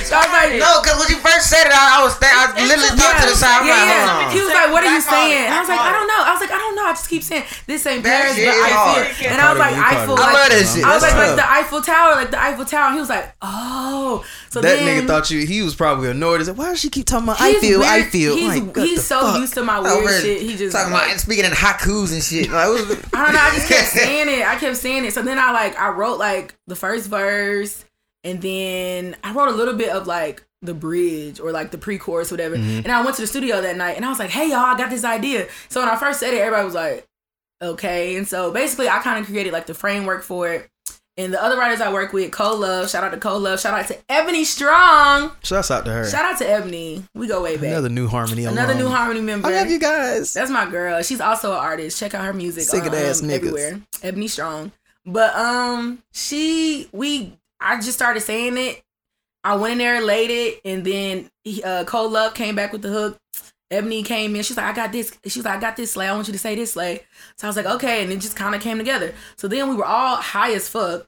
So 0.04 0.16
I 0.18 0.26
was 0.26 0.34
like, 0.34 0.52
No, 0.58 0.82
because 0.82 0.98
when 0.98 1.10
you 1.14 1.20
first 1.22 1.50
said 1.54 1.70
it, 1.70 1.74
I, 1.74 2.02
I 2.02 2.04
was 2.04 2.18
th- 2.18 2.34
I 2.34 2.50
was 2.50 2.54
literally 2.66 2.94
thought 2.98 3.22
to 3.22 3.30
the 3.30 3.38
side. 3.38 3.62
I'm 3.62 3.68
yeah, 3.70 3.78
like, 3.78 3.86
yeah. 3.86 4.02
hold 4.10 4.26
on. 4.26 4.32
He 4.34 4.40
was 4.42 4.54
like, 4.54 4.70
"What 4.74 4.82
are 4.84 4.94
you 4.94 5.02
I 5.04 5.14
saying?" 5.14 5.46
And 5.46 5.54
I 5.54 5.60
was 5.62 5.70
like, 5.70 5.80
I 5.80 5.90
"I 5.90 5.92
don't 5.94 6.08
know." 6.10 6.22
I 6.26 6.32
was 6.34 6.42
like, 6.42 6.54
"I 6.54 6.60
don't 6.60 6.76
know." 6.76 6.86
I 6.90 6.94
just 6.98 7.10
keep 7.10 7.24
saying 7.24 7.46
this 7.70 7.86
ain't 7.86 8.04
Paris, 8.04 8.36
shit 8.36 8.46
but 8.50 8.58
is 8.58 8.64
Eiffel. 8.66 8.78
hard. 8.90 9.08
And 9.30 9.38
I 9.42 9.46
was 9.54 9.60
like, 9.62 9.76
You 9.78 9.84
called. 9.84 9.94
Eiffel. 9.94 10.16
I 10.18 10.22
like, 10.26 10.34
love 10.34 10.50
that 10.50 10.66
shit. 10.74 10.84
I 10.84 10.94
was 10.94 11.04
like, 11.04 11.14
like 11.16 11.36
the. 11.38 11.48
Eiffel 11.54 11.82
Tower, 11.82 12.12
like 12.16 12.32
the 12.32 12.42
Eiffel 12.42 12.66
Tower. 12.66 12.86
And 12.90 12.96
he 12.96 13.00
was 13.00 13.10
like, 13.10 13.28
"Oh." 13.42 14.26
So 14.50 14.62
That 14.62 14.78
then, 14.78 15.04
nigga 15.04 15.08
thought 15.08 15.32
you. 15.32 15.46
He 15.48 15.62
was 15.62 15.74
probably 15.76 16.10
annoyed. 16.10 16.40
He 16.42 16.46
said, 16.46 16.58
"Why 16.58 16.70
does 16.70 16.80
she 16.80 16.90
keep 16.90 17.06
talking 17.06 17.26
about 17.30 17.42
I 17.42 17.52
he's 17.52 17.62
feel? 17.62 17.82
I 17.84 18.04
feel." 18.04 18.36
He's, 18.36 18.62
like, 18.62 18.76
he's 18.78 19.04
so 19.06 19.22
fuck? 19.22 19.40
used 19.40 19.54
to 19.56 19.64
my 19.64 19.80
weird 19.80 20.06
man. 20.06 20.22
shit. 20.22 20.42
He 20.42 20.56
just 20.58 20.76
talking 20.76 20.94
like, 20.94 21.08
about 21.08 21.20
speaking 21.20 21.46
in 21.46 21.52
haikus 21.52 22.14
and 22.14 22.22
shit. 22.24 22.50
Like, 22.52 22.68
what 22.68 22.88
was- 22.88 22.98
I 23.14 23.26
don't 23.26 23.34
know. 23.34 23.40
I 23.42 23.52
just 23.56 23.68
kept 23.70 23.88
saying 23.98 24.30
it. 24.30 24.46
I 24.46 24.56
kept 24.58 24.78
saying 24.78 25.06
it. 25.06 25.14
So 25.14 25.22
then 25.22 25.38
I 25.40 25.52
like 25.52 25.78
I 25.80 25.90
wrote 25.90 26.18
like 26.20 26.56
the 26.68 26.76
first 26.76 27.10
verse, 27.10 27.84
and 28.24 28.42
then 28.42 29.16
I 29.24 29.34
wrote 29.34 29.50
a 29.50 29.56
little 29.56 29.76
bit 29.76 29.90
of 29.90 30.08
like 30.08 30.44
the 30.62 30.74
bridge 30.74 31.40
or 31.40 31.52
like 31.52 31.72
the 31.72 31.78
pre-chorus, 31.78 32.32
whatever. 32.32 32.56
And 32.56 32.88
I 32.88 33.04
went 33.04 33.16
to 33.18 33.22
the 33.22 33.28
studio 33.28 33.62
that 33.62 33.76
night, 33.76 33.98
and 33.98 34.06
I 34.06 34.10
was 34.10 34.20
like, 34.20 34.30
"Hey 34.30 34.50
y'all, 34.50 34.60
I 34.60 34.78
got 34.78 34.90
this 34.90 35.04
idea." 35.04 35.48
So 35.70 35.82
when 35.82 35.90
I 35.90 35.98
first 35.98 36.20
said 36.20 36.34
it, 36.34 36.38
everybody 36.40 36.66
was 36.66 36.74
like, 36.76 37.06
"Okay." 37.62 38.16
And 38.16 38.28
so 38.28 38.52
basically, 38.52 38.88
I 38.90 39.00
kind 39.00 39.20
of 39.20 39.26
created 39.26 39.54
like 39.54 39.66
the 39.68 39.74
framework 39.74 40.24
for 40.24 40.50
it. 40.52 40.70
And 41.16 41.32
the 41.32 41.44
other 41.44 41.58
writers 41.58 41.80
I 41.80 41.94
work 41.94 42.12
with, 42.12 42.32
Cole 42.32 42.58
Love, 42.58 42.90
shout 42.90 43.04
out 43.04 43.12
to 43.12 43.18
Cole 43.20 43.40
Love, 43.40 43.60
shout 43.60 43.80
out 43.80 43.88
to 43.90 43.98
Ebony 44.10 44.44
Strong, 44.46 45.32
Shouts 45.44 45.70
out 45.70 45.86
to 45.86 45.92
her. 45.92 46.10
shout 46.10 46.26
out 46.26 46.40
to 46.40 46.50
Ebony. 46.50 47.04
We 47.14 47.28
go 47.28 47.44
way 47.44 47.56
back. 47.56 47.66
Another 47.66 47.90
new 47.90 48.08
harmony. 48.08 48.46
Another 48.46 48.74
alum. 48.74 48.84
new 48.84 48.90
harmony 48.90 49.22
member. 49.22 49.48
I 49.48 49.52
love 49.52 49.70
you 49.70 49.80
guys. 49.80 50.34
That's 50.34 50.50
my 50.50 50.68
girl. 50.68 51.04
She's 51.04 51.22
also 51.22 51.52
an 51.52 51.60
artist. 51.60 52.00
Check 52.00 52.16
out 52.16 52.26
her 52.26 52.34
music. 52.34 52.64
Sick 52.64 52.86
of 52.86 52.94
on, 52.94 52.98
ass 52.98 53.22
um, 53.22 53.30
niggas. 53.30 53.36
everywhere. 53.36 53.82
Ebony 54.02 54.28
Strong. 54.28 54.72
But 55.06 55.36
um, 55.36 56.02
she 56.14 56.90
we 56.92 57.38
I 57.64 57.78
just 57.78 57.94
started 57.94 58.22
saying 58.22 58.58
it. 58.58 58.84
I 59.44 59.56
went 59.56 59.74
in 59.74 59.78
there, 59.80 60.02
laid 60.02 60.30
it, 60.30 60.62
and 60.64 60.86
then 60.86 61.30
uh, 61.64 61.84
Cole 61.86 62.10
Love 62.10 62.34
came 62.34 62.56
back 62.56 62.72
with 62.72 62.82
the 62.82 62.90
hook. 62.90 63.18
Ebony 63.72 64.04
came 64.04 64.36
in. 64.36 64.44
She's 64.44 64.56
like, 64.56 64.68
I 64.68 64.74
got 64.74 64.92
this. 64.92 65.18
She's 65.26 65.44
like, 65.44 65.58
I 65.58 65.60
got 65.60 65.76
this 65.76 65.94
sleigh. 65.94 66.08
I 66.08 66.14
want 66.14 66.28
you 66.28 66.34
to 66.34 66.40
say 66.40 66.56
this 66.56 66.74
sleigh. 66.74 67.02
So 67.38 67.48
I 67.48 67.50
was 67.50 67.58
like, 67.58 67.66
okay, 67.66 68.04
and 68.04 68.12
it 68.12 68.18
just 68.18 68.36
kind 68.36 68.56
of 68.56 68.62
came 68.62 68.78
together. 68.78 69.14
So 69.36 69.48
then 69.48 69.70
we 69.70 69.76
were 69.76 69.86
all 69.86 70.18
high 70.18 70.54
as 70.54 70.70
fuck, 70.70 71.08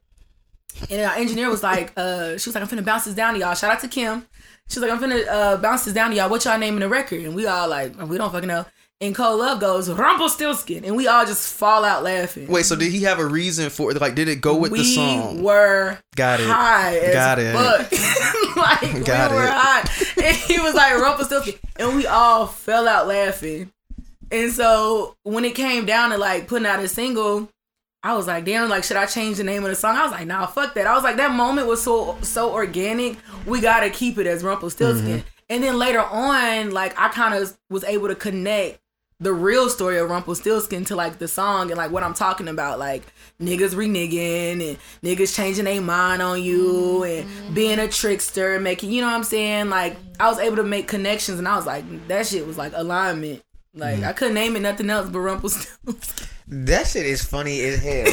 and 0.90 1.02
our 1.02 1.16
engineer 1.16 1.50
was 1.50 1.64
like, 1.64 1.94
uh, 1.96 2.38
she 2.38 2.50
was 2.50 2.56
like, 2.56 2.64
I'm 2.64 2.68
finna 2.68 2.84
bounce 2.84 3.06
this 3.06 3.16
down 3.16 3.34
to 3.36 3.40
y'all. 3.40 3.54
Shout 3.54 3.72
out 3.72 3.80
to 3.82 3.88
Kim. 3.88 4.26
She's 4.68 4.80
like, 4.80 4.92
I'm 4.92 5.00
finna 5.00 5.28
uh, 5.28 5.58
bounce 5.58 5.86
this 5.86 5.94
down 5.94 6.10
to 6.10 6.16
y'all. 6.16 6.30
What 6.30 6.44
y'all 6.44 6.58
naming 6.58 6.80
the 6.80 6.90
record? 6.90 7.22
And 7.22 7.36
we 7.36 7.46
all 7.46 7.70
like, 7.70 7.96
we 8.02 8.18
don't 8.18 8.32
fucking 8.32 8.48
know. 8.48 8.66
And 9.02 9.14
Cole 9.14 9.38
Love 9.38 9.60
goes, 9.60 9.90
Rumpelstiltskin. 9.90 10.86
And 10.86 10.96
we 10.96 11.06
all 11.08 11.26
just 11.26 11.54
fall 11.54 11.84
out 11.84 12.04
laughing. 12.04 12.48
Wait, 12.48 12.66
so 12.66 12.78
did 12.78 12.92
he 12.92 13.04
have 13.04 13.20
a 13.20 13.26
reason 13.26 13.70
for 13.70 13.92
it? 13.92 14.00
Like, 14.00 14.16
did 14.16 14.30
it 14.30 14.40
go 14.40 14.56
with 14.56 14.72
we 14.72 14.80
the 14.80 14.86
song? 14.86 15.38
We 15.38 15.44
were 15.44 16.00
Got 16.16 16.40
it. 16.40 16.48
high 16.48 16.98
as 16.98 17.14
Got 17.14 17.40
it. 17.40 17.56
like, 18.56 19.06
Got 19.06 19.32
we 19.32 19.38
were 19.38 19.44
it. 19.44 19.50
high. 19.52 20.24
And 20.24 20.36
he 20.36 20.60
was 20.60 20.74
like, 20.76 20.94
Rumpelstiltskin. 20.96 21.56
And 21.78 21.96
we 21.96 22.08
all 22.08 22.48
fell 22.48 22.88
out 22.88 23.08
laughing. 23.08 23.70
And 24.32 24.52
so 24.52 25.16
when 25.24 25.44
it 25.46 25.56
came 25.56 25.86
down 25.86 26.12
to 26.12 26.18
like 26.18 26.48
putting 26.48 26.66
out 26.66 26.80
a 26.80 26.88
single, 26.88 27.50
I 28.02 28.16
was 28.16 28.28
like, 28.28 28.46
damn, 28.46 28.70
like, 28.70 28.84
should 28.84 28.98
I 28.98 29.08
change 29.08 29.38
the 29.38 29.44
name 29.44 29.64
of 29.64 29.70
the 29.70 29.76
song? 29.76 29.98
I 29.98 30.04
was 30.04 30.12
like, 30.12 30.28
nah, 30.28 30.46
fuck 30.46 30.74
that. 30.76 30.88
I 30.88 30.94
was 30.96 31.04
like, 31.04 31.18
that 31.18 31.32
moment 31.32 31.68
was 31.68 31.84
so 31.84 32.18
so 32.22 32.54
organic. 32.54 33.18
We 33.46 33.60
gotta 33.62 33.90
keep 33.90 34.18
it 34.18 34.26
as 34.28 34.42
Rumpelstiltskin. 34.44 35.20
Mm-hmm. 35.20 35.28
And 35.50 35.64
then 35.64 35.78
later 35.78 36.02
on, 36.02 36.72
like, 36.72 37.00
I 37.00 37.10
kind 37.10 37.36
of 37.36 37.56
was 37.70 37.84
able 37.84 38.08
to 38.08 38.16
connect 38.16 38.80
the 39.20 39.32
real 39.34 39.70
story 39.70 39.98
of 39.98 40.10
Rumpelstiltskin 40.10 40.84
to 40.86 40.96
like 40.96 41.20
the 41.20 41.28
song 41.28 41.72
and 41.72 41.78
like 41.78 41.92
what 41.92 42.04
I'm 42.04 42.14
talking 42.14 42.48
about, 42.50 42.80
like 42.80 43.04
niggas 43.42 43.74
reneging 43.74 44.62
and 44.70 44.78
niggas 45.04 45.34
changing 45.34 45.66
their 45.66 45.82
mind 45.82 46.22
on 46.22 46.42
you 46.44 47.02
mm-hmm. 47.06 47.46
and 47.46 47.56
being 47.56 47.80
a 47.80 47.88
trickster, 47.88 48.60
making 48.60 48.92
you 48.92 49.02
know 49.02 49.08
what 49.08 49.16
I'm 49.16 49.24
saying. 49.24 49.70
Like 49.70 49.96
I 50.20 50.30
was 50.30 50.40
able 50.40 50.58
to 50.58 50.64
make 50.64 50.88
connections, 50.88 51.40
and 51.40 51.48
I 51.48 51.56
was 51.56 51.66
like, 51.66 52.08
that 52.10 52.28
shit 52.28 52.46
was 52.46 52.58
like 52.58 52.74
alignment. 52.76 53.42
Like 53.74 54.00
mm. 54.00 54.08
I 54.08 54.14
couldn't 54.14 54.36
name 54.36 54.56
it 54.56 54.62
nothing 54.62 54.90
else 54.90 55.10
but 55.10 55.20
Rumpelstiltskin. 55.20 56.28
That 56.48 56.86
shit 56.86 57.08
is 57.08 57.24
funny 57.24 57.60
as 57.62 57.80
hell. 57.82 58.06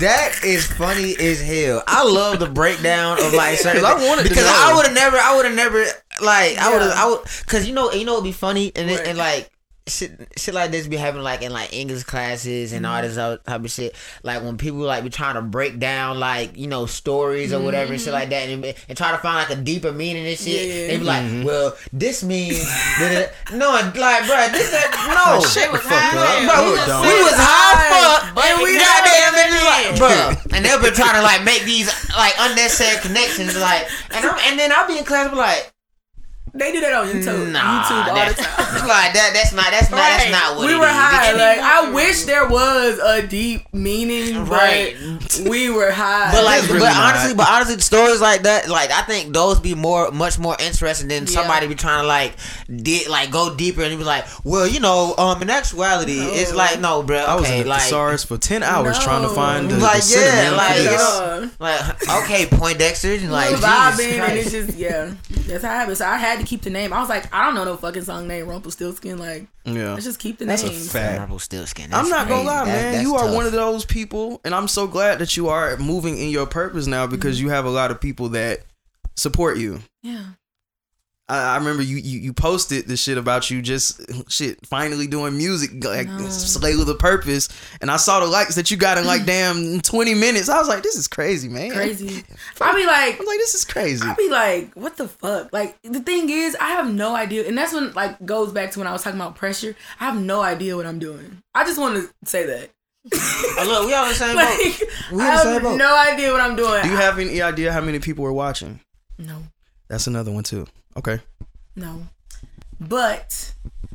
that 0.00 0.40
is 0.42 0.66
funny 0.66 1.14
as 1.20 1.38
hell. 1.42 1.82
I 1.86 2.02
love 2.02 2.38
the 2.38 2.48
breakdown 2.48 3.22
of 3.22 3.34
like 3.34 3.58
certain. 3.58 3.82
'Cause 3.82 4.02
I 4.02 4.08
wanted 4.08 4.22
to 4.22 4.28
because 4.30 4.44
know. 4.44 4.52
I 4.54 4.72
would 4.74 4.86
have 4.86 4.94
never, 4.94 5.18
I 5.18 5.36
would 5.36 5.44
have 5.44 5.54
never 5.54 5.84
like 6.22 6.56
I 6.56 6.72
would 6.72 6.80
have, 6.80 6.92
I 6.92 7.06
would 7.10 7.20
because 7.40 7.68
you 7.68 7.74
know, 7.74 7.92
you 7.92 8.06
know, 8.06 8.14
it'd 8.14 8.24
be 8.24 8.32
funny 8.32 8.72
and 8.74 8.88
Right. 8.88 9.06
and 9.06 9.18
like. 9.18 9.50
Shit, 9.88 10.32
shit 10.36 10.52
like 10.52 10.72
this 10.72 10.88
be 10.88 10.96
having 10.96 11.22
like 11.22 11.42
in 11.42 11.52
like 11.52 11.72
English 11.72 12.02
classes 12.02 12.72
and 12.72 12.84
Mm-hmm. 12.84 12.94
all 12.96 13.02
this 13.02 13.16
other 13.16 13.36
type 13.38 13.64
of 13.64 13.70
shit. 13.70 13.94
Like 14.24 14.42
when 14.42 14.58
people 14.58 14.80
like 14.80 15.04
be 15.04 15.10
trying 15.10 15.36
to 15.36 15.42
break 15.42 15.78
down 15.78 16.18
like 16.18 16.56
you 16.58 16.66
know 16.66 16.86
stories 16.86 17.52
or 17.52 17.60
whatever 17.60 17.92
and 17.92 18.02
shit 18.02 18.12
like 18.12 18.30
that, 18.30 18.48
and, 18.48 18.64
and 18.64 18.98
try 18.98 19.12
to 19.12 19.18
find 19.18 19.36
like 19.48 19.56
a 19.56 19.60
deeper 19.62 19.92
meaning 19.92 20.26
and 20.26 20.36
shit. 20.36 20.58
Mm-hmm. 20.58 20.78
Yeah. 20.80 20.86
They 20.88 20.98
be 20.98 21.04
like, 21.04 21.46
well, 21.46 21.76
this 21.92 22.24
means 22.24 22.58
that 22.98 23.30
it- 23.30 23.54
no, 23.54 23.70
like, 23.70 23.94
bro, 23.94 24.48
this 24.50 24.70
that 24.74 24.90
no, 25.06 25.38
Shut 25.46 25.66
the 25.70 25.78
was 25.78 25.82
fuck 25.82 26.02
high. 26.02 26.18
up. 26.18 26.50
Bro, 26.50 26.66
we, 26.66 26.70
we 27.06 27.22
was 27.22 27.38
high 27.38 27.78
as 27.78 27.86
fuck, 27.94 28.34
But 28.34 28.44
and 28.44 28.62
we 28.66 28.74
it 28.74 28.82
goddamn 28.82 29.34
never 29.38 29.54
it 29.54 29.66
like, 29.70 29.98
bro. 30.02 30.10
And 30.50 30.64
they've 30.66 30.82
been 30.82 30.94
trying 30.98 31.14
to 31.14 31.22
like 31.22 31.44
make 31.46 31.62
these 31.62 31.86
like 32.18 32.34
unnecessary 32.42 32.98
connections, 33.06 33.54
like, 33.56 33.86
and 34.10 34.26
I'm, 34.26 34.34
and 34.50 34.58
then 34.58 34.72
I'll 34.74 34.88
be 34.88 34.98
in 34.98 35.04
class, 35.04 35.30
be 35.30 35.36
like, 35.36 35.70
They 36.56 36.72
do 36.72 36.80
that 36.80 36.92
on 36.94 37.06
YouTube. 37.08 37.52
nah, 37.52 37.82
YouTube 37.82 38.08
all 38.08 38.14
that, 38.14 38.36
the 38.36 38.42
time. 38.42 38.88
like 38.88 39.12
that. 39.12 39.30
That's 39.34 39.52
not. 39.52 39.66
That's 39.70 39.90
not. 39.90 39.96
That's 39.98 40.30
not 40.30 40.56
what 40.56 40.66
we 40.66 40.74
it 40.74 40.78
were 40.78 40.86
is. 40.86 40.92
high. 40.92 41.32
Like 41.32 41.58
I 41.58 41.90
wish 41.92 42.24
there 42.24 42.48
was 42.48 42.98
a 42.98 43.26
deep 43.26 43.62
meaning, 43.74 44.44
Right. 44.46 44.96
but 45.20 45.42
we 45.48 45.70
were 45.70 45.90
high. 45.90 46.32
But 46.32 46.44
like, 46.44 46.62
really 46.68 46.80
but 46.80 46.92
not. 46.92 47.14
honestly, 47.14 47.34
but 47.34 47.48
honestly, 47.48 47.78
stories 47.80 48.20
like 48.20 48.42
that, 48.42 48.68
like 48.68 48.90
I 48.90 49.02
think 49.02 49.34
those 49.34 49.60
be 49.60 49.74
more, 49.74 50.10
much 50.10 50.38
more 50.38 50.56
interesting 50.60 51.08
than 51.08 51.24
Yeah. 51.24 51.30
somebody 51.30 51.66
be 51.66 51.74
trying 51.74 52.02
to 52.02 52.06
like, 52.06 52.32
did 52.74 53.08
like 53.08 53.30
go 53.30 53.54
deeper 53.54 53.82
and 53.82 53.96
be 53.98 54.04
like, 54.04 54.24
well, 54.44 54.66
you 54.66 54.80
know, 54.80 55.14
um, 55.18 55.42
in 55.42 55.50
actuality, 55.50 56.18
it's 56.20 56.54
like, 56.54 56.80
no, 56.80 57.02
bro, 57.02 57.18
I 57.18 57.34
was 57.34 57.50
in 57.50 57.66
a 57.66 57.68
like, 57.68 57.82
thesaurus 57.82 58.24
for 58.24 58.38
ten 58.38 58.62
hours 58.62 58.98
No. 58.98 59.04
trying 59.04 59.22
to 59.22 59.34
find 59.34 59.70
the, 59.70 59.76
Like, 59.78 60.02
the 60.02 60.14
yeah, 60.16 60.50
like, 60.56 60.76
you 60.78 60.84
know, 60.96 61.50
like, 61.58 62.08
okay, 62.24 62.46
Poindexter, 62.46 63.12
and 63.14 63.30
like, 63.32 63.50
Jesus 63.50 63.64
vibing, 63.64 64.18
and 64.20 64.38
it's 64.38 64.50
just 64.50 64.76
yeah, 64.78 65.12
that's 65.46 65.62
how 65.64 65.70
it 65.70 65.76
happened. 65.76 65.98
So 65.98 66.06
I 66.06 66.16
had 66.16 66.38
to 66.40 66.45
keep 66.46 66.62
the 66.62 66.70
name. 66.70 66.92
I 66.92 67.00
was 67.00 67.08
like, 67.08 67.32
I 67.34 67.44
don't 67.44 67.54
know 67.54 67.64
no 67.64 67.76
fucking 67.76 68.02
song 68.02 68.26
named 68.28 68.48
Rumpelstiltskin. 68.48 69.18
Like, 69.18 69.46
yeah, 69.64 69.92
let's 69.92 70.04
just 70.04 70.18
keep 70.18 70.38
the 70.38 70.46
that's 70.46 70.62
a 70.62 70.68
name. 70.68 70.80
fact. 70.80 71.18
Marble 71.18 71.38
still 71.38 71.66
skin. 71.66 71.92
I'm 71.92 72.08
not 72.08 72.28
gonna 72.28 72.42
lie, 72.42 72.64
man. 72.64 72.92
that's 72.92 73.02
You 73.02 73.14
are 73.16 73.26
tough. 73.26 73.34
one 73.34 73.46
of 73.46 73.52
those 73.52 73.84
people, 73.84 74.40
and 74.44 74.54
I'm 74.54 74.68
so 74.68 74.86
glad 74.86 75.18
that 75.18 75.36
you 75.36 75.48
are 75.48 75.76
moving 75.76 76.16
in 76.18 76.30
your 76.30 76.46
purpose 76.46 76.86
now 76.86 77.06
because 77.06 77.36
mm-hmm. 77.36 77.46
you 77.46 77.52
have 77.52 77.66
a 77.66 77.70
lot 77.70 77.90
of 77.90 78.00
people 78.00 78.30
that 78.30 78.60
support 79.16 79.58
you. 79.58 79.80
Yeah, 80.02 80.24
I, 81.28 81.54
I 81.54 81.56
remember 81.56 81.82
you, 81.82 81.96
you 81.96 82.20
you 82.20 82.32
posted 82.32 82.86
the 82.86 82.96
shit 82.96 83.18
about 83.18 83.50
you 83.50 83.60
just 83.60 84.00
shit 84.30 84.64
finally 84.64 85.06
doing 85.08 85.36
music 85.36 85.82
like 85.84 86.06
No. 86.08 86.28
slay 86.28 86.76
with 86.76 86.88
a 86.88 86.94
purpose, 86.94 87.48
and 87.80 87.90
I 87.90 87.96
saw 87.96 88.20
the 88.20 88.26
likes 88.26 88.54
that 88.54 88.70
you 88.70 88.76
got 88.76 88.96
in 88.96 89.04
like 89.06 89.26
damn 89.26 89.80
20 89.80 90.14
minutes. 90.14 90.48
I 90.48 90.58
was 90.58 90.68
like, 90.68 90.82
this 90.84 90.94
is 90.96 91.08
crazy, 91.08 91.48
man. 91.48 91.72
crazy. 91.72 92.22
I 92.60 92.74
be 92.74 92.86
like, 92.86 93.18
I'm 93.18 93.26
like, 93.26 93.38
this 93.38 93.54
is 93.54 93.64
crazy. 93.64 94.06
I 94.06 94.14
be 94.14 94.28
like, 94.30 94.72
what 94.74 94.96
the 94.96 95.08
fuck? 95.08 95.52
Like 95.52 95.76
the 95.82 96.00
thing 96.00 96.30
is, 96.30 96.56
I 96.60 96.68
have 96.68 96.92
no 96.92 97.16
idea, 97.16 97.46
and 97.48 97.58
that's 97.58 97.72
when 97.72 97.92
like 97.94 98.24
goes 98.24 98.52
back 98.52 98.70
to 98.72 98.78
when 98.78 98.86
I 98.86 98.92
was 98.92 99.02
talking 99.02 99.18
about 99.20 99.34
pressure. 99.34 99.74
I 99.98 100.04
have 100.04 100.20
no 100.20 100.42
idea 100.42 100.76
what 100.76 100.86
I'm 100.86 101.00
doing. 101.00 101.42
I 101.54 101.64
just 101.64 101.78
want 101.80 101.96
to 101.96 102.28
say 102.28 102.46
that. 102.46 102.70
Oh, 103.12 103.64
look, 103.66 103.86
we 103.86 103.94
all 103.94 104.06
the 104.08 104.14
same 104.14 104.36
boat. 104.36 104.44
Like, 104.44 104.82
We 105.12 105.22
I 105.22 105.30
the 105.36 105.42
same 105.42 105.52
have 105.54 105.62
boat. 105.62 105.76
no 105.76 105.96
idea 105.96 106.30
what 106.32 106.40
I'm 106.40 106.56
doing. 106.56 106.82
Do 106.82 106.88
you 106.90 106.96
have 106.96 107.18
any 107.18 107.40
idea 107.42 107.72
how 107.72 107.80
many 107.80 107.98
people 108.00 108.24
are 108.26 108.32
watching? 108.32 108.80
no, 109.18 109.42
That's 109.88 110.06
another 110.06 110.30
one 110.32 110.42
too. 110.44 110.66
Okay. 110.96 111.20
no, 111.76 112.06
but 112.80 113.52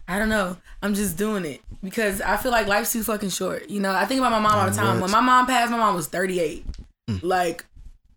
I 0.08 0.20
don't 0.20 0.30
know. 0.30 0.58
I'm 0.84 0.94
just 0.94 1.18
doing 1.18 1.46
it 1.46 1.62
because 1.84 2.22
I 2.22 2.38
feel 2.38 2.52
like 2.52 2.68
life's 2.68 2.92
too 2.92 3.04
fucking 3.04 3.30
short. 3.30 3.70
You 3.70 3.80
know, 3.80 3.92
I 3.94 4.06
think 4.06 4.20
about 4.20 4.32
my 4.32 4.40
mom 4.40 4.60
all 4.60 4.70
the 4.70 4.76
time. 4.76 5.00
When 5.00 5.12
my 5.12 5.22
mom 5.22 5.46
passed, 5.48 5.72
my 5.72 5.78
mom 5.78 5.96
was 5.96 6.08
38. 6.08 6.66
Mm. 7.10 7.20
Like, 7.24 7.66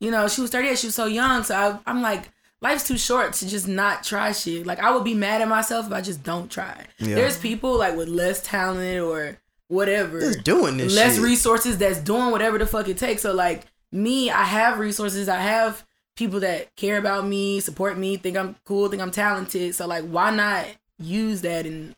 you 0.00 0.10
know, 0.10 0.26
she 0.28 0.40
was 0.40 0.50
38. 0.50 0.78
She 0.78 0.86
was 0.86 0.94
so 0.94 1.06
young. 1.06 1.42
So 1.44 1.54
I, 1.54 1.78
I'm 1.90 2.00
like, 2.00 2.30
life's 2.62 2.86
too 2.88 2.96
short 2.96 3.34
to 3.34 3.48
just 3.48 3.68
not 3.68 4.02
try 4.02 4.32
shit. 4.32 4.66
Like, 4.66 4.80
I 4.80 4.90
would 4.92 5.04
be 5.04 5.14
mad 5.14 5.42
at 5.42 5.48
myself 5.48 5.86
if 5.86 5.92
I 5.92 6.00
just 6.00 6.22
don't 6.22 6.50
try. 6.50 6.86
Yeah. 6.98 7.16
There's 7.16 7.36
people 7.38 7.76
like 7.78 7.96
with 7.96 8.08
less 8.08 8.42
talent 8.42 9.00
or 9.00 9.38
whatever, 9.68 10.20
Just 10.20 10.42
doing 10.44 10.76
this 10.78 10.94
less 10.94 11.14
shit. 11.16 11.22
resources 11.24 11.76
that's 11.78 11.98
doing 11.98 12.30
whatever 12.30 12.56
the 12.58 12.66
fuck 12.66 12.88
it 12.88 12.96
takes. 12.98 13.22
So 13.22 13.32
like 13.34 13.64
me, 13.92 14.30
I 14.30 14.44
have 14.44 14.78
resources. 14.78 15.28
I 15.28 15.40
have 15.40 15.84
people 16.16 16.40
that 16.40 16.74
care 16.76 16.96
about 16.98 17.26
me, 17.26 17.60
support 17.60 17.98
me, 17.98 18.16
think 18.16 18.36
I'm 18.36 18.56
cool, 18.64 18.88
think 18.88 19.02
I'm 19.02 19.10
talented. 19.10 19.74
So 19.74 19.86
like, 19.86 20.04
why 20.04 20.30
not 20.30 20.66
use 20.98 21.40
that 21.42 21.66
and 21.66 21.94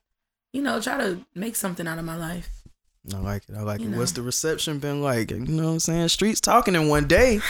you 0.53 0.63
know 0.63 0.81
try 0.81 0.97
to 0.99 1.21
make 1.35 1.57
something 1.57 1.87
out 1.87 1.99
of 1.99 2.05
my 2.05 2.17
life? 2.17 2.49
I 3.15 3.19
like 3.19 3.43
it. 3.49 3.55
I 3.57 3.61
like 3.63 3.81
You 3.81 3.87
it. 3.87 3.91
know. 3.91 3.99
What's 3.99 4.13
the 4.13 4.23
reception 4.23 4.79
been 4.79 5.01
like? 5.01 5.31
You 5.31 5.39
know 5.39 5.65
what 5.67 5.71
I'm 5.73 5.81
saying? 5.81 6.09
Streets 6.09 6.41
talking 6.41 6.75
in 6.75 6.89
one 6.89 7.07
day. 7.07 7.39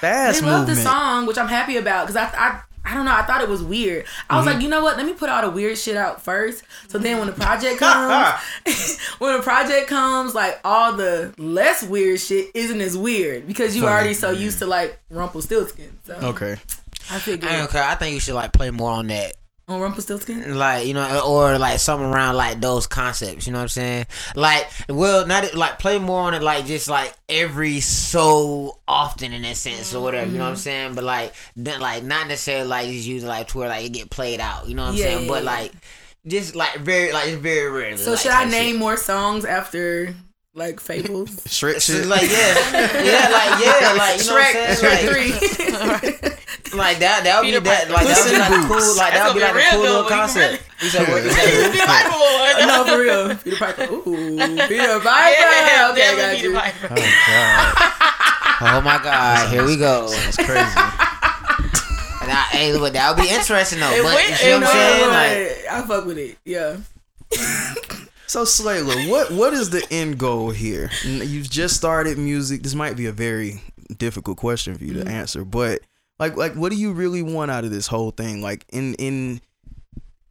Fast 0.00 0.40
they 0.40 0.46
love 0.46 0.66
the 0.66 0.76
song, 0.76 1.26
which 1.26 1.36
I'm 1.36 1.48
happy 1.48 1.76
about 1.76 2.06
because 2.06 2.16
I, 2.16 2.24
I 2.34 2.62
I 2.84 2.90
I 2.90 2.94
don't 2.94 3.04
know. 3.04 3.14
I 3.14 3.22
thought 3.22 3.40
it 3.40 3.48
was 3.48 3.62
weird. 3.62 4.04
I 4.28 4.36
was 4.36 4.44
Mm-hmm. 4.46 4.54
like, 4.54 4.62
you 4.64 4.68
know 4.68 4.82
what? 4.82 4.96
Let 4.96 5.06
me 5.06 5.12
put 5.12 5.28
all 5.28 5.42
the 5.42 5.50
weird 5.50 5.78
shit 5.78 5.96
out 5.96 6.22
first. 6.22 6.64
So 6.88 6.98
then 6.98 7.18
when 7.18 7.26
the 7.28 7.32
project 7.32 7.78
comes, 7.78 8.98
when 9.18 9.36
the 9.36 9.42
project 9.42 9.88
comes, 9.88 10.34
like 10.34 10.58
all 10.64 10.94
the 10.94 11.32
less 11.38 11.82
weird 11.82 12.20
shit 12.20 12.50
isn't 12.54 12.80
as 12.80 12.96
weird 12.98 13.46
because 13.46 13.76
you 13.76 13.84
already 13.86 14.14
so 14.14 14.30
used 14.30 14.58
to 14.60 14.66
like 14.66 14.98
Rumpelstiltskin. 15.10 15.98
So 16.04 16.14
Okay. 16.14 16.56
I 17.10 17.18
figured 17.18 17.50
I 17.50 17.56
don't. 17.58 17.74
I 17.74 17.94
think 17.96 18.14
you 18.14 18.20
should 18.20 18.34
like 18.34 18.52
play 18.52 18.70
more 18.70 18.90
on 18.92 19.06
that. 19.08 19.34
On 19.70 19.80
Rumpelstiltskin. 19.80 20.56
like 20.58 20.86
you 20.86 20.94
know 20.94 21.22
or 21.26 21.56
like 21.58 21.78
something 21.78 22.08
around 22.08 22.34
like 22.36 22.60
those 22.60 22.86
concepts 22.86 23.46
you 23.46 23.52
know 23.52 23.58
what 23.60 23.62
i'm 23.62 23.68
saying 23.68 24.06
like 24.34 24.68
well 24.88 25.26
not 25.26 25.54
like 25.54 25.78
play 25.78 25.98
more 25.98 26.22
on 26.22 26.34
it 26.34 26.42
like 26.42 26.66
just 26.66 26.88
like 26.90 27.14
every 27.28 27.80
so 27.80 28.78
often 28.88 29.32
in 29.32 29.42
that 29.42 29.56
sense 29.56 29.94
or 29.94 30.02
whatever 30.02 30.30
you 30.30 30.38
know 30.38 30.44
what 30.44 30.50
i'm 30.50 30.54
Mm-hmm. 30.54 30.60
saying 30.60 30.94
but 30.96 31.04
like 31.04 31.32
then 31.56 31.80
like 31.80 32.02
not 32.02 32.26
necessarily 32.26 32.66
like 32.68 32.88
just 32.88 33.06
use 33.06 33.22
like 33.24 33.48
to 33.48 33.58
where 33.58 33.68
like 33.68 33.86
it 33.86 33.92
get 33.92 34.10
played 34.10 34.40
out 34.40 34.68
you 34.68 34.74
know 34.74 34.82
what 34.82 34.90
i'm 34.90 34.96
Yeah, 34.96 35.04
saying 35.04 35.22
yeah, 35.22 35.28
but 35.28 35.44
yeah. 35.44 35.50
like 35.50 35.72
just 36.26 36.54
like 36.56 36.76
very 36.78 37.12
like 37.12 37.28
it's 37.28 37.36
very 37.40 37.70
rarely 37.70 37.96
So 37.96 38.10
like, 38.10 38.20
should 38.20 38.32
I 38.32 38.44
name 38.44 38.72
shit. 38.72 38.78
more 38.78 38.96
songs 38.96 39.44
after 39.44 40.14
like 40.52 40.80
fables? 40.80 41.30
Shrek 41.46 41.76
It's 41.76 41.84
shit. 41.86 42.06
like 42.06 42.22
yeah, 42.22 42.28
yeah, 43.04 43.28
like 43.30 43.64
yeah, 43.64 43.92
like 43.96 44.18
you 44.18 44.26
know 44.26 44.34
what 44.34 44.44
I'm 44.44 44.52
Shrek, 44.52 44.52
saying, 44.52 44.76
Shrek 44.76 46.02
like, 46.02 46.20
three. 46.20 46.30
like 46.74 46.98
that. 47.00 47.24
That 47.24 47.40
would 47.40 47.50
be 47.50 47.58
that. 47.58 47.90
Like 47.90 48.06
that 48.06 48.18
would 48.24 48.32
be 48.32 48.38
like 48.38 48.50
a 48.50 48.68
Boots. 48.68 48.86
cool. 48.86 48.96
Like 48.96 49.12
that 49.14 49.26
would 49.26 49.34
be 49.34 49.40
like 49.40 49.54
a 49.54 49.70
cool 49.70 49.80
little 49.80 50.04
concept. 50.04 50.62
You 50.80 50.88
said 50.88 51.08
what? 51.08 51.22
You 51.24 51.30
said 51.30 51.72
Peter 51.72 51.86
Piper 51.86 52.10
one. 52.10 52.66
no, 52.68 52.84
for 52.84 52.98
real. 53.00 53.36
Peter 53.36 53.56
Piper. 53.56 53.84
Ooh, 53.92 54.36
Peter 54.68 55.00
Piper. 55.04 55.40
Yeah, 55.40 55.88
okay, 55.90 56.00
definitely 56.00 56.22
got 56.22 56.36
Peter 56.36 56.48
you. 56.48 56.54
Piper. 56.54 56.88
Oh 56.90 56.96
god. 57.26 57.96
Oh 58.62 58.82
my 58.82 59.00
God! 59.02 59.50
Here 59.50 59.64
we 59.64 59.78
go. 59.78 60.10
That's 60.10 60.36
crazy. 60.36 60.50
Now, 62.28 62.42
hey, 62.50 62.74
look, 62.74 62.92
that 62.92 63.16
would 63.16 63.22
be 63.22 63.30
interesting 63.30 63.80
though. 63.80 63.90
It 63.90 64.02
but 64.02 64.14
went- 64.14 64.28
you 64.28 64.34
see 64.36 64.52
what 64.52 64.56
I'm 64.56 64.62
it 64.62 64.68
saying? 64.68 65.00
went- 65.00 65.12
Like, 65.64 65.72
I 65.72 65.88
fuck 65.88 66.04
with 66.04 66.18
it. 66.18 66.36
Yeah. 66.44 66.76
So 68.26 68.44
Slayla, 68.44 69.08
what 69.08 69.30
what 69.32 69.54
is 69.54 69.70
the 69.70 69.84
end 69.90 70.18
goal 70.18 70.50
here? 70.50 70.90
You've 71.02 71.48
just 71.50 71.74
started 71.74 72.18
music. 72.18 72.62
This 72.62 72.74
might 72.74 72.96
be 72.96 73.06
a 73.06 73.12
very 73.12 73.62
difficult 73.96 74.36
question 74.36 74.76
for 74.76 74.84
you 74.84 74.92
to 74.94 75.00
mm-hmm. 75.00 75.08
answer, 75.08 75.44
but 75.44 75.80
like 76.20 76.36
like 76.36 76.54
what 76.54 76.70
do 76.70 76.76
you 76.76 76.92
really 76.92 77.22
want 77.22 77.50
out 77.50 77.64
of 77.64 77.70
this 77.72 77.88
whole 77.88 78.12
thing? 78.12 78.40
Like 78.42 78.64
in 78.68 78.94
in 78.94 79.40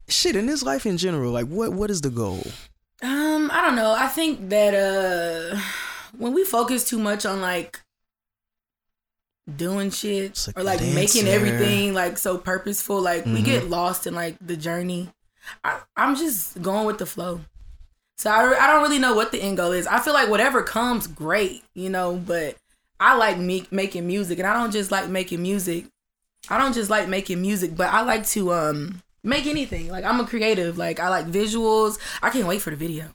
shit 0.07 0.35
in 0.37 0.45
this 0.45 0.63
life 0.63 0.85
in 0.85 0.97
general, 0.97 1.31
like 1.33 1.47
what 1.47 1.73
what 1.73 1.91
is 1.91 1.99
the 2.01 2.09
goal? 2.09 2.43
Um, 3.01 3.49
I 3.51 3.61
don't 3.61 3.75
know. 3.75 3.91
I 3.91 4.07
think 4.07 4.49
that 4.49 4.73
uh 4.73 5.59
when 6.17 6.33
we 6.33 6.43
focus 6.45 6.83
too 6.87 6.99
much 6.99 7.25
on 7.25 7.41
like 7.41 7.81
doing 9.55 9.89
shit 9.89 10.47
like 10.47 10.57
or 10.57 10.63
like 10.63 10.81
making 10.81 11.27
everything 11.27 11.93
like 11.93 12.17
so 12.17 12.37
purposeful, 12.37 13.01
like 13.01 13.25
we 13.25 13.41
Mhm. 13.41 13.45
get 13.45 13.69
lost 13.69 14.05
in 14.05 14.13
like 14.13 14.35
the 14.45 14.55
journey. 14.55 15.09
I, 15.63 15.79
I'm 15.97 16.15
just 16.15 16.61
going 16.61 16.85
with 16.85 16.99
the 16.99 17.05
flow. 17.07 17.41
So 18.17 18.29
I, 18.29 18.63
I 18.63 18.67
don't 18.67 18.83
really 18.83 18.99
know 18.99 19.15
what 19.15 19.31
the 19.31 19.41
end 19.41 19.57
goal 19.57 19.71
is. 19.71 19.87
I 19.87 19.99
feel 20.01 20.13
like 20.13 20.29
whatever 20.29 20.61
comes, 20.61 21.07
great, 21.07 21.63
you 21.73 21.89
know. 21.89 22.15
But 22.17 22.57
I 22.99 23.15
like 23.15 23.37
me 23.37 23.65
making 23.71 24.05
music, 24.07 24.39
and 24.39 24.47
I 24.47 24.53
don't 24.53 24.71
just 24.71 24.91
like 24.91 25.09
making 25.09 25.41
music. 25.41 25.85
I 26.49 26.57
don't 26.57 26.73
just 26.73 26.89
like 26.89 27.07
making 27.07 27.41
music, 27.41 27.75
but 27.75 27.93
I 27.93 28.01
like 28.01 28.25
to 28.27 28.53
um 28.53 29.01
make 29.23 29.45
anything. 29.45 29.89
Like 29.89 30.03
I'm 30.03 30.19
a 30.19 30.25
creative. 30.25 30.77
Like 30.77 30.99
I 30.99 31.09
like 31.09 31.27
visuals. 31.27 31.97
I 32.21 32.29
can't 32.29 32.47
wait 32.47 32.61
for 32.61 32.71
the 32.71 32.75
video. 32.75 33.05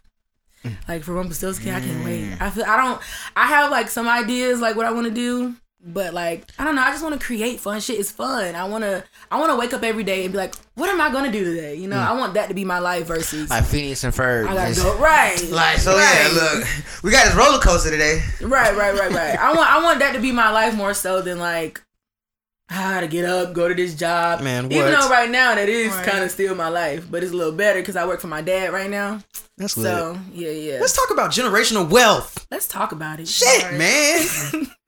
Like 0.88 1.02
for 1.02 1.12
Rumpelstiltskin, 1.12 1.74
I 1.74 1.80
can't 1.80 2.04
wait. 2.04 2.36
I 2.40 2.48
feel 2.50 2.64
I 2.64 2.76
don't. 2.76 3.00
I 3.36 3.46
have 3.46 3.70
like 3.70 3.88
some 3.88 4.08
ideas 4.08 4.60
like 4.60 4.76
what 4.76 4.86
I 4.86 4.92
want 4.92 5.06
to 5.06 5.12
do, 5.12 5.54
but 5.86 6.14
like 6.14 6.46
I 6.58 6.64
don't 6.64 6.74
know. 6.74 6.82
I 6.82 6.90
just 6.90 7.02
want 7.02 7.18
to 7.20 7.24
create 7.24 7.60
fun 7.60 7.80
shit. 7.80 7.98
It's 8.00 8.10
fun. 8.10 8.54
I 8.54 8.64
want 8.64 8.84
to. 8.84 9.04
I 9.30 9.38
want 9.38 9.50
to 9.52 9.56
wake 9.56 9.74
up 9.74 9.82
every 9.82 10.04
day 10.04 10.24
and 10.24 10.32
be 10.32 10.38
like, 10.38 10.54
what 10.74 10.88
am 10.88 11.00
I 11.00 11.10
gonna 11.12 11.30
do 11.30 11.44
today? 11.44 11.74
You 11.74 11.88
know, 11.88 11.96
mm. 11.96 12.06
I 12.06 12.12
want 12.18 12.34
that 12.34 12.48
to 12.48 12.54
be 12.54 12.64
my 12.64 12.78
life 12.78 13.06
versus 13.06 13.50
like 13.50 13.64
Phineas 13.64 14.02
and 14.04 14.12
Ferb. 14.14 14.48
I 14.48 14.54
gotta 14.54 14.74
go 14.74 14.96
right. 14.98 15.40
Like 15.50 15.78
so, 15.78 15.94
Right. 15.96 16.30
yeah. 16.32 16.40
Look, 16.58 16.68
we 17.02 17.10
got 17.10 17.26
this 17.26 17.34
roller 17.34 17.58
coaster 17.58 17.90
today. 17.90 18.22
Right, 18.40 18.74
right, 18.76 18.98
right, 18.98 19.10
right. 19.12 19.38
I 19.38 19.52
want 19.54 19.70
I 19.70 19.82
want 19.82 19.98
that 20.00 20.14
to 20.14 20.20
be 20.20 20.32
my 20.32 20.50
life 20.50 20.74
more 20.74 20.94
so 20.94 21.20
than 21.20 21.38
like 21.38 21.80
how 22.70 22.98
to 23.00 23.06
get 23.06 23.26
up, 23.26 23.52
go 23.52 23.68
to 23.68 23.74
this 23.74 23.94
job. 23.94 24.40
Man, 24.40 24.72
Even 24.72 24.90
though 24.90 25.08
right 25.10 25.30
now 25.30 25.54
that 25.54 25.68
is 25.68 25.92
Right. 25.92 26.06
kind 26.06 26.24
of 26.24 26.30
still 26.30 26.54
my 26.54 26.68
life, 26.68 27.06
but 27.10 27.22
it's 27.22 27.32
a 27.32 27.36
little 27.36 27.52
better 27.52 27.80
because 27.80 27.94
I 27.94 28.06
work 28.06 28.20
for 28.20 28.26
my 28.26 28.40
dad 28.40 28.72
right 28.72 28.88
now. 28.88 29.20
That's 29.58 29.76
lit. 29.76 29.86
So 29.92 30.18
yeah, 30.32 30.50
yeah. 30.50 30.78
Let's 30.80 30.96
talk 30.96 31.10
about 31.10 31.30
generational 31.30 31.88
wealth. 31.88 32.46
Let's 32.50 32.66
talk 32.66 32.92
about 32.92 33.20
it. 33.20 33.28
Shit, 33.28 33.64
Right. 33.64 33.74
man. 33.74 34.66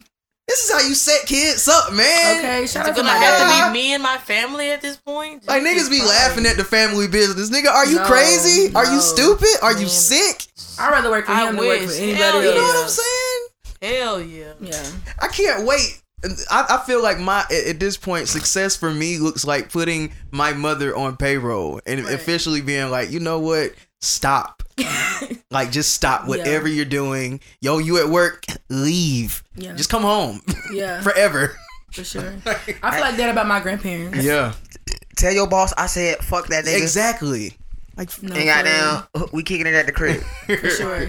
this 0.49 0.64
is 0.64 0.70
how 0.72 0.80
you 0.80 0.94
set 0.94 1.26
kids 1.26 1.66
up, 1.68 1.92
man. 1.92 2.38
Okay, 2.38 2.66
shout 2.66 2.84
Is 2.84 2.90
out 2.90 2.97
to 2.97 3.03
my 3.03 3.11
have 3.11 3.38
dad. 3.38 3.66
to 3.66 3.72
be 3.72 3.78
me 3.78 3.94
and 3.94 4.03
my 4.03 4.16
family 4.18 4.70
at 4.70 4.80
this 4.80 4.97
point? 4.97 5.47
Like 5.47 5.62
niggas 5.62 5.90
be 5.90 6.01
laughing 6.01 6.47
at 6.47 6.57
the 6.57 6.64
family 6.64 7.09
business. 7.09 7.51
Nigga, 7.51 7.68
are 7.70 7.86
you 7.86 7.97
No, 7.97 8.05
crazy? 8.07 8.74
Are 8.74 8.86
you 8.86 9.01
stupid? 9.01 9.49
Are 9.62 9.76
you 9.78 9.86
sick? 9.88 10.47
I'd 10.78 10.90
rather 10.90 11.11
work 11.11 11.26
for 11.26 11.32
I 11.32 11.49
him 11.49 11.57
than 11.57 11.66
work 11.66 11.80
for 11.80 11.92
anybody 11.92 12.16
Hell 12.16 12.34
else. 12.36 12.44
You 12.44 12.55
know 12.55 12.61
what 12.61 12.82
I'm 12.82 12.88
saying? 12.88 13.47
Hell 13.82 14.20
yeah. 14.20 14.53
Yeah. 14.61 14.90
I 15.18 15.28
can't 15.28 15.66
wait. 15.66 16.03
I, 16.51 16.66
I 16.80 16.86
feel 16.86 17.03
like 17.03 17.18
my 17.18 17.40
at 17.51 17.66
at 17.66 17.80
this 17.80 17.97
point, 17.97 18.26
success 18.28 18.74
for 18.76 18.90
me 18.92 19.18
looks 19.18 19.44
like 19.44 19.70
putting 19.70 20.12
my 20.30 20.53
mother 20.53 20.97
on 20.97 21.16
payroll 21.16 21.80
and 21.86 22.05
Right. 22.05 22.14
officially 22.14 22.61
being 22.62 22.90
like, 22.90 23.11
you 23.11 23.20
know 23.20 23.38
what? 23.38 23.72
Stop. 24.01 24.62
like 25.51 25.70
just 25.70 25.93
stop 25.95 26.27
whatever 26.29 26.68
you're 26.68 26.85
doing. 26.85 27.41
Yo, 27.61 27.79
you 27.79 27.99
at 28.03 28.09
work? 28.09 28.45
Leave. 28.68 29.43
Yeah. 29.57 29.72
Just 29.74 29.91
come 29.91 30.03
home 30.03 30.41
Yeah, 30.72 31.01
forever. 31.03 31.57
for 31.93 32.05
sure. 32.05 32.35
I 32.47 32.55
feel 32.55 33.01
like 33.01 33.16
that 33.16 33.31
about 33.31 33.47
my 33.47 33.61
grandparents. 33.61 34.22
Yeah, 34.24 34.55
Tell 35.16 35.33
your 35.33 35.47
boss 35.49 35.72
I 35.79 35.87
said 35.87 36.18
fuck 36.18 36.49
that 36.49 36.64
nigga. 36.64 36.77
exactly. 36.83 37.57
Like 37.97 38.11
No, 38.22 38.35
And 38.35 38.41
for 38.41 38.45
goddamn, 39.14 39.29
we 39.33 39.43
kicking 39.43 39.66
it 39.66 39.74
at 39.74 39.87
the 39.87 39.93
crib. 39.93 40.22
for 40.47 40.68
sure. 40.70 41.09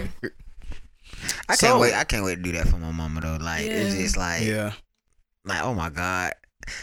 I 1.48 1.56
can't 1.56 1.58
So- 1.58 1.78
wait. 1.80 1.94
I 1.94 2.04
can't 2.04 2.24
wait 2.24 2.36
to 2.36 2.42
do 2.42 2.52
that 2.52 2.68
for 2.68 2.76
my 2.78 2.90
mama 2.92 3.20
though. 3.20 3.36
Like 3.44 3.66
it's 3.66 3.94
just 3.94 4.16
like, 4.16 4.44
yeah. 4.44 4.72
like 5.44 5.62
oh 5.62 5.74
my 5.74 5.90
god. 5.90 6.32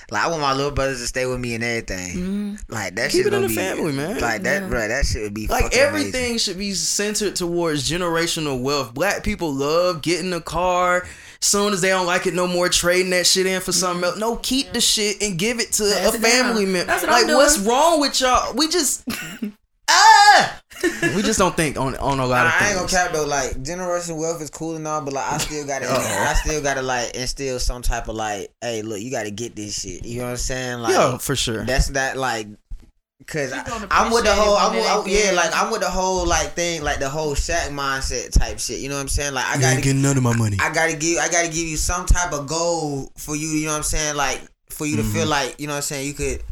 Like 0.10 0.24
I 0.24 0.28
want 0.30 0.42
my 0.42 0.54
little 0.54 0.72
brothers 0.72 1.00
to 1.02 1.08
stay 1.08 1.26
with 1.26 1.40
me 1.40 1.54
and 1.56 1.64
everything. 1.64 2.18
Mhm. 2.58 2.60
Like 2.70 2.96
that 2.96 3.12
Keep 3.12 3.26
shit 3.26 3.28
it 3.28 3.28
in 3.28 3.34
gonna 3.34 3.44
the 3.48 3.50
be 3.50 3.56
family, 3.56 3.92
man. 3.94 4.20
Like 4.20 4.44
that, 4.44 4.64
Yeah. 4.64 4.68
bro. 4.68 4.88
That 4.88 5.06
shit 5.06 5.22
would 5.24 5.34
be 5.34 5.48
Like 5.48 5.76
everything 5.76 6.32
amazing. 6.32 6.38
should 6.40 6.58
be 6.58 6.74
centered 6.74 7.36
towards 7.36 7.88
generational 7.90 8.60
wealth. 8.62 8.94
Black 8.94 9.24
people 9.24 9.54
love 9.54 10.02
getting 10.02 10.34
a 10.34 10.42
car. 10.42 11.08
Soon 11.40 11.74
as 11.74 11.82
they 11.82 11.90
don't 11.90 12.08
like 12.08 12.26
it 12.26 12.34
no 12.34 12.48
more, 12.48 12.68
trading 12.70 13.12
that 13.12 13.28
shit 13.28 13.46
in 13.46 13.62
for 13.62 13.72
something 13.72 14.04
else. 14.04 14.18
No, 14.18 14.38
keep 14.38 14.74
the 14.74 14.82
shit 14.82 15.22
and 15.22 15.38
give 15.38 15.60
it 15.60 15.72
to 15.74 15.84
Pass 15.84 16.14
a 16.14 16.18
it 16.18 16.22
down. 16.22 16.32
family 16.32 16.66
member. 16.66 16.86
That's 16.86 17.04
what 17.04 17.12
Like, 17.12 17.26
I'm 17.26 17.36
what's 17.36 17.60
wrong 17.60 18.00
with 18.00 18.20
y'all? 18.20 18.54
We 18.56 18.68
just 18.68 19.04
ah, 19.90 20.62
we 21.16 21.22
just 21.22 21.40
don't 21.40 21.56
think 21.56 21.78
on 21.80 21.96
on 21.98 22.20
a 22.20 22.26
lot 22.26 22.46
of 22.46 22.52
Nah, 22.52 22.56
I 22.56 22.60
things. 22.60 22.70
ain't 22.72 22.80
gonna 22.92 23.04
cap 23.04 23.14
though. 23.14 23.26
Like 23.26 23.52
generational 23.64 24.20
wealth 24.20 24.42
is 24.42 24.50
cool 24.50 24.76
and 24.76 24.88
all, 24.88 25.02
but 25.02 25.14
like 25.14 25.32
I 25.32 25.38
still 25.38 25.66
gotta, 25.66 25.88
I 25.90 26.34
still 26.34 26.62
gotta 26.62 26.82
like 26.82 27.16
instill 27.16 27.60
some 27.60 27.82
type 27.82 28.08
of 28.08 28.16
like, 28.16 28.52
hey, 28.62 28.82
look, 28.82 29.00
you 29.02 29.12
gotta 29.12 29.32
get 29.32 29.56
this 29.56 29.82
shit. 29.82 30.06
You 30.06 30.20
know 30.20 30.26
what 30.26 30.32
I'm 30.32 30.38
saying? 30.38 30.80
Like, 30.80 30.92
yeah, 30.94 31.18
for 31.18 31.36
sure. 31.36 31.64
that's 31.66 31.88
that 31.90 32.18
like. 32.18 32.48
Cause 33.28 33.52
I, 33.54 33.64
I'm 33.90 34.12
with 34.12 34.24
the 34.26 34.36
whole, 34.36 34.56
I'm 34.56 34.76
with, 34.76 34.86
I'm- 34.86 35.04
yeah, 35.08 35.32
like 35.32 35.50
I'm 35.56 35.72
with 35.72 35.82
the 35.82 35.90
whole 35.90 36.28
like 36.28 36.50
thing, 36.52 36.84
like 36.84 37.00
the 37.00 37.10
whole 37.10 37.34
Shaq 37.34 37.70
mindset 37.70 38.32
type 38.38 38.60
shit. 38.60 38.80
You 38.82 38.90
know 38.90 38.96
what 38.96 39.02
I'm 39.02 39.08
saying? 39.08 39.34
Like 39.34 39.46
I 39.46 39.54
gotta, 39.60 39.76
ain't 39.76 39.84
getting 39.84 40.02
none 40.04 40.16
of 40.18 40.22
my 40.22 40.36
money. 40.36 40.58
I 40.62 40.72
gotta 40.72 40.96
give, 40.96 41.18
I 41.18 41.28
gotta 41.30 41.48
give 41.48 41.66
you 41.66 41.78
some 41.78 42.06
type 42.06 42.34
of 42.34 42.46
goal 42.46 43.12
for 43.18 43.36
you. 43.36 43.48
You 43.48 43.66
know 43.66 43.72
what 43.72 43.78
I'm 43.78 43.84
saying? 43.84 44.16
Like 44.16 44.42
for 44.70 44.86
you 44.86 44.98
to 44.98 45.02
Mm-hmm. 45.02 45.14
feel 45.14 45.28
like, 45.28 45.60
you 45.60 45.66
know 45.66 45.74
what 45.74 45.78
I'm 45.78 45.82
saying? 45.84 46.06
You 46.06 46.14
could 46.14 46.44
ha- 46.44 46.46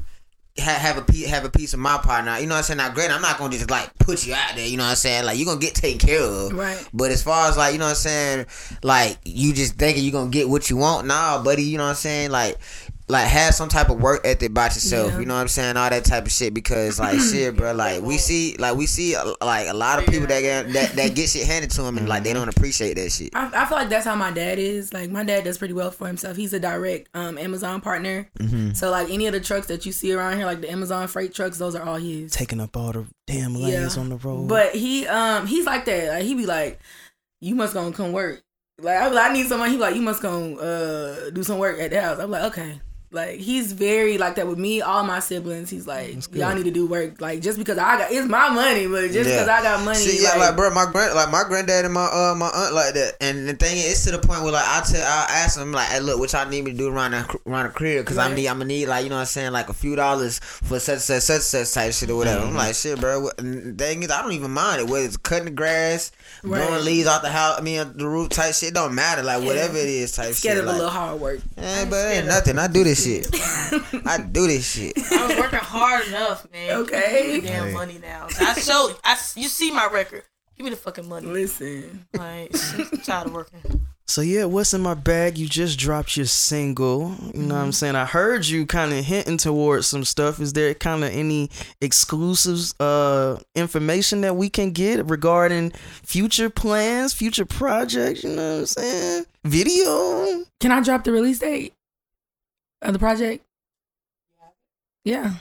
have 0.57 0.97
a 0.97 1.01
piece, 1.01 1.27
have 1.27 1.45
a 1.45 1.49
piece 1.49 1.73
of 1.73 1.79
my 1.79 1.97
partner. 1.97 2.37
You 2.37 2.45
know 2.45 2.53
what 2.55 2.59
I'm 2.59 2.63
saying? 2.63 2.77
Now, 2.77 2.93
granted, 2.93 3.15
I'm 3.15 3.21
not 3.21 3.37
gonna 3.37 3.53
just 3.53 3.69
like 3.69 3.93
put 3.99 4.25
you 4.25 4.33
out 4.33 4.55
there. 4.55 4.67
You 4.67 4.77
know 4.77 4.83
what 4.83 4.91
I'm 4.91 4.95
saying? 4.95 5.25
Like 5.25 5.37
you're 5.37 5.45
gonna 5.45 5.59
get 5.59 5.75
taken 5.75 5.99
care 5.99 6.21
of. 6.21 6.53
Right. 6.53 6.87
But 6.93 7.11
as 7.11 7.23
far 7.23 7.49
as 7.49 7.57
like, 7.57 7.73
you 7.73 7.79
know 7.79 7.85
what 7.85 7.91
I'm 7.91 7.95
saying? 7.95 8.45
Like 8.83 9.17
you 9.25 9.53
just 9.53 9.75
thinking 9.75 10.03
you're 10.03 10.11
gonna 10.11 10.29
get 10.29 10.47
what 10.47 10.69
you 10.69 10.77
want. 10.77 11.07
Nah, 11.07 11.41
buddy. 11.43 11.63
You 11.63 11.77
know 11.77 11.85
what 11.85 11.91
I'm 11.91 11.95
saying? 11.95 12.31
Like. 12.31 12.57
Like 13.13 13.27
have 13.27 13.53
some 13.53 13.69
type 13.69 13.89
of 13.89 14.01
work 14.01 14.21
ethic 14.25 14.49
about 14.49 14.73
yourself, 14.73 15.11
Yeah. 15.11 15.19
you 15.19 15.25
know 15.27 15.35
what 15.35 15.41
I'm 15.41 15.47
saying, 15.47 15.77
all 15.77 15.87
that 15.87 16.03
type 16.03 16.25
of 16.25 16.31
shit. 16.31 16.51
Because 16.51 16.99
like 16.99 17.19
shit, 17.31 17.55
bro, 17.55 17.71
like 17.73 18.01
we 18.01 18.17
see, 18.17 18.55
like 18.57 18.75
we 18.75 18.87
see, 18.87 19.15
like 19.39 19.67
a 19.69 19.73
lot 19.73 19.99
of 19.99 20.07
people 20.07 20.25
that 20.27 20.41
get 20.41 20.73
that, 20.73 20.93
that 20.93 21.13
get 21.13 21.29
shit 21.29 21.45
handed 21.45 21.69
to 21.71 21.83
them, 21.83 21.99
and 21.99 22.09
like 22.09 22.23
they 22.23 22.33
don't 22.33 22.49
appreciate 22.49 22.95
that 22.95 23.11
shit. 23.11 23.29
I, 23.35 23.51
I 23.53 23.65
feel 23.65 23.77
like 23.77 23.89
that's 23.89 24.05
how 24.05 24.15
my 24.15 24.31
dad 24.31 24.57
is. 24.57 24.91
Like 24.91 25.11
my 25.11 25.23
dad 25.23 25.43
does 25.43 25.59
pretty 25.59 25.75
well 25.75 25.91
for 25.91 26.07
himself. 26.07 26.35
He's 26.35 26.53
a 26.53 26.59
direct 26.59 27.09
um, 27.13 27.37
Amazon 27.37 27.81
partner. 27.81 28.27
Mm-hmm. 28.39 28.71
So 28.73 28.89
like 28.89 29.11
any 29.11 29.27
of 29.27 29.33
the 29.33 29.39
trucks 29.39 29.67
that 29.67 29.85
you 29.85 29.91
see 29.91 30.11
around 30.11 30.37
here, 30.37 30.47
like 30.47 30.61
the 30.61 30.71
Amazon 30.71 31.07
freight 31.07 31.35
trucks, 31.35 31.59
those 31.59 31.75
are 31.75 31.83
all 31.87 31.97
his. 31.97 32.31
Taking 32.33 32.59
up 32.59 32.75
all 32.75 32.93
the 32.93 33.05
damn 33.27 33.53
lanes 33.53 33.95
on 33.95 34.09
the 34.09 34.17
road. 34.17 34.47
But 34.47 34.73
he 34.73 35.05
um 35.07 35.45
he's 35.45 35.67
like 35.67 35.85
that. 35.85 36.09
Like 36.09 36.23
he 36.23 36.33
be 36.33 36.47
like, 36.47 36.79
you 37.41 37.53
must 37.53 37.75
gonna 37.75 37.93
come 37.93 38.11
work. 38.11 38.41
Like 38.79 38.97
I, 38.97 39.07
like, 39.09 39.29
I 39.29 39.33
need 39.33 39.45
someone. 39.45 39.69
He 39.69 39.77
like, 39.77 39.93
you 39.95 40.01
must 40.01 40.19
go 40.21 40.57
uh 40.57 41.29
do 41.29 41.43
some 41.43 41.59
work 41.59 41.79
at 41.79 41.91
the 41.91 42.01
house. 42.01 42.17
I'm 42.17 42.31
like, 42.31 42.43
okay. 42.45 42.81
Like 43.13 43.39
he's 43.39 43.71
very 43.73 44.17
like 44.17 44.35
that 44.35 44.47
with 44.47 44.57
me. 44.57 44.81
All 44.81 45.03
my 45.03 45.19
siblings, 45.19 45.69
he's 45.69 45.85
like, 45.87 46.15
y'all 46.33 46.55
need 46.55 46.63
to 46.65 46.71
do 46.71 46.87
work. 46.87 47.21
Like 47.21 47.41
just 47.41 47.57
because 47.59 47.77
I 47.77 47.97
got 47.99 48.11
it's 48.11 48.27
my 48.27 48.49
money, 48.49 48.87
but 48.87 49.11
just 49.11 49.29
because 49.29 49.47
I 49.47 49.61
got 49.61 49.85
money, 49.85 49.97
See, 49.99 50.23
yeah, 50.23 50.29
like, 50.31 50.39
like, 50.39 50.55
bro, 50.55 50.69
my 50.73 50.91
grand, 50.91 51.13
like 51.13 51.29
my 51.31 51.43
granddad 51.47 51.85
and 51.85 51.93
my 51.93 52.05
uh 52.05 52.33
my 52.35 52.47
aunt 52.47 52.73
like 52.73 52.93
that. 52.95 53.13
And 53.21 53.47
the 53.47 53.53
thing 53.53 53.77
is, 53.77 53.91
it's 53.91 54.03
to 54.05 54.11
the 54.11 54.19
point 54.19 54.41
where 54.41 54.51
like 54.51 54.65
I 54.65 54.81
tell, 54.81 55.01
I 55.03 55.27
ask 55.29 55.57
them 55.57 55.71
like, 55.71 55.87
hey, 55.89 55.99
look, 55.99 56.19
what 56.19 56.33
y'all 56.33 56.47
need 56.49 56.63
me 56.63 56.71
to 56.71 56.77
do 56.77 56.89
around 56.89 57.11
the 57.11 57.39
around 57.47 57.65
the 57.67 57.69
crib? 57.73 58.03
Because 58.03 58.17
I'm 58.17 58.31
Right. 58.31 58.37
need, 58.37 58.47
I'm 58.47 58.55
gonna 58.57 58.65
need 58.65 58.87
like 58.87 59.03
you 59.03 59.09
know 59.09 59.15
what 59.17 59.21
I'm 59.21 59.25
saying, 59.27 59.51
like 59.51 59.69
a 59.69 59.73
few 59.73 59.95
dollars 59.95 60.39
for 60.39 60.79
such 60.79 60.99
such 60.99 61.21
such 61.23 61.41
such 61.41 61.71
type 61.71 61.93
shit 61.93 62.09
or 62.09 62.15
whatever. 62.15 62.39
Mm-hmm. 62.41 62.49
I'm 62.49 62.55
like, 62.55 62.73
shit, 62.75 62.99
bro. 62.99 63.19
What, 63.19 63.39
and 63.39 63.77
the 63.77 63.83
thing 63.85 64.01
is, 64.01 64.09
I 64.09 64.21
don't 64.23 64.31
even 64.31 64.49
mind 64.51 64.81
it. 64.81 64.87
Whether 64.89 65.05
it's 65.05 65.17
cutting 65.17 65.45
the 65.45 65.51
grass, 65.51 66.11
Right. 66.43 66.67
blowing 66.67 66.83
leaves 66.83 67.07
out 67.07 67.21
the 67.21 67.29
house, 67.29 67.59
I 67.59 67.61
mean 67.61 67.93
the 67.95 68.07
roof 68.07 68.29
type 68.29 68.55
shit, 68.55 68.73
don't 68.73 68.95
matter. 68.95 69.21
Like 69.21 69.43
whatever 69.43 69.77
it 69.77 69.87
is 69.87 70.11
type 70.13 70.33
scared 70.33 70.55
shit. 70.55 70.63
of 70.63 70.65
a 70.65 70.67
like, 70.69 70.77
little 70.77 70.91
hard 70.91 71.21
work. 71.21 71.39
Eh, 71.57 71.85
but 71.89 72.11
ain't 72.11 72.25
nothing. 72.27 72.57
I 72.57 72.67
do 72.67 72.83
this 72.83 73.02
shit. 73.03 73.27
I 74.07 74.17
do 74.19 74.47
this 74.47 74.71
shit. 74.71 74.93
I 75.11 75.27
was 75.27 75.37
working 75.37 75.59
hard 75.59 76.07
enough, 76.07 76.47
man. 76.51 76.77
Okay. 76.81 77.23
Give 77.23 77.33
me 77.33 77.39
the 77.41 77.47
damn 77.47 77.73
money 77.73 77.99
now. 78.01 78.27
I 78.39 78.53
show. 78.55 78.93
I 79.03 79.17
you 79.35 79.47
see 79.47 79.71
my 79.71 79.87
record. 79.91 80.23
Give 80.57 80.65
me 80.65 80.69
the 80.69 80.77
fucking 80.77 81.09
money. 81.09 81.27
Listen, 81.27 82.05
Like 82.13 82.51
I'm 82.77 82.85
tired 83.03 83.27
of 83.27 83.33
working. 83.33 83.87
So 84.05 84.21
yeah, 84.21 84.45
what's 84.45 84.73
in 84.73 84.81
my 84.81 84.93
bag? 84.93 85.37
You 85.37 85.47
just 85.47 85.79
dropped 85.79 86.17
your 86.17 86.25
single. 86.25 87.15
You 87.33 87.43
know 87.43 87.55
what 87.55 87.61
I'm 87.61 87.71
saying? 87.71 87.95
I 87.95 88.05
heard 88.05 88.45
you 88.45 88.65
kind 88.65 88.91
of 88.93 89.03
hinting 89.03 89.37
towards 89.37 89.87
some 89.87 90.03
stuff. 90.03 90.39
Is 90.41 90.53
there 90.53 90.73
kind 90.73 91.03
of 91.03 91.11
any 91.11 91.49
exclusives 91.81 92.75
uh 92.79 93.39
information 93.55 94.21
that 94.21 94.35
we 94.35 94.49
can 94.49 94.71
get 94.71 95.09
regarding 95.09 95.71
future 96.03 96.49
plans, 96.49 97.13
future 97.13 97.45
projects, 97.45 98.23
you 98.23 98.35
know 98.35 98.53
what 98.53 98.59
I'm 98.59 98.65
saying? 98.65 99.25
Video? 99.45 100.45
can 100.59 100.71
I 100.71 100.81
drop 100.81 101.03
the 101.03 101.11
release 101.11 101.39
date 101.39 101.73
of 102.83 102.93
the 102.93 102.99
project? 102.99 103.43
Yeah. 105.05 105.33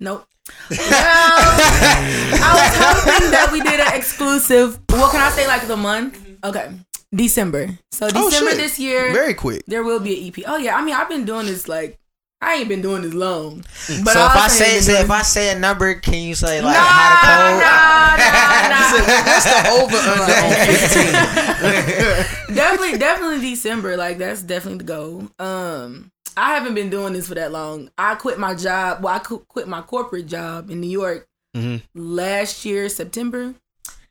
Nope. 0.00 0.26
Well, 0.70 0.78
I 0.80 2.50
was 2.54 2.74
hoping 2.76 3.30
that 3.30 3.50
we 3.52 3.60
did 3.60 3.80
an 3.80 3.92
exclusive. 3.94 4.78
What 4.90 5.12
can 5.12 5.20
I 5.20 5.30
say? 5.30 5.46
Like 5.46 5.66
the 5.66 5.76
month? 5.76 6.18
Mm-hmm. 6.18 6.44
Okay, 6.44 6.70
December. 7.14 7.78
So 7.92 8.06
Oh, 8.14 8.28
December 8.30 8.50
shit. 8.50 8.58
this 8.58 8.78
year, 8.78 9.12
Very 9.12 9.32
quick. 9.34 9.62
there 9.66 9.82
will 9.82 10.00
be 10.00 10.18
an 10.18 10.28
EP. 10.28 10.44
Oh 10.46 10.56
yeah, 10.58 10.76
I 10.76 10.84
mean 10.84 10.94
I've 10.94 11.08
been 11.08 11.24
doing 11.24 11.46
this 11.46 11.68
like 11.68 11.98
I 12.46 12.54
ain't 12.56 12.68
been 12.68 12.82
doing 12.82 13.02
this 13.02 13.14
long. 13.14 13.58
But 14.04 14.12
so 14.12 14.26
if 14.26 14.36
I 14.36 14.42
also 14.42 14.54
say, 14.56 14.80
say 14.80 15.00
if 15.02 15.10
I 15.10 15.22
say 15.22 15.54
a 15.54 15.58
number, 15.58 15.94
can 15.94 16.14
you 16.22 16.34
say 16.34 16.60
like 16.60 16.74
nah, 16.74 16.80
how 16.80 17.08
to 17.10 17.16
code? 17.26 17.60
nah, 17.64 18.16
nah, 18.20 18.68
nah. 18.68 19.24
What's 19.24 19.44
the 19.44 19.58
over 19.70 19.96
under 19.96 20.34
on 20.44 20.52
15? 22.48 22.54
definitely, 22.54 22.98
definitely 22.98 23.40
December. 23.50 23.96
Like 23.96 24.18
that's 24.18 24.42
definitely 24.42 24.78
the 24.78 24.84
goal. 24.84 25.28
Um, 25.38 26.10
I 26.36 26.54
haven't 26.54 26.74
been 26.74 26.90
doing 26.90 27.12
this 27.12 27.28
for 27.28 27.34
that 27.34 27.52
long. 27.52 27.90
I 27.96 28.14
quit 28.16 28.38
my 28.38 28.54
job. 28.54 29.02
Well, 29.02 29.14
I 29.14 29.18
quit 29.20 29.68
my 29.68 29.82
corporate 29.82 30.26
job 30.26 30.70
in 30.70 30.80
New 30.80 30.90
York 30.90 31.26
Mhm. 31.56 31.82
last 31.94 32.64
year 32.64 32.88
September, 32.88 33.54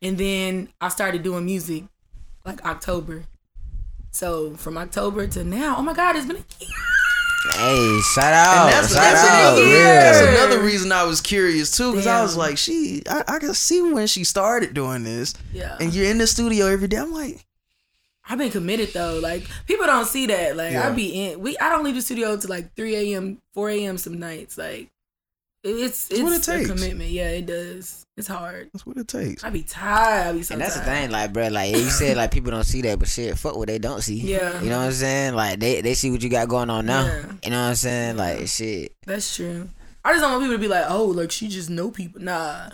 and 0.02 0.18
then 0.18 0.70
I 0.80 0.88
started 0.90 1.24
doing 1.24 1.46
music 1.46 1.84
like 2.46 2.64
October. 2.66 3.26
So 4.12 4.56
from 4.56 4.78
October 4.78 5.28
to 5.28 5.44
now, 5.44 5.76
oh 5.78 5.82
my 5.82 5.94
God, 5.94 6.16
it's 6.16 6.26
been 6.26 6.38
a 6.38 6.64
year. 6.64 6.70
Hey, 7.52 8.00
shout 8.14 8.34
out, 8.34 8.66
And 8.68 8.74
that's, 8.74 8.94
shout 8.94 9.02
that's 9.04 9.30
out, 9.30 9.54
another, 9.58 9.64
real. 9.64 9.80
that's 9.84 10.22
another 10.22 10.62
reason 10.62 10.92
I 10.92 11.04
was 11.04 11.20
curious 11.20 11.76
too, 11.76 11.92
because 11.92 12.08
I 12.08 12.22
was 12.22 12.38
like, 12.38 12.58
she, 12.58 13.02
I, 13.10 13.24
I 13.28 13.40
can 13.40 13.54
see 13.54 13.82
when 13.82 14.08
she 14.08 14.24
started 14.24 14.74
doing 14.74 15.04
this, 15.04 15.34
Yeah, 15.52 15.76
and 15.80 15.94
you're 15.94 16.06
in 16.10 16.20
the 16.20 16.28
studio 16.28 16.68
every 16.68 16.88
day. 16.88 16.98
I'm 16.98 17.12
like, 17.12 17.46
I've 18.30 18.38
been 18.38 18.52
committed 18.52 18.94
though. 18.94 19.20
Like 19.22 19.46
people 19.68 19.86
don't 19.86 20.06
see 20.08 20.26
that. 20.28 20.56
Like 20.56 20.72
Yeah. 20.72 20.88
I 20.88 20.92
be 20.94 21.08
in. 21.32 21.42
We 21.42 21.58
I 21.58 21.68
don't 21.68 21.84
leave 21.84 21.96
the 21.96 22.02
studio 22.02 22.38
till 22.38 22.50
like 22.50 22.74
three 22.76 22.96
a.m., 23.14 23.42
four 23.54 23.70
a.m. 23.70 23.98
some 23.98 24.18
nights. 24.18 24.58
Like 24.58 24.90
it's 25.64 26.12
it's 26.12 26.22
what 26.22 26.34
it 26.34 26.48
a 26.48 26.52
takes. 26.52 26.70
commitment. 26.70 27.10
Yeah, 27.10 27.30
it 27.30 27.46
does. 27.46 28.06
It's 28.16 28.28
hard. 28.28 28.70
that's 28.74 28.86
what 28.86 28.98
it 28.98 29.08
takes. 29.08 29.44
I 29.44 29.50
be 29.50 29.64
tired. 29.64 30.28
I 30.28 30.34
be 30.34 30.44
so 30.44 30.54
And 30.54 30.62
that's 30.62 30.76
the 30.76 30.84
thing, 30.84 31.10
like, 31.10 31.34
bro, 31.34 31.48
like 31.48 31.72
you 31.72 31.90
said, 31.90 32.18
like 32.18 32.32
people 32.32 32.52
don't 32.52 32.64
see 32.64 32.82
that, 32.84 33.00
but 33.00 33.08
shit, 33.08 33.38
fuck 33.38 33.56
what 33.56 33.68
they 33.68 33.80
don't 33.80 34.02
see. 34.02 34.16
Yeah. 34.16 34.62
you 34.62 34.70
know 34.70 34.78
what 34.80 34.86
I'm 34.86 34.92
saying? 34.92 35.34
Like 35.36 35.60
they 35.60 35.82
they 35.82 35.94
see 35.96 36.12
what 36.12 36.22
you 36.22 36.30
got 36.30 36.48
going 36.48 36.70
on 36.70 36.86
now. 36.86 37.06
Yeah. 37.06 37.26
You 37.44 37.50
know 37.50 37.62
what 37.62 37.70
I'm 37.70 37.76
saying? 37.76 38.18
Like 38.18 38.48
shit. 38.48 38.94
That's 39.06 39.36
true. 39.36 39.70
I 40.06 40.12
just 40.12 40.22
don't 40.22 40.32
want 40.32 40.44
people 40.44 40.56
to 40.56 40.62
be 40.62 40.68
like, 40.68 40.86
oh, 40.90 41.06
like 41.06 41.32
she 41.32 41.48
just 41.48 41.70
know 41.70 41.90
people. 41.92 42.22
Nah. 42.22 42.70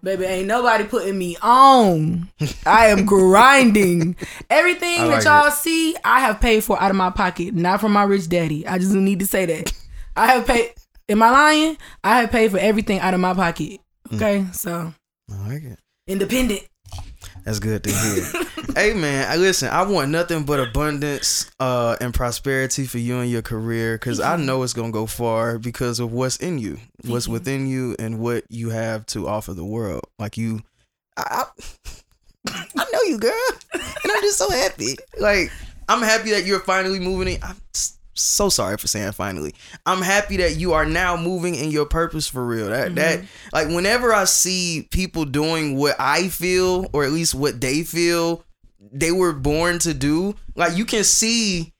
Baby, 0.00 0.26
ain't 0.26 0.46
nobody 0.46 0.84
putting 0.84 1.18
me 1.18 1.36
on. 1.42 2.28
I 2.66 2.86
am 2.86 3.04
grinding. 3.04 4.14
Everything 4.48 5.08
like 5.08 5.24
that 5.24 5.42
y'all 5.42 5.50
see, 5.50 5.96
I 6.04 6.20
have 6.20 6.40
paid 6.40 6.62
for 6.62 6.80
out 6.80 6.90
of 6.90 6.96
my 6.96 7.10
pocket, 7.10 7.52
not 7.54 7.80
from 7.80 7.92
my 7.92 8.04
rich 8.04 8.28
daddy. 8.28 8.64
I 8.64 8.78
just 8.78 8.92
need 8.92 9.18
to 9.18 9.26
say 9.26 9.44
that. 9.46 9.72
I 10.16 10.34
have 10.34 10.46
paid. 10.46 10.72
Am 11.10 11.22
I 11.22 11.30
lying? 11.30 11.78
I 12.04 12.20
have 12.20 12.30
paid 12.30 12.50
for 12.50 12.58
everything 12.58 13.00
out 13.00 13.14
of 13.14 13.20
my 13.20 13.32
pocket. 13.32 13.80
Mm. 14.10 14.16
Okay, 14.16 14.46
so 14.52 14.92
I 15.30 15.48
like 15.48 15.62
it. 15.62 15.78
independent. 16.06 16.68
That's 17.44 17.60
good 17.60 17.84
to 17.84 17.90
hear. 17.90 18.24
hey 18.74 18.92
man, 18.92 19.30
I 19.30 19.36
listen. 19.36 19.68
I 19.70 19.82
want 19.84 20.10
nothing 20.10 20.44
but 20.44 20.60
abundance 20.60 21.50
uh, 21.60 21.96
and 21.98 22.12
prosperity 22.12 22.84
for 22.84 22.98
you 22.98 23.20
and 23.20 23.30
your 23.30 23.40
career, 23.40 23.94
because 23.94 24.20
I 24.20 24.36
mm-hmm. 24.36 24.44
know 24.44 24.62
it's 24.62 24.74
gonna 24.74 24.92
go 24.92 25.06
far 25.06 25.58
because 25.58 25.98
of 25.98 26.12
what's 26.12 26.36
in 26.36 26.58
you, 26.58 26.78
what's 27.06 27.24
mm-hmm. 27.24 27.32
within 27.32 27.66
you, 27.66 27.96
and 27.98 28.18
what 28.18 28.44
you 28.50 28.68
have 28.68 29.06
to 29.06 29.28
offer 29.28 29.54
the 29.54 29.64
world. 29.64 30.04
Like 30.18 30.36
you, 30.36 30.60
I, 31.16 31.46
I, 32.46 32.52
I 32.76 32.84
know 32.92 33.02
you, 33.06 33.18
girl, 33.18 33.32
and 33.72 33.82
I'm 33.82 34.22
just 34.22 34.36
so 34.36 34.50
happy. 34.50 34.96
Like 35.18 35.50
I'm 35.88 36.02
happy 36.02 36.32
that 36.32 36.44
you're 36.44 36.60
finally 36.60 37.00
moving. 37.00 37.36
In. 37.36 37.42
I'm 37.42 37.56
s- 37.74 37.97
so 38.20 38.48
sorry 38.48 38.76
for 38.76 38.86
saying 38.86 39.12
finally. 39.12 39.54
I'm 39.86 40.02
happy 40.02 40.36
that 40.38 40.56
you 40.56 40.72
are 40.72 40.86
now 40.86 41.16
moving 41.16 41.54
in 41.54 41.70
your 41.70 41.86
purpose 41.86 42.26
for 42.26 42.44
real. 42.44 42.68
That 42.68 42.94
that 42.96 43.18
mm-hmm. 43.18 43.26
like 43.52 43.68
whenever 43.68 44.12
I 44.12 44.24
see 44.24 44.88
people 44.90 45.24
doing 45.24 45.76
what 45.76 45.96
I 45.98 46.28
feel 46.28 46.88
or 46.92 47.04
at 47.04 47.12
least 47.12 47.34
what 47.34 47.60
they 47.60 47.82
feel 47.82 48.44
they 48.92 49.12
were 49.12 49.32
born 49.32 49.78
to 49.80 49.94
do, 49.94 50.34
like 50.54 50.76
you 50.76 50.84
can 50.84 51.04
see 51.04 51.74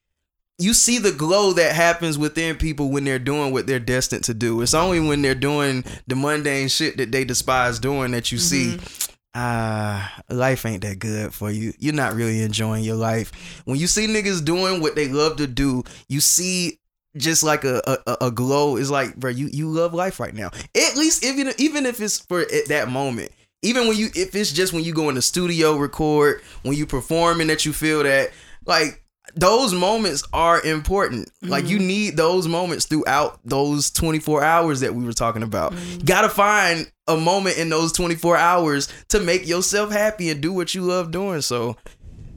you 0.59 0.75
see 0.75 0.99
the 0.99 1.13
glow 1.13 1.53
that 1.53 1.75
happens 1.75 2.19
within 2.19 2.57
people 2.57 2.91
when 2.91 3.05
they're 3.05 3.21
doing 3.21 3.53
what 3.53 3.69
they're 3.69 3.79
destined 3.79 4.25
to 4.25 4.35
do. 4.35 4.61
It's 4.61 4.75
only 4.75 4.99
when 4.99 5.23
they're 5.23 5.37
doing 5.37 5.85
the 6.09 6.17
mundane 6.17 6.69
shit 6.69 6.97
that 6.97 7.13
they 7.13 7.25
despise 7.25 7.79
doing 7.79 8.11
that 8.11 8.33
you 8.33 8.39
see 8.39 8.75
mm-hmm. 8.75 9.08
Ah, 9.35 10.21
life 10.29 10.65
ain't 10.67 10.83
that 10.83 10.99
good 10.99 11.33
for 11.33 11.51
you. 11.51 11.73
You're 11.79 11.95
not 11.95 12.15
really 12.15 12.43
enjoying 12.43 12.85
your 12.85 12.97
life. 12.97 13.63
When 13.65 13.79
you 13.79 13.87
see 13.87 14.07
niggas 14.07 14.45
doing 14.45 14.81
what 14.81 14.95
they 14.95 15.09
love 15.09 15.37
to 15.37 15.47
do, 15.47 15.85
you 16.09 16.21
see 16.21 16.79
just 17.17 17.43
like 17.43 17.65
a 17.65 17.83
a, 18.07 18.27
a 18.27 18.31
glow. 18.31 18.77
It's 18.77 18.91
like, 18.91 19.17
bro, 19.17 19.31
you 19.31 19.49
you 19.53 19.69
love 19.69 19.95
life 19.95 20.21
right 20.21 20.35
now. 20.35 20.51
At 20.75 20.97
least 20.97 21.25
even 21.25 21.53
even 21.59 21.87
if 21.87 22.01
it's 22.01 22.19
for 22.19 22.41
at 22.41 22.67
that 22.69 22.89
moment. 22.89 23.33
Even 23.63 23.89
when 23.89 23.97
you 23.97 24.09
if 24.15 24.37
it's 24.37 24.53
just 24.53 24.73
when 24.73 24.85
you 24.85 24.95
go 24.95 25.09
in 25.09 25.17
the 25.17 25.23
studio 25.23 25.77
record, 25.77 26.43
when 26.63 26.77
you 26.77 26.87
performing 26.87 27.49
that 27.49 27.67
you 27.67 27.73
feel 27.73 28.05
that 28.05 28.31
like 28.67 29.03
those 29.39 29.73
moments 29.73 30.25
are 30.33 30.61
important. 30.61 31.31
Like 31.43 31.69
you 31.69 31.79
mm-hmm. 31.79 31.87
need 31.87 32.17
those 32.17 32.49
moments 32.49 32.87
throughout 32.87 33.39
those 33.45 33.91
24 33.91 34.43
hours 34.43 34.81
that 34.81 34.95
we 34.95 35.05
were 35.05 35.13
talking 35.13 35.43
about. 35.43 35.73
You 35.75 36.05
gotta 36.05 36.29
find 36.29 36.91
a 37.07 37.17
moment 37.17 37.57
in 37.59 37.69
those 37.69 37.93
24 37.93 38.37
hours 38.37 38.89
to 39.09 39.21
make 39.21 39.47
yourself 39.47 39.93
happy 39.93 40.31
and 40.31 40.41
do 40.41 40.53
what 40.53 40.75
you 40.75 40.83
love 40.83 41.13
doing. 41.13 41.41
So 41.41 41.77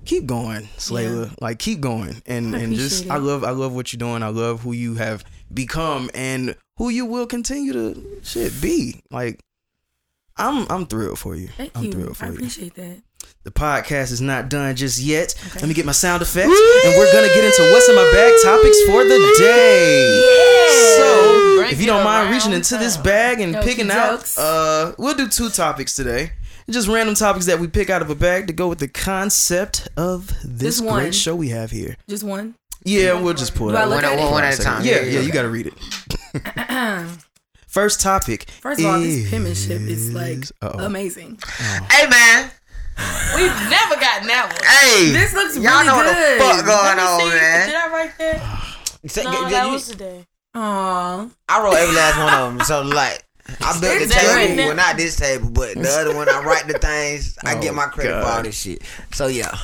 keep 0.06 0.28
going, 0.28 0.64
Slayla. 0.78 1.34
Like 1.42 1.58
keep 1.58 1.82
going. 1.82 2.22
And 2.28 2.56
I 2.56 2.60
and 2.60 2.76
just 2.76 3.06
appreciate 3.06 3.16
I 3.16 3.18
love 3.18 3.44
I 3.44 3.52
love 3.52 3.74
what 3.74 3.92
you're 3.92 3.98
doing. 3.98 4.22
I 4.22 4.30
love 4.30 4.62
who 4.62 4.74
you 4.74 4.96
have 4.96 5.24
become 5.52 6.12
and 6.14 6.56
who 6.78 6.90
you 6.90 7.06
will 7.06 7.26
continue 7.26 7.74
to 7.74 8.20
shit 8.22 8.54
be. 8.62 9.02
Like 9.10 9.44
I'm 10.38 10.68
I'm 10.70 10.86
thrilled 10.86 11.18
for 11.18 11.36
you. 11.36 11.48
Thank 11.48 11.76
I'm 11.76 11.86
you. 11.86 11.92
thrilled 11.92 12.18
for 12.18 12.26
I 12.26 12.28
you. 12.28 12.34
I 12.34 12.36
appreciate 12.36 12.76
that. 12.76 13.02
The 13.44 13.52
podcast 13.52 14.12
is 14.12 14.22
not 14.22 14.50
done 14.50 14.76
just 14.76 15.00
yet. 15.00 15.34
Let 15.56 15.68
me 15.68 15.74
get 15.74 15.86
my 15.86 15.92
sound 15.94 16.22
effects, 16.22 16.46
and 16.86 16.94
we're 16.98 17.12
gonna 17.12 17.28
get 17.34 17.44
into 17.44 17.72
what's 17.72 17.90
in 17.90 17.96
my 17.96 18.10
bag 18.14 18.34
topics 18.44 18.82
for 18.84 19.04
the 19.04 19.36
day. 19.40 20.22
So, 20.98 21.56
Break 21.58 21.74
if 21.74 21.80
you 21.82 21.88
don't 21.88 22.04
mind 22.04 22.30
reaching 22.32 22.54
into 22.54 22.78
this 22.78 22.98
bag 22.98 23.40
and 23.40 23.56
Okey 23.56 23.68
picking 23.68 23.90
out, 23.92 24.20
dokes. 24.20 24.38
uh, 24.40 24.94
we'll 25.00 25.16
do 25.16 25.28
two 25.28 25.50
topics 25.50 25.96
today. 25.96 26.34
Just 26.70 26.88
random 26.88 27.16
topics 27.16 27.48
that 27.48 27.60
we 27.60 27.68
pick 27.68 27.90
out 27.90 28.02
of 28.04 28.10
a 28.10 28.16
bag 28.16 28.48
to 28.48 28.54
go 28.54 28.68
with 28.70 28.78
the 28.80 28.88
concept 28.88 29.88
of 29.98 30.32
this 30.44 30.80
great 30.80 31.14
show 31.16 31.36
we 31.36 31.50
have 31.50 31.72
here. 31.72 31.98
Just 32.08 32.24
one. 32.24 32.56
Yeah, 32.84 33.20
we'll 33.20 33.34
just 33.34 33.56
pull 33.56 33.70
it 33.70 33.76
out. 33.76 33.90
look 33.90 34.04
One, 34.04 34.06
at 34.06 34.32
one, 34.32 34.44
at 34.44 34.58
a 34.60 34.62
time. 34.62 34.86
Yeah, 34.86 35.02
yeah, 35.02 35.20
you 35.20 35.32
got 35.32 35.42
to 35.44 35.50
read 35.50 35.68
it. 35.68 37.08
First 37.68 38.02
topic. 38.02 38.50
First 38.62 38.80
of 38.82 38.86
all, 38.86 39.00
this 39.00 39.30
penmanship 39.30 39.82
is 39.82 40.14
like 40.14 40.44
Uh-oh. 40.62 40.86
amazing. 40.86 41.40
Hey 41.90 42.08
man. 42.10 42.52
We've 43.36 43.70
never 43.70 43.96
gotten 43.96 44.28
that 44.28 44.52
one. 44.52 44.64
Hey. 44.68 45.12
This 45.12 45.34
looks 45.34 45.56
Y'all 45.58 45.72
really 45.82 45.88
know 45.88 45.96
what 45.96 46.14
good. 46.16 46.40
the 46.40 46.44
fuck 46.44 46.66
going 46.66 47.00
on, 47.00 47.20
see. 47.22 47.30
man. 47.30 47.68
Did 47.68 47.76
I 47.76 47.88
write 47.92 48.18
that? 48.18 48.78
Say- 49.08 49.24
No, 49.24 49.50
that 49.50 49.66
you- 49.68 49.72
was 49.74 49.88
today. 49.88 50.26
Aw. 50.54 51.30
I 51.50 51.64
wrote 51.64 51.74
every 51.76 51.96
last 51.96 52.18
one 52.18 52.34
of 52.34 52.58
them. 52.58 52.66
So 52.66 52.82
like, 52.82 53.24
I 53.62 53.80
built 53.80 54.00
the 54.00 54.08
table. 54.08 54.34
right? 54.34 54.58
Well, 54.58 54.76
not 54.76 54.98
this 54.98 55.16
table, 55.16 55.50
but 55.50 55.76
the 55.76 55.90
other 55.90 56.14
one. 56.16 56.28
I 56.30 56.42
write 56.44 56.68
the 56.68 56.78
things. 56.78 57.38
I 57.46 57.56
Oh, 57.58 57.62
get 57.62 57.74
my 57.74 57.86
credit 57.86 58.22
for 58.22 58.28
all 58.30 58.44
this 58.44 58.60
shit. 58.60 58.82
So 59.14 59.28
yeah. 59.28 59.58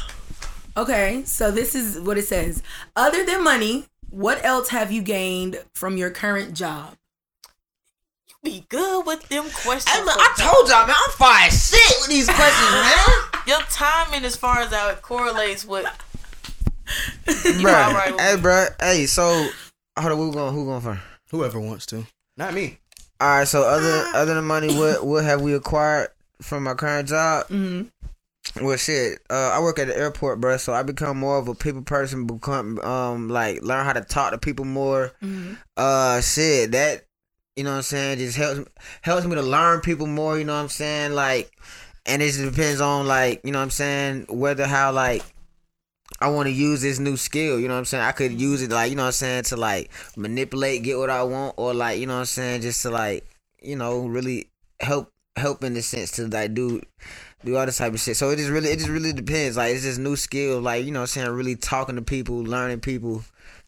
Okay, 0.77 1.23
so 1.25 1.51
this 1.51 1.73
is 1.75 1.99
what 1.99 2.17
it 2.17 2.25
says. 2.27 2.61
Other 2.95 3.25
than 3.25 3.43
money, 3.43 3.85
what 4.09 4.43
else 4.45 4.69
have 4.69 4.91
you 4.91 5.01
gained 5.01 5.61
from 5.75 5.97
your 5.97 6.09
current 6.09 6.53
job? 6.53 6.95
Be 8.47 8.63
good 8.69 9.05
with 9.05 9.27
them 9.27 9.43
questions. 9.43 9.89
Hey, 9.89 10.05
man, 10.05 10.15
I 10.17 10.33
told 10.37 10.69
y'all, 10.69 10.87
man, 10.87 10.95
I'm 10.97 11.11
fire 11.11 11.47
as 11.47 11.69
shit 11.69 11.97
with 11.99 12.07
these 12.07 12.27
questions, 12.27 12.71
man. 12.71 13.43
your 13.45 13.59
timing, 13.69 14.23
as 14.23 14.37
far 14.37 14.59
as 14.59 14.71
how 14.71 14.89
it 14.89 15.01
correlates 15.01 15.65
with. 15.65 15.85
bro, 17.61 17.73
alright 17.73 18.13
with 18.13 18.21
hey, 18.21 18.35
me. 18.37 18.41
bruh, 18.41 18.69
hey, 18.79 19.05
so 19.05 19.49
hold 19.99 20.13
on, 20.13 20.17
who 20.17 20.31
going? 20.31 20.53
Who 20.53 20.63
going 20.63 20.79
first? 20.79 21.01
Whoever 21.29 21.59
wants 21.59 21.85
to. 21.87 22.07
Not 22.37 22.53
me. 22.53 22.77
All 23.19 23.39
right, 23.39 23.45
so 23.45 23.63
other 23.63 24.05
other 24.15 24.35
than 24.35 24.45
money, 24.45 24.73
what 24.73 25.05
what 25.05 25.25
have 25.25 25.41
we 25.41 25.53
acquired 25.53 26.07
from 26.41 26.63
my 26.63 26.73
current 26.73 27.09
job? 27.09 27.47
Mm-hmm. 27.49 28.65
Well, 28.65 28.77
shit, 28.77 29.19
uh, 29.29 29.51
I 29.55 29.59
work 29.59 29.77
at 29.77 29.87
the 29.87 29.97
airport, 29.97 30.39
bro. 30.39 30.55
So 30.55 30.71
I 30.71 30.83
become 30.83 31.17
more 31.17 31.37
of 31.37 31.49
a 31.49 31.53
people 31.53 31.81
person. 31.81 32.25
Become 32.25 32.79
um 32.79 33.27
like 33.27 33.61
learn 33.61 33.83
how 33.83 33.91
to 33.91 34.01
talk 34.01 34.31
to 34.31 34.37
people 34.37 34.63
more. 34.63 35.11
Mm-hmm. 35.21 35.55
Uh, 35.75 36.21
shit, 36.21 36.71
that 36.71 37.06
you 37.57 37.63
know 37.63 37.71
what 37.71 37.77
I'm 37.77 37.83
saying 37.83 38.19
just 38.19 38.37
helps 38.37 38.69
helps 39.01 39.25
me 39.25 39.35
to 39.35 39.41
learn 39.41 39.81
people 39.81 40.07
more. 40.07 40.37
You 40.37 40.45
know 40.45 40.53
what 40.53 40.61
I'm 40.61 40.69
saying, 40.69 41.13
like, 41.13 41.51
and 42.05 42.21
it 42.21 42.27
just 42.27 42.41
depends 42.41 42.79
on 42.79 43.07
like 43.07 43.41
you 43.43 43.51
know 43.51 43.59
what 43.59 43.63
I'm 43.63 43.71
saying 43.71 44.27
whether 44.29 44.65
how 44.65 44.91
like. 44.91 45.23
I 46.19 46.29
want 46.29 46.47
to 46.47 46.53
use 46.53 46.81
this 46.81 46.97
new 46.97 47.15
skill, 47.17 47.59
you 47.59 47.67
know 47.67 47.75
what 47.75 47.79
I'm 47.79 47.85
saying? 47.85 48.03
I 48.03 48.11
could 48.11 48.39
use 48.39 48.63
it 48.63 48.71
like, 48.71 48.89
you 48.89 48.95
know 48.95 49.03
what 49.03 49.07
I'm 49.07 49.11
saying, 49.11 49.43
to 49.43 49.57
like 49.57 49.91
manipulate, 50.15 50.81
get 50.81 50.97
what 50.97 51.11
I 51.11 51.21
want, 51.23 51.55
or 51.57 51.75
like, 51.75 51.99
you 51.99 52.07
know 52.07 52.13
what 52.13 52.19
I'm 52.21 52.25
saying, 52.25 52.61
just 52.61 52.81
to 52.83 52.89
like, 52.89 53.23
you 53.61 53.75
know, 53.75 54.07
really 54.07 54.49
help 54.79 55.11
help 55.35 55.63
in 55.63 55.73
the 55.73 55.81
sense 55.81 56.11
to 56.11 56.27
like 56.27 56.53
do 56.55 56.81
do 57.45 57.55
all 57.55 57.65
this 57.65 57.77
type 57.77 57.93
of 57.93 57.99
shit. 57.99 58.17
So 58.17 58.31
it 58.31 58.37
just 58.37 58.49
really 58.49 58.69
it 58.69 58.77
just 58.77 58.89
really 58.89 59.13
depends. 59.13 59.57
Like 59.57 59.75
it's 59.75 59.83
just 59.83 59.99
new 59.99 60.15
skill, 60.15 60.59
like, 60.59 60.85
you 60.85 60.91
know 60.91 61.01
what 61.01 61.15
I'm 61.15 61.23
saying, 61.23 61.29
really 61.29 61.55
talking 61.55 61.97
to 61.97 62.01
people, 62.01 62.37
learning 62.37 62.79
people, 62.79 63.23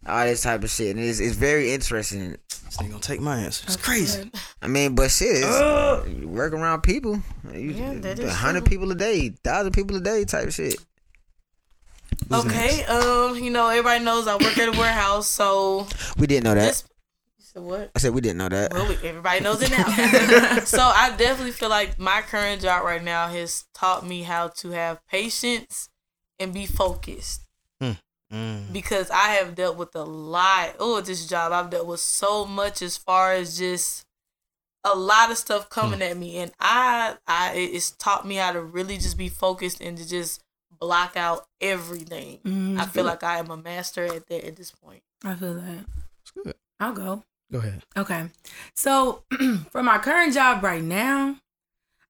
all 0.09 0.25
this 0.25 0.41
type 0.41 0.63
of 0.63 0.69
shit. 0.69 0.95
And 0.95 1.03
it's 1.05 1.19
it's 1.19 1.35
very 1.35 1.71
interesting. 1.73 2.31
This 2.65 2.77
nigga 2.77 2.89
gonna 2.91 2.99
take 3.01 3.21
my 3.21 3.37
answer. 3.39 3.63
It's 3.67 3.77
crazy. 3.77 4.29
I 4.61 4.67
mean, 4.67 4.95
but 4.95 5.09
shit, 5.11 5.43
it's 5.43 6.09
you 6.09 6.27
work 6.27 6.53
around 6.53 6.81
people. 6.81 7.21
You, 7.53 7.71
Yeah, 7.71 7.93
that 7.95 8.19
is 8.19 8.33
hundred 8.33 8.61
true. 8.65 8.69
people 8.69 8.91
a 8.91 8.95
day, 8.95 9.29
thousand 9.43 9.71
people 9.73 9.95
a 9.97 10.01
day 10.01 10.25
type 10.25 10.51
shit. 10.51 10.75
Okay, 12.31 12.83
um, 12.85 13.35
you 13.37 13.49
know, 13.49 13.69
everybody 13.69 14.03
knows 14.03 14.27
I 14.27 14.33
work 14.35 14.57
at 14.57 14.75
a 14.75 14.77
warehouse, 14.77 15.27
so 15.27 15.87
We 16.17 16.27
didn't 16.27 16.43
know 16.43 16.53
that. 16.55 16.67
this. 16.67 16.83
You 17.37 17.45
said 17.45 17.63
what? 17.63 17.91
I 17.95 17.99
said 17.99 18.13
we 18.13 18.21
didn't 18.21 18.37
know 18.37 18.49
that. 18.49 18.71
Well, 18.73 18.87
we- 18.87 19.07
everybody 19.07 19.39
knows 19.41 19.61
it 19.63 19.71
now. 19.71 20.59
so 20.65 20.79
I 20.81 21.15
definitely 21.17 21.51
feel 21.51 21.69
like 21.69 21.97
my 21.97 22.21
current 22.21 22.61
job 22.61 22.83
right 22.83 23.03
now 23.03 23.27
has 23.29 23.65
taught 23.73 24.05
me 24.05 24.23
how 24.23 24.49
to 24.49 24.69
have 24.71 24.99
patience 25.07 25.89
and 26.39 26.53
be 26.53 26.65
focused. 26.67 27.41
Mm. 28.31 28.71
Because 28.71 29.09
I 29.09 29.29
have 29.29 29.55
dealt 29.55 29.77
with 29.77 29.95
a 29.95 30.03
lot. 30.03 30.75
Oh, 30.79 31.01
this 31.01 31.27
job 31.27 31.51
I've 31.51 31.69
dealt 31.69 31.87
with 31.87 31.99
so 31.99 32.45
much 32.45 32.81
as 32.81 32.95
far 32.95 33.33
as 33.33 33.57
just 33.57 34.05
a 34.83 34.95
lot 34.95 35.31
of 35.31 35.37
stuff 35.37 35.69
coming 35.69 36.01
at 36.01 36.15
me, 36.15 36.37
and 36.37 36.51
I, 36.59 37.17
I, 37.27 37.53
it's 37.55 37.91
taught 37.91 38.25
me 38.25 38.35
how 38.35 38.51
to 38.53 38.61
really 38.61 38.97
just 38.97 39.17
be 39.17 39.27
focused 39.29 39.81
and 39.81 39.97
to 39.97 40.07
just 40.07 40.41
block 40.79 41.17
out 41.17 41.47
everything. 41.59 42.39
Mm, 42.45 42.79
I 42.79 42.85
feel 42.85 43.03
like 43.03 43.23
I 43.23 43.39
am 43.39 43.51
a 43.51 43.57
master 43.57 44.05
at 44.05 44.27
that 44.27 44.45
at 44.45 44.55
this 44.55 44.71
point. 44.71 45.01
I 45.23 45.35
feel 45.35 45.55
that. 45.55 45.85
It's 46.21 46.31
good. 46.31 46.55
I'll 46.79 46.93
go. 46.93 47.23
Go 47.51 47.59
ahead. 47.59 47.83
Okay. 47.97 48.27
So 48.75 49.23
for 49.71 49.83
my 49.83 49.97
current 49.97 50.33
job 50.33 50.63
right 50.63 50.83
now, 50.83 51.35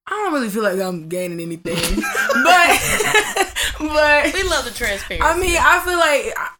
I 0.05 0.11
don't 0.11 0.33
really 0.33 0.49
feel 0.49 0.63
like 0.63 0.79
I'm 0.79 1.07
gaining 1.07 1.39
anything. 1.39 1.75
but 2.43 3.48
but 3.79 4.33
We 4.33 4.43
love 4.43 4.65
the 4.65 4.71
transparency. 4.71 5.21
I 5.21 5.37
mean, 5.39 5.57
I 5.59 5.79
feel 5.79 5.97
like 5.97 6.33
I- 6.37 6.55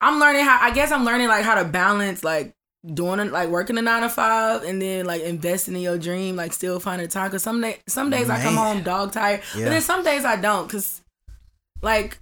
I'm 0.00 0.18
learning 0.20 0.44
how 0.44 0.58
I 0.60 0.70
guess 0.72 0.90
I'm 0.92 1.04
learning 1.04 1.28
like 1.28 1.44
how 1.44 1.54
to 1.54 1.64
balance 1.64 2.22
like 2.24 2.54
doing 2.92 3.20
it 3.20 3.32
like 3.32 3.48
working 3.48 3.78
a 3.78 3.82
nine 3.82 4.02
to 4.02 4.10
five 4.10 4.62
and 4.62 4.82
then 4.82 5.06
like 5.06 5.22
investing 5.22 5.74
in 5.74 5.80
your 5.80 5.96
dream, 5.96 6.36
like 6.36 6.52
still 6.52 6.78
finding 6.80 7.08
time. 7.08 7.30
Cause 7.30 7.42
some 7.42 7.60
day, 7.62 7.78
some 7.86 8.10
days 8.10 8.28
I 8.28 8.42
come 8.42 8.56
home 8.56 8.82
dog 8.82 9.12
tired, 9.12 9.40
Yeah. 9.54 9.64
but 9.64 9.70
then 9.70 9.80
some 9.80 10.04
days 10.04 10.24
I 10.26 10.36
don't. 10.36 10.68
Cause 10.68 11.00
like 11.80 12.18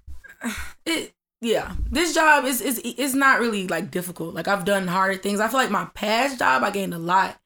it, 0.87 1.13
yeah, 1.41 1.73
this 1.91 2.15
job 2.15 2.45
is 2.45 2.61
is 2.61 2.79
is 2.79 3.15
not 3.17 3.41
really 3.41 3.67
like 3.67 3.91
difficult. 3.91 4.35
Like 4.35 4.47
I've 4.47 4.65
done 4.65 4.87
harder 4.87 5.17
things. 5.19 5.41
I 5.41 5.49
feel 5.49 5.59
like 5.59 5.71
my 5.71 5.87
past 5.95 6.39
job 6.39 6.63
I 6.63 6.71
gained 6.71 6.95
a 6.95 6.99
lot 6.99 7.37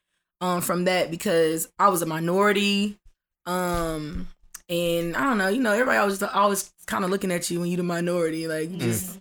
um 0.43 0.61
from 0.61 0.85
that 0.85 1.11
because 1.11 1.69
I 1.79 1.89
was 1.89 2.03
a 2.03 2.07
minority. 2.07 2.99
Um 3.47 4.29
and 4.69 5.17
I 5.17 5.25
don't 5.25 5.39
know, 5.39 5.49
you 5.49 5.61
know, 5.61 5.73
everybody 5.73 5.99
always 5.99 6.23
always 6.23 6.73
kind 6.87 7.05
of 7.05 7.11
looking 7.11 7.33
at 7.33 7.51
you 7.51 7.61
when 7.61 7.69
you're 7.69 7.77
the 7.79 7.83
minority, 7.83 8.49
like 8.49 8.71
you 8.71 8.79
just 8.79 9.19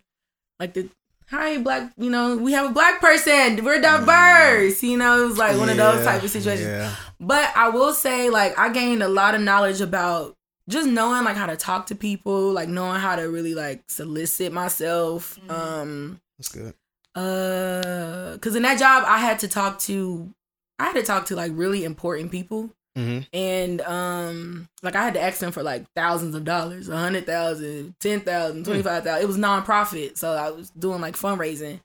like 0.60 0.74
the 0.74 0.90
hi 1.28 1.58
black, 1.58 1.92
you 1.98 2.10
know, 2.10 2.38
we 2.38 2.54
have 2.54 2.70
a 2.70 2.74
black 2.74 3.02
person, 3.02 3.64
we're 3.64 3.82
diverse, 3.82 4.82
you 4.84 4.98
know, 4.98 5.24
it 5.24 5.28
was 5.28 5.38
like 5.38 5.58
one 5.58 5.70
of 5.70 5.78
those 5.78 6.06
type 6.06 6.24
of 6.24 6.30
situations. 6.30 6.68
Yeah. 6.68 6.96
But 7.20 7.52
I 7.56 7.70
will 7.70 7.94
say, 7.94 8.30
like, 8.30 8.58
I 8.60 8.70
gained 8.70 9.02
a 9.02 9.08
lot 9.08 9.36
of 9.36 9.42
knowledge 9.42 9.82
about 9.82 10.36
just 10.70 10.88
knowing 10.88 11.24
like 11.24 11.36
how 11.36 11.46
to 11.46 11.56
talk 11.56 11.88
to 11.88 11.96
people, 11.96 12.52
like 12.52 12.70
knowing 12.70 13.00
how 13.00 13.16
to 13.16 13.24
really 13.24 13.54
like 13.56 13.84
solicit 13.88 14.52
myself. 14.52 15.38
Um 15.50 16.20
That's 16.38 16.50
good. 16.50 16.74
uh 17.14 18.34
because 18.34 18.56
in 18.56 18.64
that 18.64 18.80
job 18.80 19.04
I 19.08 19.20
had 19.20 19.40
to 19.40 19.48
talk 19.48 19.80
to 19.82 20.34
I 20.80 20.86
had 20.86 20.96
to 20.96 21.04
talk 21.04 21.28
to 21.28 21.36
like 21.36 21.52
really 21.56 21.84
important 21.84 22.32
people. 22.32 22.72
Mm-hmm. 22.98 23.20
And 23.34 23.82
um 23.82 24.70
like 24.82 24.96
I 24.96 25.04
had 25.04 25.16
to 25.16 25.22
ask 25.22 25.40
them 25.40 25.52
for 25.52 25.64
like 25.64 25.86
thousands 25.96 26.34
of 26.34 26.46
dollars, 26.46 26.88
a 26.88 26.98
hundred 26.98 27.26
thousand, 27.26 27.96
ten 28.00 28.22
thousand, 28.22 28.64
twenty 28.64 28.84
five 28.84 29.04
thousand. 29.04 29.24
It 29.24 29.28
was 29.28 29.38
nonprofit, 29.38 30.18
so 30.18 30.32
I 30.32 30.50
was 30.52 30.70
doing 30.70 31.02
like 31.02 31.16
fundraising. 31.16 31.82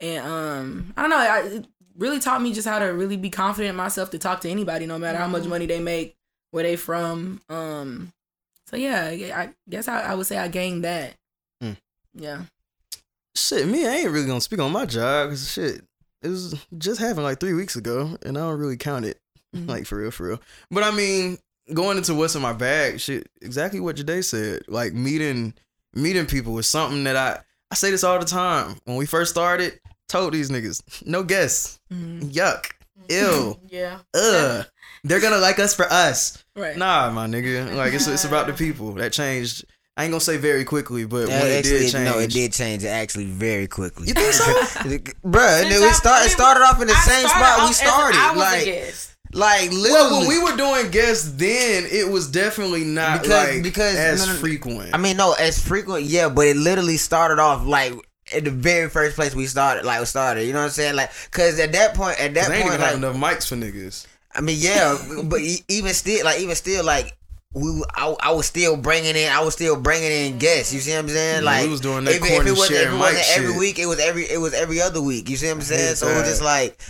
And 0.00 0.24
um 0.24 0.94
I 0.96 1.02
don't 1.02 1.10
know, 1.10 1.18
I, 1.18 1.40
it 1.40 1.66
really 1.98 2.20
taught 2.20 2.42
me 2.42 2.52
just 2.52 2.68
how 2.68 2.78
to 2.78 2.86
really 2.86 3.16
be 3.16 3.28
confident 3.28 3.70
in 3.70 3.76
myself 3.76 4.10
to 4.10 4.18
talk 4.18 4.40
to 4.42 4.50
anybody, 4.50 4.86
no 4.86 4.98
matter 4.98 5.18
how 5.18 5.26
much 5.26 5.44
money 5.46 5.66
they 5.66 5.80
make, 5.80 6.16
where 6.52 6.62
they 6.62 6.76
from. 6.76 7.40
Um 7.48 8.12
so 8.68 8.76
yeah, 8.76 9.06
I 9.06 9.42
I 9.42 9.50
guess 9.68 9.88
I, 9.88 10.02
I 10.02 10.14
would 10.14 10.26
say 10.26 10.38
I 10.38 10.46
gained 10.46 10.84
that. 10.84 11.14
Mm. 11.60 11.76
Yeah. 12.14 12.42
Shit, 13.34 13.66
me, 13.66 13.84
I 13.84 13.96
ain't 13.96 14.10
really 14.10 14.28
gonna 14.28 14.40
speak 14.40 14.60
on 14.60 14.70
my 14.70 14.86
job 14.86 15.30
because 15.30 15.50
shit, 15.50 15.82
it 16.22 16.28
was 16.28 16.54
just 16.78 17.00
happened 17.00 17.24
like 17.24 17.40
three 17.40 17.54
weeks 17.54 17.74
ago, 17.74 18.16
and 18.24 18.38
I 18.38 18.42
don't 18.42 18.60
really 18.60 18.76
count 18.76 19.06
it 19.06 19.18
Mhm. 19.54 19.68
like 19.68 19.86
for 19.86 19.98
real, 19.98 20.10
for 20.10 20.28
real. 20.28 20.40
But 20.70 20.82
I 20.84 20.90
mean, 20.90 21.38
going 21.74 21.96
into 21.98 22.14
what's 22.14 22.34
in 22.34 22.42
my 22.42 22.52
bag, 22.52 23.00
shit, 23.00 23.28
exactly 23.40 23.80
what 23.80 23.96
Jade 23.96 24.24
said. 24.24 24.62
Like 24.68 24.92
meeting, 24.94 25.54
meeting 25.94 26.26
people 26.26 26.52
was 26.54 26.66
something 26.66 27.04
that 27.04 27.16
I 27.16 27.40
I 27.70 27.74
say 27.74 27.90
this 27.90 28.04
all 28.04 28.18
the 28.18 28.24
time. 28.26 28.76
When 28.84 28.96
we 28.96 29.06
first 29.06 29.30
started, 29.30 29.80
told 30.08 30.32
these 30.34 30.50
niggas, 30.50 30.82
no 31.06 31.22
guess, 31.22 31.78
Mhm. 31.92 32.32
yuck, 32.32 32.66
ew, 33.08 33.58
yeah. 33.68 33.98
ugh. 34.14 34.66
They're 35.04 35.20
gonna 35.20 35.38
like 35.38 35.58
us 35.58 35.74
for 35.74 35.86
us. 35.90 36.38
Right. 36.54 36.76
Nah, 36.76 37.10
my 37.10 37.26
nigga. 37.26 37.74
Like 37.74 37.92
it's 37.92 38.06
it's 38.06 38.24
about 38.24 38.46
the 38.46 38.52
people. 38.64 38.92
That 38.94 39.12
changed. 39.12 39.64
I 39.96 40.04
ain't 40.04 40.12
gonna 40.12 40.20
say 40.20 40.36
very 40.38 40.64
quickly, 40.64 41.04
but 41.04 41.28
Yeah, 41.28 41.42
when 41.42 41.50
it 41.50 41.62
did 41.64 41.92
change, 41.92 42.04
no, 42.06 42.18
it 42.18 42.30
did 42.30 42.52
change 42.54 42.84
actually 42.84 43.26
very 43.26 43.66
quickly. 43.66 44.08
You 44.08 44.14
think 44.14 44.32
so? 44.32 44.44
Bruh, 45.26 45.60
Since 45.60 45.74
it, 45.74 45.94
start, 45.94 46.22
I 46.22 46.26
it 46.26 46.30
started 46.30 46.60
off 46.62 46.80
in 46.80 46.88
the 46.88 46.94
I 46.94 47.00
same 47.00 47.28
spot 47.28 47.68
we 47.68 47.74
started. 47.74 48.16
I 48.18 48.30
was 48.30 48.36
a 48.36 48.40
like, 48.40 48.64
guest. 48.64 49.11
Like 49.34 49.70
Well, 49.70 50.20
when 50.20 50.28
we 50.28 50.38
were 50.42 50.56
doing 50.56 50.90
guests 50.90 51.30
then, 51.36 51.86
it 51.90 52.08
was 52.10 52.28
definitely 52.28 52.84
not 52.84 53.22
Because- 53.22 53.54
like 53.54 53.62
because- 53.62 53.96
as 53.96 54.26
no, 54.26 54.32
no, 54.32 54.38
frequent. 54.38 54.90
I 54.94 54.98
mean, 54.98 55.16
no, 55.16 55.32
as 55.32 55.58
frequent, 55.58 56.04
yeah, 56.04 56.28
but 56.28 56.46
it 56.46 56.56
literally 56.56 56.96
started 56.98 57.38
off 57.38 57.64
like 57.66 57.94
at 58.34 58.44
the 58.44 58.50
very 58.50 58.88
first 58.88 59.16
place 59.16 59.34
we 59.34 59.46
started, 59.46 59.84
like 59.84 60.00
we 60.00 60.06
started. 60.06 60.44
You 60.46 60.52
know 60.52 60.60
what 60.60 60.66
I'm 60.66 60.70
saying? 60.70 60.96
Like, 60.96 61.10
cause 61.30 61.58
at 61.58 61.72
that 61.72 61.94
point, 61.94 62.20
at 62.20 62.34
that 62.34 62.48
point, 62.48 62.66
even 62.66 62.80
like, 62.80 62.96
enough 62.96 63.16
mics 63.16 63.48
for 63.48 63.56
niggas. 63.56 64.06
I 64.34 64.40
mean, 64.40 64.56
yeah, 64.58 64.96
but 65.24 65.40
even 65.68 65.92
still, 65.94 66.24
like, 66.24 66.40
even 66.40 66.54
still, 66.54 66.84
like. 66.84 67.16
We, 67.54 67.84
I, 67.94 68.16
I 68.18 68.30
was 68.32 68.46
still 68.46 68.78
bringing 68.78 69.14
in, 69.14 69.30
I 69.30 69.42
was 69.44 69.52
still 69.52 69.78
bringing 69.78 70.10
in 70.10 70.38
guests. 70.38 70.72
You 70.72 70.80
see 70.80 70.92
what 70.92 71.00
I'm 71.00 71.08
saying? 71.10 71.44
Like 71.44 71.64
we 71.64 71.68
was 71.68 71.82
doing 71.82 72.04
that 72.06 72.14
if, 72.14 72.22
if 72.22 72.28
corny 72.30 72.48
it 72.48 72.56
wasn't, 72.56 72.80
if 72.80 72.90
it 72.90 72.96
wasn't 72.96 73.24
every 73.36 73.50
shit. 73.52 73.58
week, 73.58 73.78
it 73.78 73.84
was 73.84 74.00
every, 74.00 74.22
it 74.24 74.38
was 74.40 74.54
every 74.54 74.80
other 74.80 75.02
week. 75.02 75.28
You 75.28 75.36
see 75.36 75.48
what 75.48 75.56
I'm 75.56 75.60
saying? 75.60 75.96
So 75.96 76.08
it 76.08 76.14
was 76.18 76.26
just 76.26 76.40
like, 76.40 76.80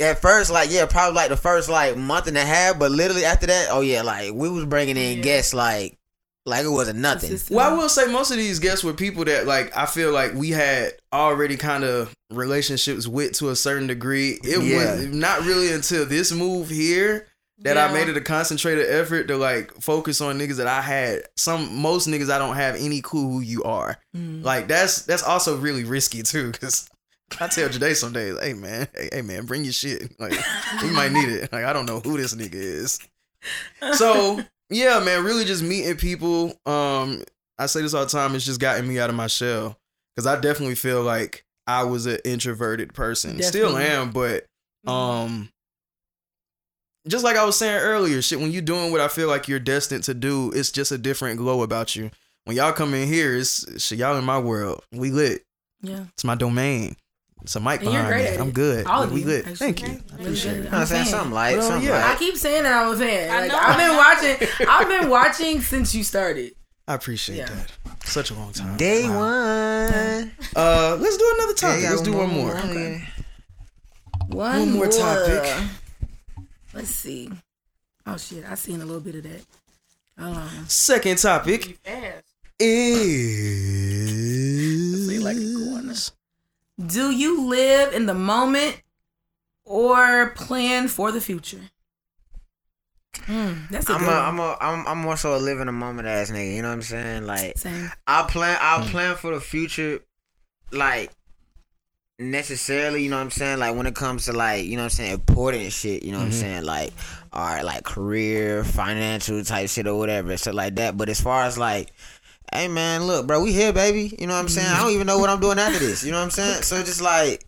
at 0.00 0.20
first, 0.20 0.50
like 0.50 0.70
yeah, 0.70 0.86
probably 0.86 1.14
like 1.16 1.28
the 1.28 1.36
first 1.36 1.68
like 1.68 1.96
month 1.96 2.26
and 2.28 2.36
a 2.38 2.44
half, 2.44 2.78
but 2.78 2.90
literally 2.90 3.24
after 3.24 3.46
that, 3.46 3.68
oh 3.70 3.80
yeah, 3.80 4.02
like 4.02 4.32
we 4.32 4.48
was 4.48 4.64
bringing 4.64 4.96
in 4.96 5.18
Yeah. 5.18 5.22
guests 5.24 5.52
like, 5.54 5.96
like 6.46 6.64
it 6.64 6.68
wasn't 6.70 7.00
nothing. 7.00 7.38
Well, 7.50 7.68
I 7.70 7.76
will 7.76 7.88
say 7.88 8.06
most 8.06 8.30
of 8.30 8.36
these 8.36 8.58
guests 8.58 8.82
were 8.84 8.94
people 8.94 9.24
that 9.26 9.46
like 9.46 9.76
I 9.76 9.86
feel 9.86 10.12
like 10.12 10.34
we 10.34 10.50
had 10.50 10.92
already 11.12 11.56
kind 11.56 11.84
of 11.84 12.12
relationships 12.30 13.06
with 13.06 13.32
to 13.34 13.50
a 13.50 13.56
certain 13.56 13.86
degree. 13.86 14.38
It 14.44 14.62
Yeah. 14.62 14.76
was 14.94 15.06
not 15.06 15.42
really 15.44 15.72
until 15.72 16.06
this 16.06 16.32
move 16.32 16.68
here 16.70 17.26
that 17.62 17.76
I 17.76 17.92
made 17.92 18.08
it 18.08 18.16
a 18.16 18.20
concentrated 18.20 18.88
effort 18.88 19.24
to 19.26 19.36
like 19.36 19.72
focus 19.82 20.20
on 20.20 20.38
niggas 20.38 20.58
that 20.58 20.68
I 20.68 20.80
had. 20.80 21.22
Some 21.36 21.82
most 21.82 22.06
niggas 22.08 22.30
I 22.30 22.38
don't 22.38 22.54
have 22.54 22.76
any 22.76 23.00
clue 23.00 23.28
who 23.28 23.40
you 23.40 23.64
are. 23.64 23.98
Mm. 24.16 24.44
Like 24.44 24.68
that's 24.68 25.02
that's 25.02 25.24
also 25.24 25.56
really 25.58 25.82
risky 25.84 26.22
too, 26.22 26.52
cause 26.52 26.88
I 27.40 27.48
tell 27.48 27.68
Jade 27.68 27.96
some 27.96 28.12
days, 28.12 28.36
hey 28.40 28.54
man, 28.54 28.88
hey, 28.94 29.08
hey 29.12 29.22
man, 29.22 29.46
bring 29.46 29.64
your 29.64 29.72
shit. 29.72 30.18
Like 30.18 30.34
you 30.82 30.90
might 30.92 31.12
need 31.12 31.28
it. 31.28 31.52
Like 31.52 31.64
I 31.64 31.72
don't 31.72 31.86
know 31.86 32.00
who 32.00 32.16
this 32.16 32.34
nigga 32.34 32.54
is. 32.54 32.98
So 33.94 34.40
yeah, 34.70 35.00
man, 35.00 35.24
really 35.24 35.44
just 35.44 35.62
meeting 35.62 35.96
people. 35.96 36.58
Um, 36.66 37.22
I 37.58 37.66
say 37.66 37.82
this 37.82 37.94
all 37.94 38.04
the 38.04 38.10
time. 38.10 38.34
It's 38.34 38.44
just 38.44 38.60
gotten 38.60 38.86
me 38.88 38.98
out 38.98 39.10
of 39.10 39.16
my 39.16 39.26
shell 39.26 39.78
because 40.14 40.26
I 40.26 40.40
definitely 40.40 40.74
feel 40.74 41.02
like 41.02 41.44
I 41.66 41.84
was 41.84 42.06
an 42.06 42.18
introverted 42.24 42.94
person. 42.94 43.40
Still 43.42 43.76
am, 43.76 44.10
but 44.10 44.46
um 44.86 45.50
just 47.06 47.24
like 47.24 47.36
I 47.36 47.44
was 47.44 47.56
saying 47.56 47.80
earlier, 47.80 48.20
shit, 48.20 48.40
when 48.40 48.52
you 48.52 48.60
doing 48.60 48.92
what 48.92 49.00
I 49.00 49.08
feel 49.08 49.28
like 49.28 49.48
you're 49.48 49.58
destined 49.58 50.04
to 50.04 50.14
do, 50.14 50.52
it's 50.52 50.70
just 50.70 50.92
a 50.92 50.98
different 50.98 51.38
glow 51.38 51.62
about 51.62 51.96
you. 51.96 52.10
When 52.44 52.56
y'all 52.56 52.72
come 52.72 52.94
in 52.94 53.08
here, 53.08 53.36
it's 53.36 53.82
shit, 53.82 53.98
y'all 53.98 54.16
in 54.16 54.24
my 54.24 54.38
world. 54.38 54.82
We 54.92 55.10
lit. 55.10 55.42
Yeah. 55.82 56.04
It's 56.14 56.24
my 56.24 56.34
domain. 56.34 56.96
It's 57.42 57.54
a 57.56 57.60
mic 57.60 57.80
And 57.80 57.92
you're 57.92 58.02
behind 58.02 58.08
great 58.08 58.22
me. 58.22 58.28
at 58.28 58.34
it. 58.34 58.40
I'm 58.40 58.50
good. 58.50 58.86
All 58.86 59.02
of 59.04 59.12
we 59.12 59.22
good. 59.22 59.46
actually. 59.46 59.56
Thank 59.72 59.80
you. 59.82 59.88
I 59.88 59.90
Really 59.90 60.02
appreciate 60.24 60.54
good. 60.56 60.66
it. 60.66 60.72
I'm 60.72 60.86
saying 60.86 61.04
fan. 61.04 61.10
something 61.12 61.32
like 61.32 61.56
Well, 61.56 61.68
something 61.68 61.88
yeah. 61.88 62.12
I 62.12 62.16
keep 62.18 62.36
saying 62.36 62.62
that 62.64 62.72
I'm 62.72 62.92
a 62.92 62.96
fan. 62.96 63.30
I 63.30 63.40
Like, 63.40 63.50
know, 63.52 63.58
I've 63.58 63.78
been 63.78 63.96
watching. 63.96 64.48
I've 64.68 64.88
been 64.88 65.08
watching 65.10 65.60
since 65.62 65.94
you 65.94 66.02
started. 66.04 66.52
I 66.86 66.94
appreciate 66.94 67.36
Yeah. 67.36 67.46
that. 67.46 67.72
Such 68.04 68.30
a 68.30 68.34
long 68.34 68.52
time. 68.52 68.76
Day 68.76 69.08
Wow. 69.08 69.18
one. 69.18 70.32
Uh, 70.56 70.96
let's 71.00 71.16
do 71.16 71.32
another 71.38 71.54
topic. 71.54 71.82
Yeah, 71.82 71.90
let's 71.90 72.02
do 72.02 72.12
one 72.14 72.28
more. 72.30 72.56
Okay. 72.56 73.04
One, 74.28 74.58
One 74.58 74.70
more 74.72 74.84
more 74.84 74.88
topic. 74.88 75.44
Let's 76.74 76.90
see. 76.90 77.30
Oh 78.06 78.16
shit, 78.16 78.44
I 78.48 78.54
seen 78.56 78.80
a 78.80 78.84
little 78.84 79.00
bit 79.00 79.14
of 79.16 79.22
that. 79.24 79.42
Hold 80.18 80.36
on. 80.38 80.68
Second 80.68 81.18
topic 81.18 81.78
is 82.58 85.06
see, 85.08 85.18
like 85.18 85.36
a 85.36 85.54
corner. 85.54 85.94
Do 86.84 87.10
you 87.10 87.44
live 87.46 87.92
in 87.92 88.06
the 88.06 88.14
moment 88.14 88.82
or 89.64 90.30
plan 90.30 90.88
for 90.88 91.10
the 91.12 91.20
future? 91.20 91.70
Mm, 93.26 93.68
that's 93.68 93.88
a 93.90 93.94
I'm 93.94 94.00
good 94.00 94.08
a, 94.08 94.10
one. 94.10 94.18
I'm 94.20 94.38
a, 94.38 94.56
I'm, 94.60 94.86
I'm 94.86 94.98
more 94.98 95.16
so 95.16 95.36
a 95.36 95.38
live 95.38 95.60
in 95.60 95.66
the 95.66 95.72
moment 95.72 96.06
ass 96.08 96.30
nigga. 96.30 96.54
You 96.54 96.62
know 96.62 96.68
what 96.68 96.74
I'm 96.74 96.82
saying? 96.82 97.26
Like, 97.26 97.58
Same. 97.58 97.90
I 98.06 98.22
plan, 98.22 98.58
I 98.60 98.80
Hmm. 98.82 98.90
plan 98.90 99.16
for 99.16 99.34
the 99.34 99.40
future, 99.40 100.00
like 100.70 101.10
necessarily. 102.18 103.02
You 103.02 103.10
know 103.10 103.16
what 103.16 103.22
I'm 103.22 103.30
saying? 103.30 103.58
Like 103.58 103.74
when 103.76 103.86
it 103.86 103.94
comes 103.94 104.26
to 104.26 104.32
like, 104.32 104.64
you 104.64 104.76
know 104.76 104.82
what 104.82 104.84
I'm 104.84 104.90
saying, 104.90 105.12
important 105.14 105.72
shit. 105.72 106.04
You 106.04 106.12
know 106.12 106.18
what 106.18 106.24
I'm 106.24 106.30
Mm-hmm. 106.30 106.40
saying? 106.40 106.64
Like, 106.64 106.92
all 107.32 107.44
right, 107.44 107.64
like 107.64 107.84
career, 107.84 108.62
financial 108.64 109.42
type 109.44 109.68
shit 109.68 109.86
or 109.86 109.98
whatever, 109.98 110.36
shit 110.36 110.54
like 110.54 110.76
that. 110.76 110.96
But 110.96 111.08
as 111.08 111.20
far 111.20 111.42
as 111.44 111.58
like. 111.58 111.92
Hey 112.52 112.68
man, 112.68 113.04
look, 113.04 113.26
bro, 113.26 113.42
we 113.42 113.52
here, 113.52 113.72
baby. 113.72 114.16
You 114.18 114.26
know 114.26 114.34
what 114.34 114.40
I'm 114.40 114.48
saying? 114.48 114.68
I 114.68 114.80
don't 114.80 114.92
even 114.92 115.06
know 115.06 115.18
what 115.18 115.30
I'm 115.30 115.40
doing 115.40 115.58
after 115.58 115.78
this. 115.78 116.02
You 116.04 116.12
know 116.12 116.18
what 116.18 116.24
I'm 116.24 116.30
saying? 116.30 116.62
So 116.62 116.82
just 116.82 117.00
like, 117.02 117.44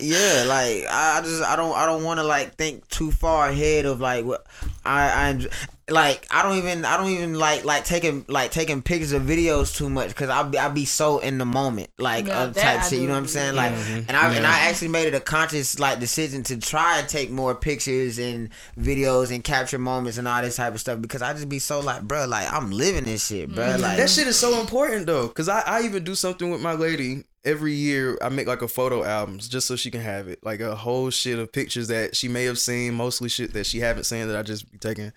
yeah, 0.00 0.44
like 0.46 0.86
I 0.90 1.20
just 1.22 1.42
I 1.42 1.56
don't 1.56 1.74
I 1.74 1.86
don't 1.86 2.02
want 2.02 2.18
to 2.18 2.24
like 2.24 2.56
think 2.56 2.86
too 2.88 3.10
far 3.10 3.48
ahead 3.48 3.86
of 3.86 4.00
like 4.00 4.24
what 4.24 4.46
I 4.84 5.30
I 5.30 5.46
like 5.90 6.26
I 6.30 6.42
don't 6.42 6.56
even 6.56 6.84
I 6.84 6.96
don't 6.96 7.08
even 7.10 7.34
like 7.34 7.64
like 7.64 7.84
taking 7.84 8.24
like 8.28 8.50
taking 8.50 8.80
pictures 8.80 9.12
of 9.12 9.22
videos 9.22 9.76
too 9.76 9.90
much 9.90 10.08
because 10.08 10.30
I'll 10.30 10.48
be 10.48 10.58
I 10.58 10.68
be 10.70 10.86
so 10.86 11.18
in 11.18 11.36
the 11.38 11.44
moment 11.44 11.90
like 11.98 12.26
Yeah, 12.26 12.44
of 12.44 12.54
type 12.56 12.80
I 12.80 12.88
shit. 12.88 13.00
You 13.00 13.06
know 13.06 13.12
what 13.12 13.18
I'm 13.18 13.26
saying? 13.26 13.48
with. 13.48 13.56
Like 13.56 13.72
Mhm. 13.72 14.04
and 14.08 14.16
I 14.16 14.34
and 14.34 14.46
I 14.46 14.60
actually 14.68 14.88
made 14.88 15.06
it 15.08 15.14
a 15.14 15.20
conscious 15.20 15.78
like 15.78 16.00
decision 16.00 16.42
to 16.44 16.56
try 16.56 16.98
and 17.00 17.08
take 17.08 17.30
more 17.30 17.54
pictures 17.54 18.18
and 18.18 18.48
videos 18.80 19.30
and 19.34 19.44
capture 19.44 19.78
moments 19.78 20.16
and 20.18 20.26
all 20.26 20.40
this 20.42 20.56
type 20.56 20.74
of 20.74 20.80
stuff 20.80 21.00
because 21.00 21.20
I 21.22 21.32
just 21.34 21.48
be 21.48 21.58
so 21.58 21.80
like 21.80 22.02
bro 22.02 22.26
like 22.26 22.50
I'm 22.52 22.70
living 22.70 23.04
this 23.04 23.26
shit 23.26 23.54
bro 23.54 23.76
like 23.78 23.98
That 23.98 24.08
shit 24.08 24.26
is 24.26 24.38
so 24.38 24.60
important 24.60 25.06
though, 25.06 25.28
cause 25.28 25.48
I, 25.48 25.60
I 25.66 25.82
even 25.82 26.02
do 26.04 26.14
something 26.14 26.50
with 26.50 26.60
my 26.62 26.72
lady 26.72 27.24
every 27.44 27.74
year. 27.74 28.16
I 28.22 28.30
make 28.30 28.46
like 28.46 28.62
a 28.62 28.68
photo 28.68 29.04
albums 29.04 29.48
just 29.48 29.66
so 29.66 29.76
she 29.76 29.90
can 29.90 30.00
have 30.00 30.28
it, 30.28 30.38
like 30.42 30.60
a 30.60 30.74
whole 30.74 31.10
shit 31.10 31.38
of 31.38 31.52
pictures 31.52 31.88
that 31.88 32.16
she 32.16 32.26
may 32.26 32.44
have 32.44 32.58
seen, 32.58 32.94
mostly 32.94 33.28
shit 33.28 33.52
that 33.52 33.66
she 33.66 33.80
haven't 33.80 34.04
seen 34.04 34.28
that 34.28 34.36
I 34.36 34.42
just 34.42 34.70
be 34.72 34.78
taking. 34.78 35.12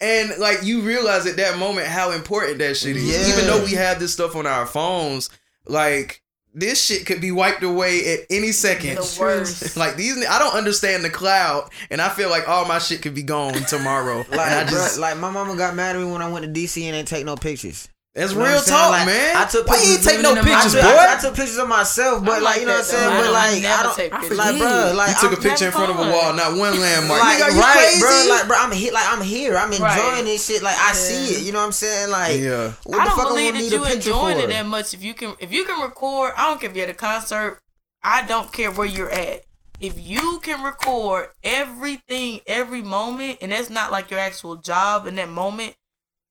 And 0.00 0.32
like 0.38 0.62
you 0.62 0.82
realize 0.82 1.26
at 1.26 1.36
that 1.36 1.58
moment 1.58 1.86
how 1.86 2.10
important 2.10 2.58
that 2.58 2.76
shit 2.76 2.96
is. 2.96 3.04
Yeah. 3.10 3.34
Even 3.34 3.46
though 3.46 3.64
we 3.64 3.72
have 3.72 3.98
this 3.98 4.12
stuff 4.12 4.36
on 4.36 4.46
our 4.46 4.66
phones, 4.66 5.30
like 5.66 6.22
this 6.56 6.82
shit 6.82 7.04
could 7.04 7.20
be 7.20 7.30
wiped 7.30 7.62
away 7.62 8.14
at 8.14 8.20
any 8.30 8.50
second. 8.50 8.96
The 8.96 9.16
worst. 9.20 9.76
Like 9.76 9.96
these, 9.96 10.26
I 10.26 10.38
don't 10.38 10.54
understand 10.54 11.04
the 11.04 11.10
cloud, 11.10 11.68
and 11.90 12.00
I 12.00 12.08
feel 12.08 12.30
like 12.30 12.48
all 12.48 12.64
my 12.66 12.78
shit 12.78 13.02
could 13.02 13.14
be 13.14 13.22
gone 13.22 13.52
tomorrow. 13.68 14.24
Like, 14.30 14.50
and 14.50 14.60
I 14.60 14.64
bruh, 14.64 14.70
just, 14.70 14.98
like 14.98 15.18
my 15.18 15.30
mama 15.30 15.54
got 15.54 15.74
mad 15.74 15.96
at 15.96 16.02
me 16.02 16.10
when 16.10 16.22
I 16.22 16.30
went 16.30 16.44
to 16.46 16.60
DC 16.60 16.82
and 16.82 16.92
didn't 16.94 17.08
take 17.08 17.26
no 17.26 17.36
pictures. 17.36 17.88
That's 18.16 18.32
You 18.32 18.38
know 18.38 18.46
real 18.48 18.60
talk, 18.62 18.90
Like, 18.90 19.06
man. 19.06 19.36
I 19.36 19.44
took 19.44 19.68
Why 19.68 19.76
you 19.76 19.82
ain't 19.82 20.00
pictures 20.00 20.06
take 20.08 20.22
no 20.22 20.30
living 20.32 20.42
in 20.42 20.44
the 20.48 20.56
pictures, 20.56 20.74
I 20.74 20.80
boy? 20.80 20.88
took, 20.88 21.08
I 21.12 21.20
took 21.20 21.34
pictures 21.36 21.58
of 21.58 21.68
myself, 21.68 22.24
but 22.24 22.32
I 22.32 22.38
like, 22.40 22.44
like 22.44 22.60
you 22.60 22.66
know 22.66 22.72
what 22.72 22.78
I'm 22.80 22.84
saying. 22.84 23.10
though. 23.12 23.22
But 23.22 23.32
like, 23.32 23.62
never 23.62 23.74
I 23.76 23.82
don't 23.84 23.96
take 23.96 24.12
pictures. 24.12 24.38
like, 24.38 24.58
bro. 24.58 24.92
Like, 24.96 25.08
You 25.08 25.14
took 25.20 25.32
a 25.32 25.36
I'm- 25.36 25.42
picture 25.44 25.66
in 25.66 25.72
front 25.72 25.90
of 25.92 25.98
a 26.00 26.06
wall, 26.10 26.32
not 26.32 26.50
one 26.56 26.80
landmark. 26.80 27.20
Like, 27.20 27.38
Nigga, 27.38 27.44
are 27.44 27.50
you 27.52 27.60
right, 27.60 27.76
crazy? 27.76 28.00
bro. 28.00 28.26
Like, 28.32 28.46
bro, 28.48 28.56
I'm 28.58 28.72
here. 28.72 28.92
Like, 28.92 29.08
I'm 29.12 29.20
here. 29.22 29.56
I'm 29.58 29.70
enjoying 29.72 29.84
Right. 29.86 30.24
this 30.24 30.46
shit. 30.46 30.62
Like, 30.62 30.78
I 30.80 30.92
see 30.94 31.34
it. 31.36 31.42
You 31.44 31.52
know 31.52 31.60
what 31.60 31.66
I'm 31.66 31.72
saying? 31.76 32.08
Like, 32.10 32.40
Yeah. 32.40 32.72
what 32.88 33.00
I 33.00 33.04
the 33.04 33.08
don't 33.10 33.18
fuck 33.20 33.28
believe 33.28 33.52
gonna 33.52 33.58
that 33.58 33.62
need 33.68 33.72
you 33.76 33.84
a 33.84 33.86
picture 33.86 34.10
enjoying 34.10 34.38
it 34.40 34.48
that 34.48 34.66
much. 34.66 34.94
If 34.94 35.04
you 35.04 35.12
can, 35.14 35.34
if 35.38 35.52
you 35.52 35.64
can 35.64 35.80
record, 35.82 36.32
I 36.36 36.48
don't 36.48 36.58
care 36.60 36.70
if 36.70 36.76
you're 36.76 36.84
at 36.88 36.90
a 36.90 36.94
concert. 36.94 37.60
I 38.02 38.22
don't 38.22 38.50
care 38.52 38.70
where 38.70 38.86
you're 38.86 39.10
at. 39.12 39.42
If 39.78 40.00
you 40.00 40.40
can 40.42 40.62
record 40.62 41.28
everything, 41.44 42.40
every 42.46 42.80
moment, 42.80 43.38
and 43.42 43.52
that's 43.52 43.68
not 43.68 43.92
like 43.92 44.10
your 44.10 44.20
actual 44.20 44.56
job 44.56 45.06
in 45.06 45.16
that 45.16 45.28
moment, 45.28 45.74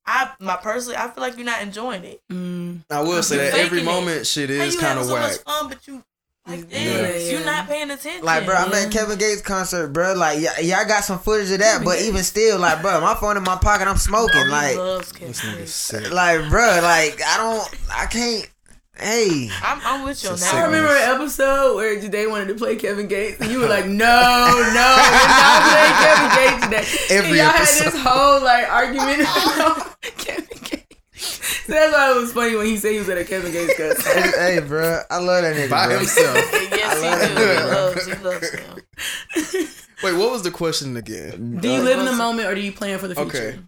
I, 0.08 0.32
my 0.40 0.56
personally, 0.58 0.98
I 0.98 1.10
feel 1.10 1.22
like 1.24 1.36
you're 1.38 1.46
not 1.46 1.62
enjoying 1.62 2.04
it. 2.04 2.22
Mm, 2.32 2.82
I 2.92 3.02
will 3.02 3.24
say 3.24 3.38
that 3.38 3.54
every 3.56 3.80
faking 3.80 3.80
it. 3.80 3.84
moment 3.86 4.28
shit 4.28 4.50
How 4.50 4.56
is 4.58 4.76
you 4.76 4.80
kind 4.80 5.00
having 5.00 5.02
of 5.04 5.08
so 5.08 5.14
whack. 5.16 5.32
much 5.32 5.40
fun, 5.42 5.68
but 5.70 5.88
you 5.88 6.04
like 6.48 6.60
Yeah. 6.60 6.78
this, 7.02 7.24
Yeah. 7.24 7.32
you're 7.38 7.46
not 7.46 7.68
paying 7.68 7.90
attention. 7.90 8.24
Like, 8.24 8.46
bro, 8.46 8.54
I'm 8.56 8.72
at 8.72 8.92
Kevin 8.92 9.18
Gates 9.18 9.42
concert, 9.42 9.88
bro. 9.94 10.14
Like, 10.14 10.40
yeah, 10.40 10.60
yeah, 10.60 10.78
I 10.78 10.84
got 10.84 11.04
some 11.04 11.18
footage 11.18 11.50
of 11.50 11.58
that, 11.58 11.84
but 11.84 12.00
even 12.02 12.24
still, 12.24 12.60
like, 12.60 12.84
bro, 12.84 13.02
my 13.02 13.16
phone 13.16 13.36
in 13.38 13.42
my 13.44 13.56
pocket, 13.56 13.88
I'm 13.88 13.98
smoking. 13.98 14.48
Like, 14.50 14.78
loves 14.78 15.12
Kevin 15.12 15.30
This 15.30 15.42
nigga 15.42 15.58
Gates. 15.58 15.72
sick. 15.74 16.12
like, 16.12 16.48
bro, 16.52 16.80
like, 16.84 17.20
I 17.26 17.38
don't, 17.38 17.70
I 17.92 18.06
can't. 18.06 18.48
Hey, 18.98 19.50
I'm, 19.62 19.82
I'm 19.84 20.06
with 20.06 20.24
you 20.24 20.30
on 20.30 20.38
that. 20.38 20.54
I 20.54 20.66
remember 20.66 20.90
an 20.90 21.16
episode 21.16 21.76
where 21.76 22.00
they 22.00 22.28
wanted 22.28 22.48
to 22.48 22.56
play 22.56 22.78
Kevin 22.78 23.08
Gates, 23.08 23.42
and 23.42 23.52
you 23.52 23.60
were 23.60 23.68
like, 23.68 23.86
"No, 23.86 23.94
no, 23.94 24.48
we're 24.56 24.74
not 24.74 25.62
playing 25.70 25.96
Kevin 26.00 26.30
Gates 26.38 26.64
today." 26.66 27.16
Every 27.16 27.30
and 27.32 27.38
y'all 27.38 27.48
episode. 27.48 27.84
had 27.84 27.94
this 27.94 28.02
whole 28.02 28.42
like 28.44 28.70
argument 28.70 29.22
about 29.22 30.02
Kevin 30.18 30.46
Gates. 30.64 30.86
So 31.66 31.74
that's 31.74 31.94
why 31.94 32.12
it 32.12 32.16
was 32.22 32.32
funny 32.32 32.56
when 32.56 32.68
he 32.68 32.78
said 32.78 32.94
he 32.94 33.00
was 33.00 33.10
at 33.10 33.18
a 33.18 33.26
Kevin 33.26 33.52
Gates 33.52 33.76
concert. 33.78 34.34
hey, 34.38 34.60
bro, 34.66 35.02
I 35.10 35.18
love 35.18 35.44
that 35.44 35.56
nigga, 35.58 35.70
By 35.70 35.88
bro. 35.88 35.98
himself. 35.98 36.36
Yes, 36.72 37.02
he 37.02 37.36
do. 37.36 37.48
He 37.52 37.64
loves, 37.74 38.06
he 38.06 38.14
loves 38.24 38.50
him. 39.60 39.68
Wait, 40.04 40.14
what 40.18 40.32
was 40.32 40.44
the 40.44 40.52
question 40.52 40.96
again? 40.96 41.58
Do 41.62 41.70
you 41.70 41.82
live 41.82 42.00
in 42.00 42.06
the 42.06 42.14
moment 42.14 42.48
or 42.48 42.56
do 42.56 42.62
you 42.62 42.72
plan 42.72 43.00
for 43.00 43.08
the 43.10 43.16
future? 43.16 43.30
Okay. 43.38 43.60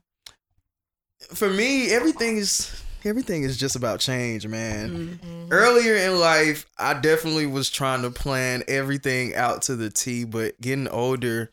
For 1.33 1.49
me, 1.49 1.89
everything 1.91 2.37
is 2.37 2.81
everything 3.05 3.43
is 3.43 3.57
just 3.57 3.75
about 3.75 3.99
change, 3.99 4.45
man. 4.47 5.19
Earlier 5.51 5.95
in 5.95 6.19
life, 6.19 6.65
I 6.77 6.93
definitely 6.93 7.45
was 7.45 7.69
trying 7.69 8.01
to 8.03 8.11
plan 8.11 8.63
everything 8.67 9.35
out 9.35 9.63
to 9.63 9.75
the 9.75 9.89
T, 9.89 10.25
but 10.25 10.59
getting 10.61 10.87
older, 10.87 11.51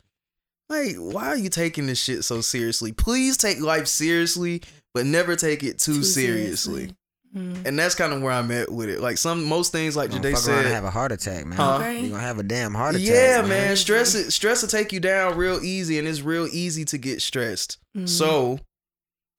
like, 0.69 0.95
why 0.97 1.27
are 1.27 1.37
you 1.37 1.49
taking 1.49 1.87
this 1.87 2.01
shit 2.01 2.23
so 2.23 2.41
seriously? 2.41 2.91
Please 2.91 3.37
take 3.37 3.59
life 3.61 3.87
seriously, 3.87 4.61
but 4.93 5.05
never 5.05 5.35
take 5.35 5.63
it 5.63 5.77
too, 5.79 5.95
Too 5.97 6.03
seriously. 6.03 6.73
seriously. 6.73 6.95
Mm. 7.35 7.65
And 7.67 7.77
that's 7.77 7.95
kind 7.95 8.13
of 8.13 8.21
where 8.21 8.31
I'm 8.31 8.49
at 8.51 8.71
with 8.71 8.87
it. 8.87 9.01
Like 9.01 9.17
some 9.17 9.43
most 9.43 9.73
things, 9.73 9.95
like 9.97 10.09
Gonna 10.09 10.21
they 10.21 10.31
fuck 10.31 10.41
said, 10.41 10.65
have 10.67 10.85
a 10.85 10.89
heart 10.89 11.11
attack, 11.11 11.45
man. 11.45 11.57
Huh? 11.57 11.75
Okay. 11.75 12.01
You 12.01 12.09
gonna 12.11 12.21
have 12.21 12.39
a 12.39 12.43
damn 12.43 12.73
heart 12.73 12.95
attack. 12.95 13.07
yeah, 13.07 13.41
man, 13.41 13.49
man. 13.49 13.75
stress 13.75 14.15
it, 14.15 14.31
stress 14.31 14.61
will 14.61 14.69
take 14.69 14.93
you 14.93 15.01
down 15.01 15.35
real 15.35 15.61
easy, 15.61 15.99
and 15.99 16.07
it's 16.07 16.21
real 16.21 16.47
easy 16.49 16.85
to 16.85 16.97
get 16.97 17.21
stressed. 17.21 17.77
Mm. 17.95 18.07
So, 18.07 18.59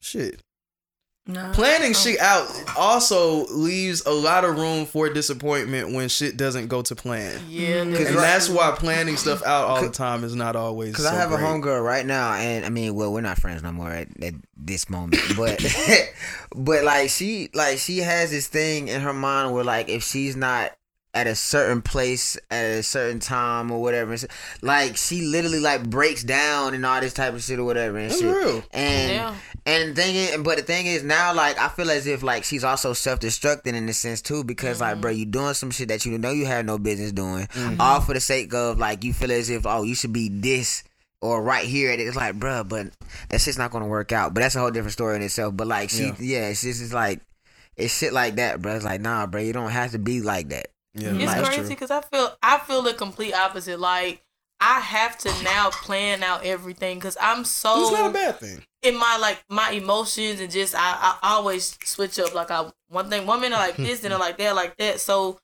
shit, 0.02 0.42
Nah. 1.28 1.52
planning 1.52 1.90
Oh. 1.90 1.92
shit 1.98 2.20
out 2.20 2.46
also 2.76 3.46
leaves 3.46 4.02
a 4.06 4.12
lot 4.12 4.44
of 4.44 4.56
room 4.56 4.86
for 4.86 5.08
disappointment 5.12 5.92
when 5.92 6.08
shit 6.08 6.36
doesn't 6.36 6.68
go 6.68 6.82
to 6.82 6.94
plan. 6.94 7.40
Yeah, 7.48 7.82
Mm. 7.82 7.94
nigga. 7.96 8.06
And 8.06 8.16
that's 8.18 8.48
why 8.48 8.70
planning 8.78 9.16
stuff 9.16 9.42
out 9.44 9.64
all 9.66 9.82
the 9.82 9.90
time 9.90 10.22
is 10.22 10.36
not 10.36 10.54
always. 10.54 10.94
Cause 10.94 11.04
so 11.04 11.10
I 11.10 11.14
have 11.16 11.30
great. 11.30 11.40
a 11.40 11.44
homegirl 11.44 11.84
right 11.84 12.06
now, 12.06 12.34
and 12.34 12.64
I 12.64 12.68
mean, 12.68 12.94
well, 12.94 13.12
we're 13.12 13.22
not 13.22 13.38
friends 13.38 13.64
no 13.64 13.72
more 13.72 13.90
at, 13.90 14.06
at 14.22 14.34
this 14.56 14.88
moment, 14.88 15.20
but 15.36 15.60
but 16.54 16.84
like 16.84 17.10
she 17.10 17.50
like 17.54 17.78
she 17.78 17.98
has 17.98 18.30
this 18.30 18.46
thing 18.46 18.86
in 18.86 19.00
her 19.00 19.12
mind 19.12 19.52
where 19.52 19.64
like 19.64 19.88
if 19.88 20.04
she's 20.04 20.36
not 20.36 20.75
at 21.16 21.26
a 21.26 21.34
certain 21.34 21.80
place 21.80 22.36
at 22.50 22.64
a 22.64 22.82
certain 22.82 23.18
time 23.20 23.70
or 23.70 23.80
whatever, 23.80 24.12
it's- 24.12 24.28
like 24.60 24.96
she 24.98 25.22
literally 25.22 25.60
like 25.60 25.88
breaks 25.88 26.22
down 26.22 26.74
and 26.74 26.84
all 26.84 27.00
this 27.00 27.14
type 27.14 27.32
of 27.32 27.42
shit 27.42 27.58
or 27.58 27.64
whatever 27.64 27.96
and 27.96 28.10
That's 28.10 28.20
shit. 28.20 28.36
real. 28.36 28.62
And 28.70 29.10
Yeah. 29.12 29.34
and 29.64 29.96
thing 29.96 30.14
is, 30.14 30.36
but 30.38 30.58
the 30.58 30.62
thing 30.62 30.86
is 30.86 31.02
now, 31.02 31.32
like 31.34 31.58
I 31.58 31.68
feel 31.68 31.90
as 31.90 32.06
if 32.06 32.22
like 32.22 32.44
she's 32.44 32.64
also 32.64 32.92
self 32.92 33.18
destructing 33.20 33.74
in 33.74 33.88
a 33.88 33.92
sense 33.94 34.20
too, 34.20 34.44
because 34.44 34.80
like, 34.80 34.92
mm-hmm. 34.92 35.00
bro, 35.00 35.10
you 35.12 35.24
doing 35.24 35.54
some 35.54 35.70
shit 35.70 35.88
that 35.88 36.04
you 36.04 36.18
know 36.18 36.30
you 36.30 36.44
have 36.46 36.66
no 36.66 36.76
business 36.78 37.12
doing, 37.12 37.46
mm-hmm. 37.46 37.80
all 37.80 38.00
for 38.02 38.12
the 38.12 38.20
sake 38.20 38.52
of 38.52 38.78
like 38.78 39.02
you 39.02 39.12
feel 39.14 39.32
as 39.32 39.48
if 39.48 39.66
oh 39.66 39.82
you 39.84 39.94
should 39.94 40.12
be 40.12 40.28
this 40.28 40.84
or 41.22 41.42
right 41.42 41.66
here. 41.66 41.90
And 41.92 42.00
it's 42.00 42.14
like, 42.14 42.34
bro, 42.38 42.62
but 42.62 42.88
that 43.30 43.40
shit's 43.40 43.56
not 43.56 43.70
gonna 43.70 43.88
work 43.88 44.12
out. 44.12 44.34
But 44.34 44.40
that's 44.42 44.54
a 44.54 44.60
whole 44.60 44.70
different 44.70 44.92
story 44.92 45.16
in 45.16 45.22
itself. 45.22 45.56
But 45.56 45.66
like 45.66 45.88
she, 45.88 46.04
Yeah. 46.04 46.14
yeah, 46.20 46.48
it's 46.48 46.60
just 46.60 46.82
it's 46.82 46.92
like 46.92 47.20
it's 47.74 47.96
shit 47.96 48.12
like 48.12 48.36
that, 48.36 48.60
bro. 48.60 48.76
It's 48.76 48.84
like 48.84 49.00
nah, 49.00 49.26
bro, 49.26 49.40
you 49.40 49.54
don't 49.54 49.70
have 49.70 49.92
to 49.92 49.98
be 49.98 50.20
like 50.20 50.50
that. 50.50 50.68
Yeah, 50.96 51.12
It's 51.12 51.32
that's 51.34 51.48
crazy 51.48 51.74
because 51.74 51.90
I 51.90 52.00
feel 52.00 52.36
I 52.42 52.58
feel 52.58 52.82
the 52.82 52.94
complete 52.94 53.34
opposite. 53.34 53.78
Like 53.80 54.22
I 54.60 54.80
have 54.80 55.18
to 55.18 55.32
now 55.44 55.70
plan 55.70 56.22
out 56.22 56.44
everything 56.44 56.98
because 56.98 57.16
I'm 57.20 57.44
so 57.44 57.82
It's 57.82 57.92
not 57.92 58.10
a 58.10 58.12
bad 58.12 58.36
thing. 58.40 58.62
in 58.82 58.96
my 58.96 59.18
like 59.20 59.44
my 59.50 59.70
emotions 59.72 60.40
and 60.40 60.50
just 60.50 60.74
I, 60.74 61.18
I 61.22 61.34
always 61.34 61.76
switch 61.84 62.18
up. 62.18 62.34
Like 62.34 62.50
I 62.50 62.70
one 62.88 63.10
thing 63.10 63.26
one 63.26 63.40
minute 63.40 63.56
like 63.56 63.76
this, 63.86 64.00
then 64.00 64.12
I 64.12 64.16
like 64.16 64.38
that, 64.38 64.54
like 64.54 64.76
that. 64.78 65.00
So 65.00 65.38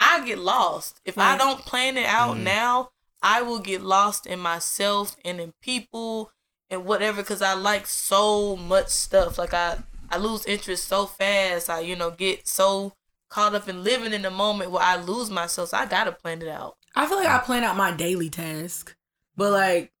I 0.00 0.24
get 0.26 0.38
lost. 0.38 1.00
If 1.04 1.16
I 1.18 1.36
don't 1.36 1.60
plan 1.60 1.96
it 1.96 2.06
out 2.06 2.34
Mm-hmm. 2.34 2.44
now, 2.44 2.90
I 3.22 3.42
will 3.42 3.58
get 3.58 3.82
lost 3.82 4.26
in 4.26 4.38
myself 4.38 5.16
and 5.24 5.40
in 5.40 5.52
people 5.62 6.30
and 6.70 6.84
whatever 6.84 7.22
because 7.22 7.42
I 7.42 7.54
like 7.54 7.86
so 7.86 8.54
much 8.56 8.88
stuff. 8.88 9.38
Like 9.38 9.54
I, 9.54 9.78
I 10.10 10.18
lose 10.18 10.44
interest 10.46 10.86
so 10.86 11.06
fast. 11.06 11.68
I, 11.70 11.80
you 11.80 11.96
know, 11.96 12.10
get 12.10 12.46
so 12.46 12.92
caught 13.28 13.54
up 13.54 13.68
in 13.68 13.84
living 13.84 14.12
in 14.12 14.22
the 14.22 14.30
moment 14.30 14.70
where 14.70 14.82
I 14.82 14.96
lose 14.96 15.30
myself. 15.30 15.70
So 15.70 15.76
I 15.76 15.86
gotta 15.86 16.12
plan 16.12 16.42
it 16.42 16.48
out. 16.48 16.76
I 16.94 17.06
feel 17.06 17.18
like 17.18 17.28
I 17.28 17.38
plan 17.38 17.64
out 17.64 17.76
my 17.76 17.92
daily 17.92 18.30
task, 18.30 18.94
but 19.36 19.52
like 19.52 19.92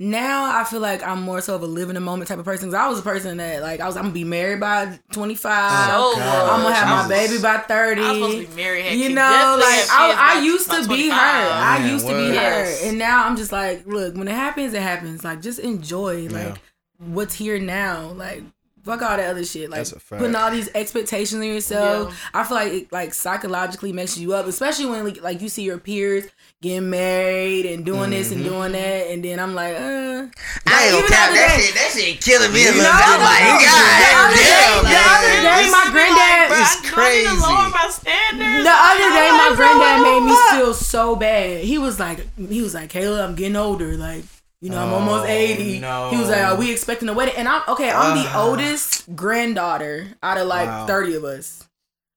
now 0.00 0.56
I 0.56 0.62
feel 0.62 0.78
like 0.78 1.02
I'm 1.02 1.22
more 1.22 1.40
so 1.40 1.56
of 1.56 1.62
a 1.62 1.66
live 1.66 1.88
in 1.88 1.96
the 1.96 2.00
moment 2.00 2.28
type 2.28 2.38
of 2.38 2.44
person. 2.44 2.68
Cause 2.68 2.74
I 2.74 2.86
was 2.88 3.00
a 3.00 3.02
person 3.02 3.38
that 3.38 3.62
like 3.62 3.80
I 3.80 3.86
was 3.86 3.96
I'm 3.96 4.04
gonna 4.04 4.14
be 4.14 4.22
married 4.22 4.60
by 4.60 4.96
25. 5.10 5.52
Oh, 5.92 6.14
oh 6.16 6.50
I'm 6.52 6.62
gonna 6.62 6.74
have 6.74 6.88
my 6.88 7.08
baby 7.08 7.42
by 7.42 7.58
30. 7.58 8.00
I 8.00 8.06
was 8.06 8.14
supposed 8.18 8.38
to 8.38 8.46
be 8.54 8.62
married. 8.62 8.84
had 8.84 8.96
you 8.98 9.08
know, 9.08 9.56
like 9.60 9.86
I, 9.90 10.36
I 10.36 10.40
used 10.42 10.70
to 10.70 10.80
be 10.82 11.08
25. 11.08 11.18
her. 11.18 11.18
I 11.18 11.78
Man, 11.80 11.90
used 11.90 12.06
to 12.06 12.12
be 12.12 12.28
what? 12.28 12.36
her, 12.36 12.76
and 12.84 12.98
now 12.98 13.24
I'm 13.26 13.36
just 13.36 13.50
like, 13.50 13.86
look, 13.86 14.14
when 14.14 14.28
it 14.28 14.34
happens, 14.34 14.72
it 14.72 14.82
happens. 14.82 15.24
Like, 15.24 15.42
just 15.42 15.58
enjoy, 15.58 16.28
like, 16.28 16.44
Yeah. 16.44 16.56
what's 16.98 17.34
here 17.34 17.58
now. 17.58 18.10
Like, 18.12 18.44
fuck 18.88 19.02
all 19.02 19.16
that 19.16 19.30
other 19.30 19.44
shit. 19.44 19.68
Like, 19.70 19.78
That's 19.80 19.92
a 19.92 20.00
fact. 20.00 20.20
putting 20.20 20.34
all 20.34 20.50
these 20.50 20.68
expectations 20.74 21.40
on 21.40 21.46
yourself. 21.46 22.18
I 22.32 22.42
feel 22.44 22.56
like 22.56 22.72
it 22.72 22.92
like 22.92 23.12
psychologically 23.14 23.92
messes 23.92 24.18
you 24.20 24.32
up, 24.34 24.46
especially 24.46 24.86
when 24.86 25.04
like, 25.04 25.22
like 25.22 25.40
you 25.42 25.48
see 25.48 25.62
your 25.62 25.78
peers 25.78 26.24
getting 26.60 26.90
married 26.90 27.66
and 27.66 27.84
doing 27.84 28.10
this 28.10 28.28
Mm-hmm. 28.28 28.40
and 28.40 28.44
doing 28.50 28.72
that, 28.72 29.06
and 29.12 29.24
then 29.24 29.38
I'm 29.38 29.54
like, 29.54 29.76
uh. 29.76 29.78
I 29.78 29.84
ain't 29.84 30.34
Like, 30.66 30.66
gonna 30.66 30.88
even 30.88 31.02
the 31.02 31.08
cap 31.08 31.30
other 31.30 31.36
that 31.38 31.54
day- 31.56 31.62
shit. 31.62 31.74
That 31.74 31.90
shit 31.94 32.20
killing 32.20 32.52
me 32.52 32.62
a 32.66 32.72
little 32.72 32.82
bit. 32.82 33.06
I'm 33.08 33.20
like. 33.22 33.44
God 33.62 33.88
The 34.00 34.10
other 34.18 34.34
day- 34.34 34.48
damn, 34.48 34.84
the 34.88 35.00
other 35.14 35.36
day, 35.44 35.62
my 35.70 35.84
granddad. 35.92 36.50
Bruh, 36.50 36.60
It's 36.60 36.74
I- 36.74 36.82
do 36.82 37.00
I 37.00 37.12
need 37.12 37.22
to 37.22 37.28
crazy. 37.28 37.42
lower 37.46 37.68
my 37.70 37.86
standards? 37.92 38.64
The 38.64 38.74
other 38.74 39.08
day, 39.14 39.28
my 39.38 39.50
granddad 39.54 39.98
made 40.02 40.22
me 40.26 40.34
feel 40.50 40.74
so 40.74 41.14
bad. 41.16 41.62
He 41.64 41.78
was 41.78 42.00
like, 42.00 42.26
he 42.36 42.60
was 42.62 42.74
like, 42.74 42.90
Kayla, 42.92 43.22
I'm 43.24 43.34
getting 43.36 43.56
older. 43.56 43.96
Like, 43.96 44.24
you 44.60 44.70
know, 44.70 44.78
I'm 44.78 44.92
almost 44.92 45.28
80. 45.28 45.78
no. 45.80 46.10
He 46.10 46.16
was 46.16 46.28
like, 46.28 46.42
Are 46.42 46.56
we 46.56 46.70
expecting 46.72 47.08
a 47.08 47.12
wedding? 47.12 47.34
And 47.36 47.46
I'm 47.48 47.62
okay. 47.68 47.90
I'm 47.90 48.16
the 48.16 48.28
Ah. 48.28 48.44
oldest 48.44 49.14
granddaughter 49.14 50.08
out 50.22 50.38
of 50.38 50.46
like 50.46 50.66
Wow. 50.68 50.86
thirty 50.86 51.14
of 51.14 51.24
us. 51.24 51.64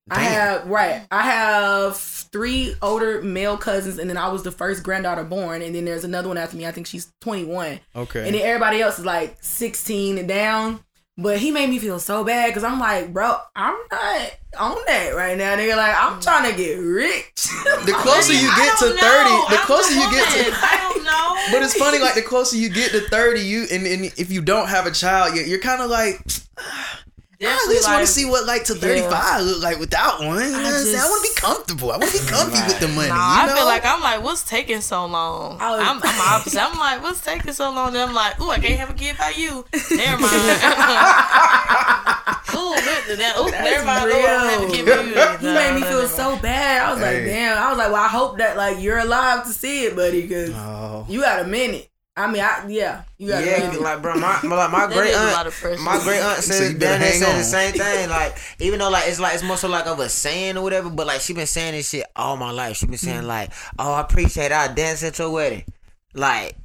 I 0.09 0.19
have 0.23 0.67
right. 0.67 1.05
I 1.11 1.21
have 1.21 1.95
three 1.97 2.75
older 2.81 3.21
male 3.21 3.55
cousins, 3.57 3.97
and 3.99 4.09
then 4.09 4.17
I 4.17 4.27
was 4.29 4.43
the 4.43 4.51
first 4.51 4.83
granddaughter 4.83 5.23
born. 5.23 5.61
And 5.61 5.73
then 5.75 5.85
there's 5.85 6.03
another 6.03 6.27
one 6.27 6.37
after 6.37 6.57
me. 6.57 6.65
I 6.65 6.71
think 6.71 6.87
she's 6.87 7.13
21. 7.21 7.79
Okay. 7.95 8.25
And 8.25 8.35
then 8.35 8.41
everybody 8.41 8.81
else 8.81 8.99
is 8.99 9.05
like 9.05 9.37
16 9.41 10.17
and 10.17 10.27
down. 10.27 10.79
But 11.17 11.39
he 11.39 11.51
made 11.51 11.69
me 11.69 11.77
feel 11.77 11.99
so 11.99 12.23
bad 12.23 12.47
because 12.47 12.63
I'm 12.63 12.79
like, 12.79 13.11
bro, 13.11 13.35
I'm 13.55 13.77
not 13.91 14.31
on 14.57 14.77
that 14.87 15.13
right 15.13 15.37
now. 15.37 15.55
Nigga, 15.55 15.75
like, 15.75 15.95
I'm 15.95 16.19
mm. 16.19 16.23
trying 16.23 16.49
to 16.49 16.57
get 16.57 16.75
rich. 16.75 17.33
the 17.85 17.93
closer 17.97 18.33
you 18.33 18.47
get 18.55 18.77
to 18.79 18.85
thirty, 18.85 19.29
know. 19.29 19.45
the 19.49 19.57
closer 19.57 19.93
you 19.93 20.09
get 20.09 20.27
to. 20.29 20.51
I 20.53 20.93
don't 20.93 21.03
know. 21.03 21.51
But 21.51 21.63
it's 21.63 21.75
funny, 21.75 21.99
like 21.99 22.15
the 22.15 22.21
closer 22.27 22.55
you 22.55 22.69
get 22.69 22.91
to 22.91 23.01
thirty, 23.01 23.41
you 23.41 23.65
and, 23.71 23.85
and 23.85 24.05
if 24.17 24.31
you 24.31 24.41
don't 24.41 24.69
have 24.69 24.85
a 24.85 24.91
child, 24.91 25.35
you're, 25.35 25.45
you're 25.45 25.59
kind 25.59 25.81
of 25.81 25.89
like, 25.89 26.25
I 27.43 27.53
at 27.63 27.69
least 27.69 27.87
want 27.87 28.01
to 28.01 28.07
see 28.07 28.25
what 28.25 28.45
like 28.45 28.65
to 28.65 28.75
thirty 28.75 29.01
five 29.01 29.41
look 29.43 29.63
like 29.63 29.79
without 29.79 30.19
one. 30.19 30.43
You 30.43 30.51
know 30.51 30.59
I'm 30.59 30.73
saying? 30.83 30.95
I 30.99 31.05
want 31.09 31.25
to 31.25 31.31
be 31.31 31.35
comfortable. 31.39 31.91
I 31.91 31.97
want 31.97 32.11
to 32.11 32.19
be 32.21 32.27
comfy 32.29 32.61
with 32.67 32.79
the 32.79 32.87
money. 32.89 33.09
Nah, 33.09 33.41
you 33.41 33.47
know? 33.47 33.53
I 33.53 33.55
feel 33.57 33.65
like 33.65 33.85
I'm 33.85 34.01
like, 34.01 34.21
what's 34.23 34.43
taking 34.43 34.81
so 34.81 35.05
long? 35.05 35.57
I 35.59 35.71
was- 35.75 35.81
I'm, 35.87 35.97
I'm 36.03 36.21
opposite. 36.39 36.61
I'm 36.61 36.77
like, 36.77 37.01
what's 37.01 37.21
taking 37.21 37.53
so 37.53 37.71
long? 37.71 37.93
Then 37.93 38.09
I'm 38.09 38.13
like, 38.15 38.39
ooh, 38.41 38.49
I 38.51 38.59
can't 38.59 38.79
have 38.79 38.89
a 38.91 38.93
kid 38.93 39.17
by 39.17 39.29
you. 39.35 39.65
Never 39.73 40.21
mind. 40.21 40.31
ooh, 42.53 42.69
look, 42.75 43.17
that, 43.17 43.35
ooh, 43.39 43.49
never 43.51 43.85
mind. 43.85 44.05
Ooh, 44.05 44.15
I 44.15 44.21
don't 44.21 44.49
have 44.49 44.69
a 44.69 44.71
kid 44.71 44.85
by 44.85 45.47
you. 45.47 45.53
made 45.53 45.75
me 45.75 45.81
feel 45.87 46.07
so 46.07 46.37
bad. 46.37 46.81
I 46.83 46.91
was 46.93 46.99
Hey. 47.01 47.15
like, 47.17 47.25
damn. 47.25 47.57
I 47.57 47.69
was 47.69 47.77
like, 47.77 47.91
well, 47.91 48.03
I 48.03 48.07
hope 48.07 48.37
that 48.37 48.57
like 48.57 48.79
you're 48.81 48.99
alive 48.99 49.43
to 49.45 49.49
see 49.53 49.85
it, 49.85 49.95
buddy, 49.95 50.21
because 50.23 50.51
Oh. 50.53 51.05
you 51.09 51.21
got 51.21 51.41
a 51.41 51.47
minute. 51.47 51.87
I 52.17 52.29
mean, 52.29 52.41
I 52.41 52.65
yeah, 52.67 53.03
you 53.17 53.29
got 53.29 53.41
a 53.41 53.45
Yeah, 53.47 53.59
minute. 53.71 53.81
like 53.81 54.01
bro, 54.01 54.15
my 54.15 54.39
my, 54.43 54.55
like, 54.55 54.71
my 54.71 54.87
great 54.93 55.11
is 55.11 55.15
a 55.15 55.19
aunt, 55.21 55.31
lot 55.33 55.47
of 55.47 55.79
my 55.79 56.03
great 56.03 56.19
aunt 56.21 56.43
So 56.43 56.53
says 56.53 56.73
you 56.73 56.77
better 56.79 56.99
damn 56.99 56.99
near 56.99 57.11
said 57.13 57.39
the 57.39 57.43
same 57.43 57.73
thing. 57.73 58.09
Like 58.09 58.37
even 58.59 58.79
though 58.79 58.89
like 58.89 59.07
it's 59.07 59.19
like 59.19 59.33
it's 59.33 59.43
more 59.43 59.57
so 59.57 59.69
like 59.69 59.85
of 59.87 59.99
a 59.99 60.09
saying 60.09 60.57
or 60.57 60.63
whatever, 60.63 60.89
but 60.89 61.07
like 61.07 61.21
she 61.21 61.33
been 61.33 61.47
saying 61.47 61.73
this 61.73 61.89
shit 61.89 62.05
all 62.15 62.35
my 62.35 62.51
life. 62.51 62.75
She 62.77 62.85
been 62.85 62.97
saying 62.97 63.23
like, 63.27 63.51
oh, 63.79 63.93
I 63.93 64.01
appreciate 64.01 64.47
it. 64.47 64.51
I 64.51 64.67
dance 64.73 65.03
at 65.03 65.17
your 65.19 65.31
wedding, 65.31 65.63
like. 66.13 66.55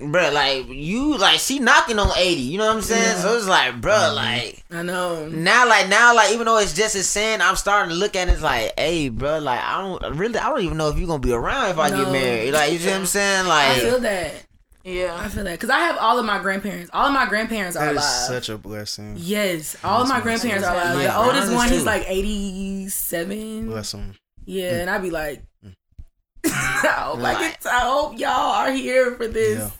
Bruh, 0.00 0.32
like 0.32 0.66
you, 0.68 1.16
like 1.18 1.40
she 1.40 1.58
knocking 1.58 1.98
on 1.98 2.12
eighty. 2.18 2.42
You 2.42 2.58
know 2.58 2.66
what 2.68 2.76
I'm 2.76 2.82
saying? 2.82 3.16
So 3.16 3.36
it's 3.36 3.48
like, 3.48 3.72
Mm-hmm. 3.72 3.80
bruh, 3.80 4.14
like 4.14 4.62
I 4.70 4.82
know. 4.82 5.26
now, 5.28 5.66
like 5.66 5.88
now, 5.88 6.14
like 6.14 6.30
even 6.32 6.44
though 6.46 6.58
it's 6.58 6.74
just 6.74 6.94
a 6.94 7.02
saying, 7.02 7.40
I'm 7.40 7.56
starting 7.56 7.88
to 7.90 7.96
look 7.96 8.14
at 8.14 8.28
it 8.28 8.32
as 8.32 8.42
like, 8.42 8.74
hey, 8.78 9.10
bruh, 9.10 9.42
like 9.42 9.58
I 9.60 9.80
don't 9.80 10.16
really, 10.16 10.38
I 10.38 10.50
don't 10.50 10.60
even 10.60 10.76
know 10.76 10.88
if 10.90 10.98
you're 10.98 11.08
gonna 11.08 11.18
be 11.20 11.32
around 11.32 11.70
if 11.70 11.78
I 11.78 11.88
No. 11.88 11.96
get 12.04 12.12
married. 12.12 12.52
Like 12.52 12.70
you 12.72 12.78
see 12.78 12.88
what 12.90 12.96
I'm 12.96 13.06
saying? 13.06 13.46
Like 13.48 13.70
I 13.70 13.80
feel 13.80 13.98
that. 14.00 14.44
Yeah. 14.88 15.16
I 15.20 15.28
feel 15.28 15.44
that 15.44 15.52
because 15.52 15.70
I 15.70 15.80
have 15.80 15.96
all 15.98 16.18
of 16.18 16.24
my 16.24 16.38
grandparents. 16.38 16.90
All 16.92 17.06
of 17.06 17.12
my 17.12 17.26
grandparents 17.28 17.76
are 17.76 17.84
alive. 17.84 17.96
That 17.96 18.00
is 18.02 18.26
such 18.26 18.48
a 18.48 18.56
blessing. 18.58 19.14
yes, 19.18 19.76
all 19.84 20.02
of 20.02 20.08
my 20.08 20.20
grandparents 20.20 20.66
are 20.66 20.74
alive. 20.74 21.00
Yeah, 21.02 21.12
the 21.12 21.18
oldest 21.18 21.52
one 21.52 21.72
is 21.72 21.80
too. 21.80 21.84
like 21.86 22.04
eighty-seven. 22.08 23.66
Bless 23.66 23.92
them. 23.92 24.14
Yeah, 24.44 24.72
Mm. 24.72 24.80
and 24.80 24.90
I'd 24.90 25.02
be 25.02 25.10
like, 25.10 25.42
I 26.46 26.48
hope 26.50 27.18
I, 27.18 27.34
get 27.40 27.66
I 27.66 27.80
hope 27.80 28.18
y'all 28.18 28.30
are 28.30 28.72
here 28.72 29.14
for 29.16 29.26
this, 29.28 29.58
Yeah. 29.58 29.70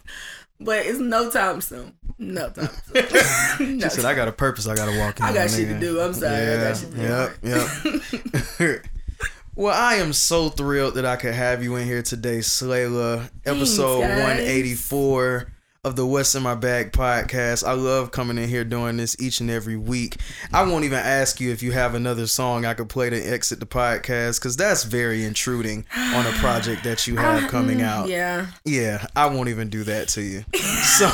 but 0.61 0.85
it's 0.87 0.99
no 0.99 1.31
time 1.31 1.61
soon. 1.63 1.95
No 2.19 2.51
time 2.51 2.69
soon. 2.93 3.79
no 3.79 3.85
She 3.89 3.95
said, 3.95 4.05
"I 4.05 4.15
got 4.15 4.29
a 4.29 4.33
purpose. 4.33 4.67
I 4.67 4.75
got 4.75 4.93
to 4.93 4.99
walk 4.99 5.21
in." 5.21 5.25
I 5.25 5.33
got 5.33 5.43
on, 5.45 5.49
shit 5.49 5.69
to 5.69 5.79
do. 5.81 6.01
I'm 6.01 6.13
sorry. 6.13 6.35
I 6.37 6.41
Yeah. 6.43 6.69
got 6.69 6.77
shit 6.77 6.91
to 6.91 6.97
do. 6.97 7.03
Yep. 7.03 8.61
Yep. 8.61 8.83
well, 9.59 9.75
I 9.75 9.97
am 9.97 10.13
so 10.13 10.51
thrilled 10.51 10.95
that 10.95 11.05
I 11.05 11.17
could 11.17 11.35
have 11.35 11.65
you 11.65 11.75
in 11.75 11.85
here 11.85 12.01
today, 12.01 12.39
Slayla. 12.39 13.29
Episode 13.45 14.03
guys. 14.03 14.21
184 14.21 15.53
of 15.83 15.97
the 15.97 16.07
What's 16.07 16.33
in 16.37 16.45
My 16.45 16.55
Bag 16.55 16.93
podcast. 16.93 17.67
I 17.67 17.73
love 17.73 18.13
coming 18.13 18.39
in 18.39 18.49
here 18.49 18.63
doing 18.63 18.99
this 18.99 19.21
each 19.21 19.41
and 19.41 19.51
every 19.51 19.77
week. 19.77 20.19
I 20.53 20.63
won't 20.63 20.85
even 20.85 21.01
ask 21.01 21.41
you 21.41 21.51
if 21.51 21.61
you 21.61 21.73
have 21.73 21.97
another 21.97 22.29
song 22.29 22.65
I 22.65 22.75
could 22.75 22.89
play 22.89 23.11
to 23.11 23.21
exit 23.21 23.59
the 23.59 23.67
podcast 23.67 24.39
because 24.39 24.57
that's 24.57 24.85
very 24.85 25.25
intruding 25.25 25.87
on 25.97 26.25
a 26.25 26.33
project 26.35 26.85
that 26.85 27.09
you 27.09 27.17
have 27.17 27.51
coming 27.51 27.83
out. 27.83 28.09
Yeah. 28.09 28.47
Yeah, 28.65 29.05
I 29.17 29.27
won't 29.27 29.49
even 29.49 29.71
do 29.71 29.83
that 29.85 30.07
to 30.11 30.23
you. 30.23 30.45
So, 30.89 31.07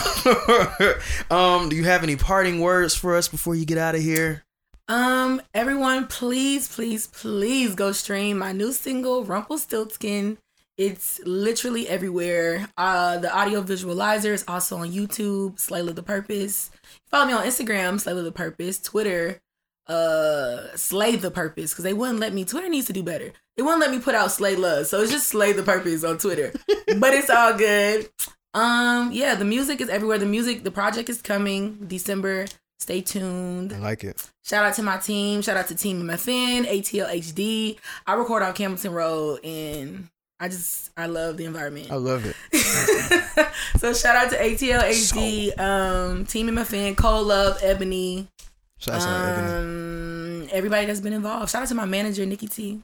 um, 1.30 1.68
do 1.68 1.74
you 1.74 1.84
have 1.84 2.04
any 2.04 2.16
parting 2.16 2.60
words 2.60 2.94
for 2.94 3.16
us 3.16 3.28
before 3.28 3.54
you 3.54 3.64
get 3.64 3.76
out 3.76 3.94
of 3.94 4.02
here? 4.02 4.43
Um, 4.86 5.40
everyone, 5.54 6.06
please, 6.08 6.68
please, 6.68 7.06
please 7.06 7.74
go 7.74 7.92
stream 7.92 8.38
my 8.38 8.52
new 8.52 8.72
single, 8.72 9.24
Rumpelstiltskin. 9.24 10.36
It's 10.76 11.20
literally 11.24 11.88
everywhere. 11.88 12.68
Uh, 12.76 13.18
the 13.18 13.34
audio 13.34 13.62
visualizer 13.62 14.32
is 14.32 14.44
also 14.46 14.78
on 14.78 14.90
YouTube, 14.92 15.54
Slayla 15.56 15.94
the 15.94 16.02
Purpose. 16.02 16.70
Follow 17.10 17.26
me 17.26 17.32
on 17.32 17.46
Instagram, 17.46 17.94
Slayla 17.94 18.24
the 18.24 18.32
Purpose, 18.32 18.80
Twitter, 18.80 19.40
uh, 19.86 20.76
Slay 20.76 21.16
the 21.16 21.30
Purpose, 21.30 21.72
because 21.72 21.84
they 21.84 21.92
wouldn't 21.92 22.18
let 22.18 22.34
me. 22.34 22.44
Twitter 22.44 22.68
needs 22.68 22.88
to 22.88 22.92
do 22.92 23.02
better. 23.02 23.32
They 23.56 23.62
wouldn't 23.62 23.80
let 23.80 23.90
me 23.90 24.00
put 24.00 24.14
out 24.14 24.32
Slay 24.32 24.56
Love, 24.56 24.86
so 24.86 25.00
it's 25.00 25.12
just 25.12 25.28
Slay 25.28 25.52
the 25.52 25.62
Purpose 25.62 26.04
on 26.04 26.18
Twitter. 26.18 26.52
but 26.98 27.14
it's 27.14 27.30
all 27.30 27.54
good. 27.54 28.10
Um, 28.52 29.12
yeah, 29.12 29.34
the 29.34 29.44
music 29.44 29.80
is 29.80 29.88
everywhere. 29.88 30.18
The 30.18 30.26
music, 30.26 30.64
the 30.64 30.70
project 30.70 31.08
is 31.08 31.22
coming 31.22 31.86
December. 31.86 32.46
Stay 32.84 33.00
tuned. 33.00 33.72
I 33.72 33.78
like 33.78 34.04
it. 34.04 34.28
Shout 34.42 34.62
out 34.62 34.74
to 34.74 34.82
my 34.82 34.98
team. 34.98 35.40
Shout 35.40 35.56
out 35.56 35.68
to 35.68 35.74
Team 35.74 36.02
MFN, 36.02 36.66
ATL 36.66 37.10
HD. 37.14 37.78
I 38.06 38.12
record 38.12 38.42
on 38.42 38.52
Campbellton 38.52 38.92
Road 38.92 39.42
and 39.42 40.08
I 40.38 40.48
just 40.48 40.90
I 40.94 41.06
love 41.06 41.38
the 41.38 41.46
environment. 41.46 41.90
I 41.90 41.94
love 41.94 42.26
it. 42.26 42.36
so 43.78 43.94
shout 43.94 44.16
out 44.16 44.30
to 44.32 44.36
ATL 44.36 44.82
HD, 44.82 45.58
um, 45.58 46.26
Team 46.26 46.48
MFN, 46.48 46.94
Cole 46.94 47.24
Love, 47.24 47.58
Ebony, 47.62 48.28
Shouts 48.76 49.06
out, 49.06 49.38
Ebony. 49.38 50.42
um, 50.42 50.48
everybody 50.52 50.84
that's 50.84 51.00
been 51.00 51.14
involved. 51.14 51.52
Shout 51.52 51.62
out 51.62 51.68
to 51.68 51.74
my 51.74 51.86
manager 51.86 52.26
Nikki 52.26 52.48
T. 52.48 52.82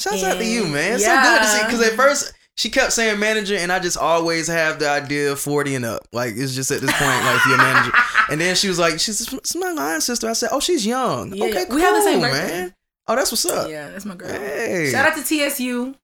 Shouts 0.00 0.24
out 0.24 0.38
to 0.38 0.44
you, 0.44 0.66
man. 0.66 0.94
It's 0.94 1.04
so 1.04 1.14
good 1.14 1.38
to 1.42 1.46
see. 1.46 1.64
Because 1.64 1.82
at 1.86 1.92
first 1.92 2.32
she 2.56 2.70
kept 2.70 2.92
saying 2.92 3.18
manager, 3.20 3.54
and 3.56 3.70
I 3.70 3.78
just 3.78 3.96
always 3.98 4.46
have 4.48 4.78
the 4.78 4.88
idea 4.88 5.32
of 5.32 5.40
forty 5.40 5.74
and 5.74 5.84
up. 5.84 6.06
Like 6.12 6.34
it's 6.36 6.54
just 6.54 6.70
at 6.70 6.80
this 6.80 6.92
point, 6.92 7.24
like 7.24 7.44
you're 7.46 7.54
a 7.54 7.58
manager. 7.58 7.92
And 8.28 8.40
then 8.40 8.56
she 8.56 8.66
was 8.66 8.76
like, 8.76 8.98
"She's 8.98 9.32
it's 9.32 9.54
my 9.54 9.70
line 9.70 10.00
sister." 10.00 10.28
I 10.28 10.32
said, 10.32 10.48
"Oh, 10.50 10.58
she's 10.58 10.84
young. 10.84 11.32
Yeah, 11.32 11.44
okay, 11.44 11.60
we 11.66 11.76
cool, 11.76 11.78
have 11.78 11.94
the 11.94 12.02
same 12.02 12.20
birthday. 12.20 12.46
man. 12.48 12.74
Oh, 13.06 13.14
that's 13.14 13.30
what's 13.30 13.46
up. 13.46 13.70
Yeah, 13.70 13.90
that's 13.90 14.04
my 14.04 14.16
girl. 14.16 14.28
Hey. 14.28 14.90
Shout 14.90 15.06
out 15.06 15.16
to 15.16 15.22
TSU. 15.22 15.94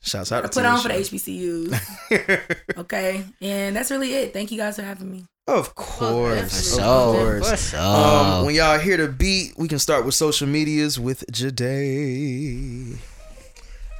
Shouts 0.00 0.30
out 0.30 0.44
I 0.44 0.46
to 0.46 0.52
put 0.54 0.64
on 0.64 0.80
for 0.80 0.86
the 0.88 0.94
Tisha. 0.94 1.68
HBCUs. 1.68 2.76
okay, 2.78 3.24
and 3.40 3.74
that's 3.74 3.90
really 3.90 4.14
it. 4.14 4.32
Thank 4.32 4.52
you 4.52 4.58
guys 4.58 4.76
for 4.76 4.82
having 4.82 5.10
me. 5.10 5.24
Of 5.48 5.74
course, 5.74 6.76
For 6.76 6.82
of 6.82 7.16
course. 7.40 7.70
for 7.72 7.76
Um, 7.78 8.46
when 8.46 8.54
y'all 8.54 8.78
hear 8.78 8.96
the 8.96 9.08
beat, 9.08 9.54
we 9.58 9.66
can 9.66 9.80
start 9.80 10.04
with 10.04 10.14
social 10.14 10.46
medias 10.46 11.00
with 11.00 11.24
Jade. 11.32 12.98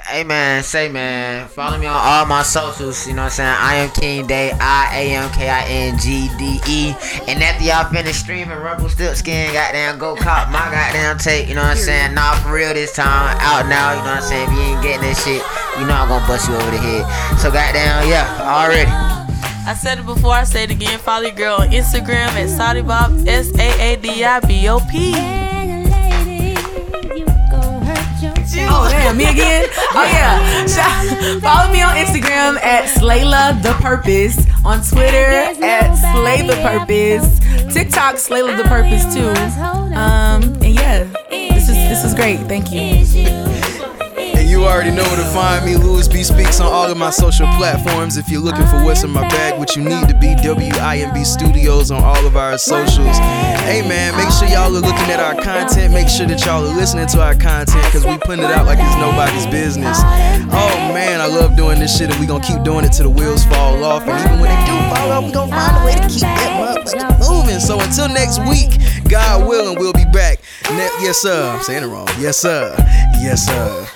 Hey 0.06 0.24
man, 0.24 0.62
say 0.62 0.88
man, 0.88 1.46
follow 1.48 1.78
me 1.78 1.86
on 1.86 1.94
all 1.94 2.26
my 2.26 2.42
socials. 2.42 3.06
You 3.06 3.14
know 3.14 3.22
what 3.22 3.26
I'm 3.26 3.30
saying? 3.30 3.56
I 3.58 3.74
am 3.76 3.90
King 3.90 4.26
Day, 4.26 4.50
I 4.58 4.90
A 4.96 5.14
M 5.14 5.30
K 5.30 5.48
I 5.48 5.64
N 5.66 5.98
G 5.98 6.28
D 6.38 6.60
E. 6.66 6.94
And 7.28 7.42
after 7.42 7.64
y'all 7.64 7.88
finish 7.92 8.16
streaming 8.16 8.58
Rumpelstiltskin, 8.58 9.52
goddamn, 9.52 9.98
go 9.98 10.16
cop 10.16 10.50
my 10.50 10.58
goddamn 10.70 11.18
tape. 11.18 11.48
You 11.48 11.54
know 11.54 11.62
what 11.62 11.72
I'm 11.72 11.76
saying? 11.76 12.14
Nah, 12.14 12.34
for 12.36 12.52
real 12.54 12.72
this 12.74 12.94
time, 12.96 13.36
out 13.40 13.68
now. 13.68 13.92
You 13.92 13.98
know 13.98 14.14
what 14.16 14.22
I'm 14.22 14.22
saying? 14.22 14.48
If 14.48 14.54
you 14.54 14.60
ain't 14.60 14.82
getting 14.82 15.02
this 15.02 15.22
shit, 15.22 15.42
you 15.78 15.86
know 15.86 15.94
I'm 15.94 16.08
gonna 16.08 16.26
bust 16.26 16.48
you 16.48 16.56
over 16.56 16.70
the 16.70 16.78
head. 16.78 17.38
So 17.38 17.50
goddamn, 17.50 18.08
yeah, 18.08 18.26
already. 18.42 18.90
I 18.90 19.74
said 19.74 19.98
it 19.98 20.06
before, 20.06 20.32
I 20.32 20.44
say 20.44 20.64
it 20.64 20.70
again. 20.70 20.98
Follow 20.98 21.26
your 21.26 21.36
girl 21.36 21.56
on 21.60 21.68
Instagram 21.68 22.32
at 22.34 22.48
Saadi 22.48 22.82
Bop, 22.82 23.12
S 23.28 23.56
A 23.58 23.92
A 23.92 23.96
D 23.96 24.24
I 24.24 24.40
B 24.40 24.68
O 24.68 24.80
P. 24.90 25.39
Oh 28.68 28.88
damn, 28.90 29.16
me 29.16 29.24
again? 29.28 29.66
Oh 29.92 30.04
yeah. 30.04 30.66
Shout- 30.66 31.40
Follow 31.42 31.72
me 31.72 31.82
on 31.82 31.94
Instagram 31.96 32.56
at 32.62 32.84
Slayla 32.88 33.62
the 33.62 33.72
Purpose. 33.82 34.36
On 34.64 34.82
Twitter 34.82 35.16
at 35.64 35.94
Slay 35.94 36.46
the 36.46 36.54
Purpose. 36.62 37.38
TikTok 37.74 38.16
Slayla 38.16 38.56
the 38.56 38.64
Purpose 38.64 39.04
too. 39.14 39.28
Um 39.96 40.42
and 40.62 40.74
yeah, 40.74 41.04
this 41.30 41.68
is 41.68 41.74
this 41.74 42.04
is 42.04 42.14
great. 42.14 42.38
Thank 42.40 42.70
you. 42.72 43.49
You 44.50 44.64
already 44.64 44.90
know 44.90 45.04
where 45.04 45.16
to 45.16 45.30
find 45.30 45.64
me. 45.64 45.76
Louis 45.76 46.08
B 46.08 46.24
Speaks 46.24 46.58
on 46.58 46.66
all 46.66 46.90
of 46.90 46.96
my 46.96 47.10
social 47.10 47.46
platforms. 47.54 48.16
If 48.16 48.28
you're 48.28 48.40
looking 48.40 48.66
for 48.66 48.82
what's 48.82 49.04
in 49.04 49.10
my 49.10 49.22
bag, 49.28 49.56
what 49.56 49.76
you 49.76 49.82
need 49.84 50.08
to 50.08 50.14
be, 50.14 50.34
WIMB 50.34 51.24
Studios 51.24 51.92
on 51.92 52.02
all 52.02 52.26
of 52.26 52.36
our 52.36 52.58
socials. 52.58 53.16
Hey 53.62 53.86
man, 53.86 54.16
make 54.16 54.28
sure 54.34 54.48
y'all 54.48 54.66
are 54.74 54.82
looking 54.82 55.06
at 55.06 55.20
our 55.20 55.40
content. 55.40 55.94
Make 55.94 56.08
sure 56.08 56.26
that 56.26 56.44
y'all 56.44 56.66
are 56.66 56.74
listening 56.74 57.06
to 57.14 57.22
our 57.22 57.36
content 57.36 57.84
because 57.84 58.04
we 58.04 58.18
putting 58.18 58.44
it 58.44 58.50
out 58.50 58.66
like 58.66 58.80
it's 58.82 58.96
nobody's 58.96 59.46
business. 59.46 59.98
Oh 60.50 60.74
man, 60.92 61.20
I 61.20 61.26
love 61.26 61.56
doing 61.56 61.78
this 61.78 61.96
shit 61.96 62.10
and 62.10 62.18
we 62.18 62.26
gonna 62.26 62.42
keep 62.42 62.64
doing 62.64 62.84
it 62.84 62.90
till 62.90 63.04
the 63.04 63.14
wheels 63.14 63.44
fall 63.44 63.84
off. 63.84 64.02
And 64.02 64.18
even 64.18 64.40
when 64.40 64.50
they 64.50 64.66
do 64.66 64.74
fall 64.90 65.12
off, 65.12 65.24
we 65.26 65.30
gonna 65.30 65.52
find 65.52 65.78
a 65.78 65.86
way 65.86 65.94
to 65.94 66.08
keep 66.10 66.26
that 66.26 66.58
motherfucker 66.58 67.22
moving. 67.22 67.60
So 67.60 67.78
until 67.78 68.08
next 68.08 68.42
week, 68.50 68.82
God 69.08 69.46
willing, 69.46 69.78
we'll 69.78 69.94
be 69.94 70.06
back. 70.06 70.40
Ne- 70.68 70.90
yes 71.06 71.18
sir. 71.18 71.54
I'm 71.54 71.62
saying 71.62 71.84
it 71.84 71.86
wrong. 71.86 72.08
Yes 72.18 72.36
sir. 72.36 72.74
Yes 73.22 73.46
sir. 73.46 73.86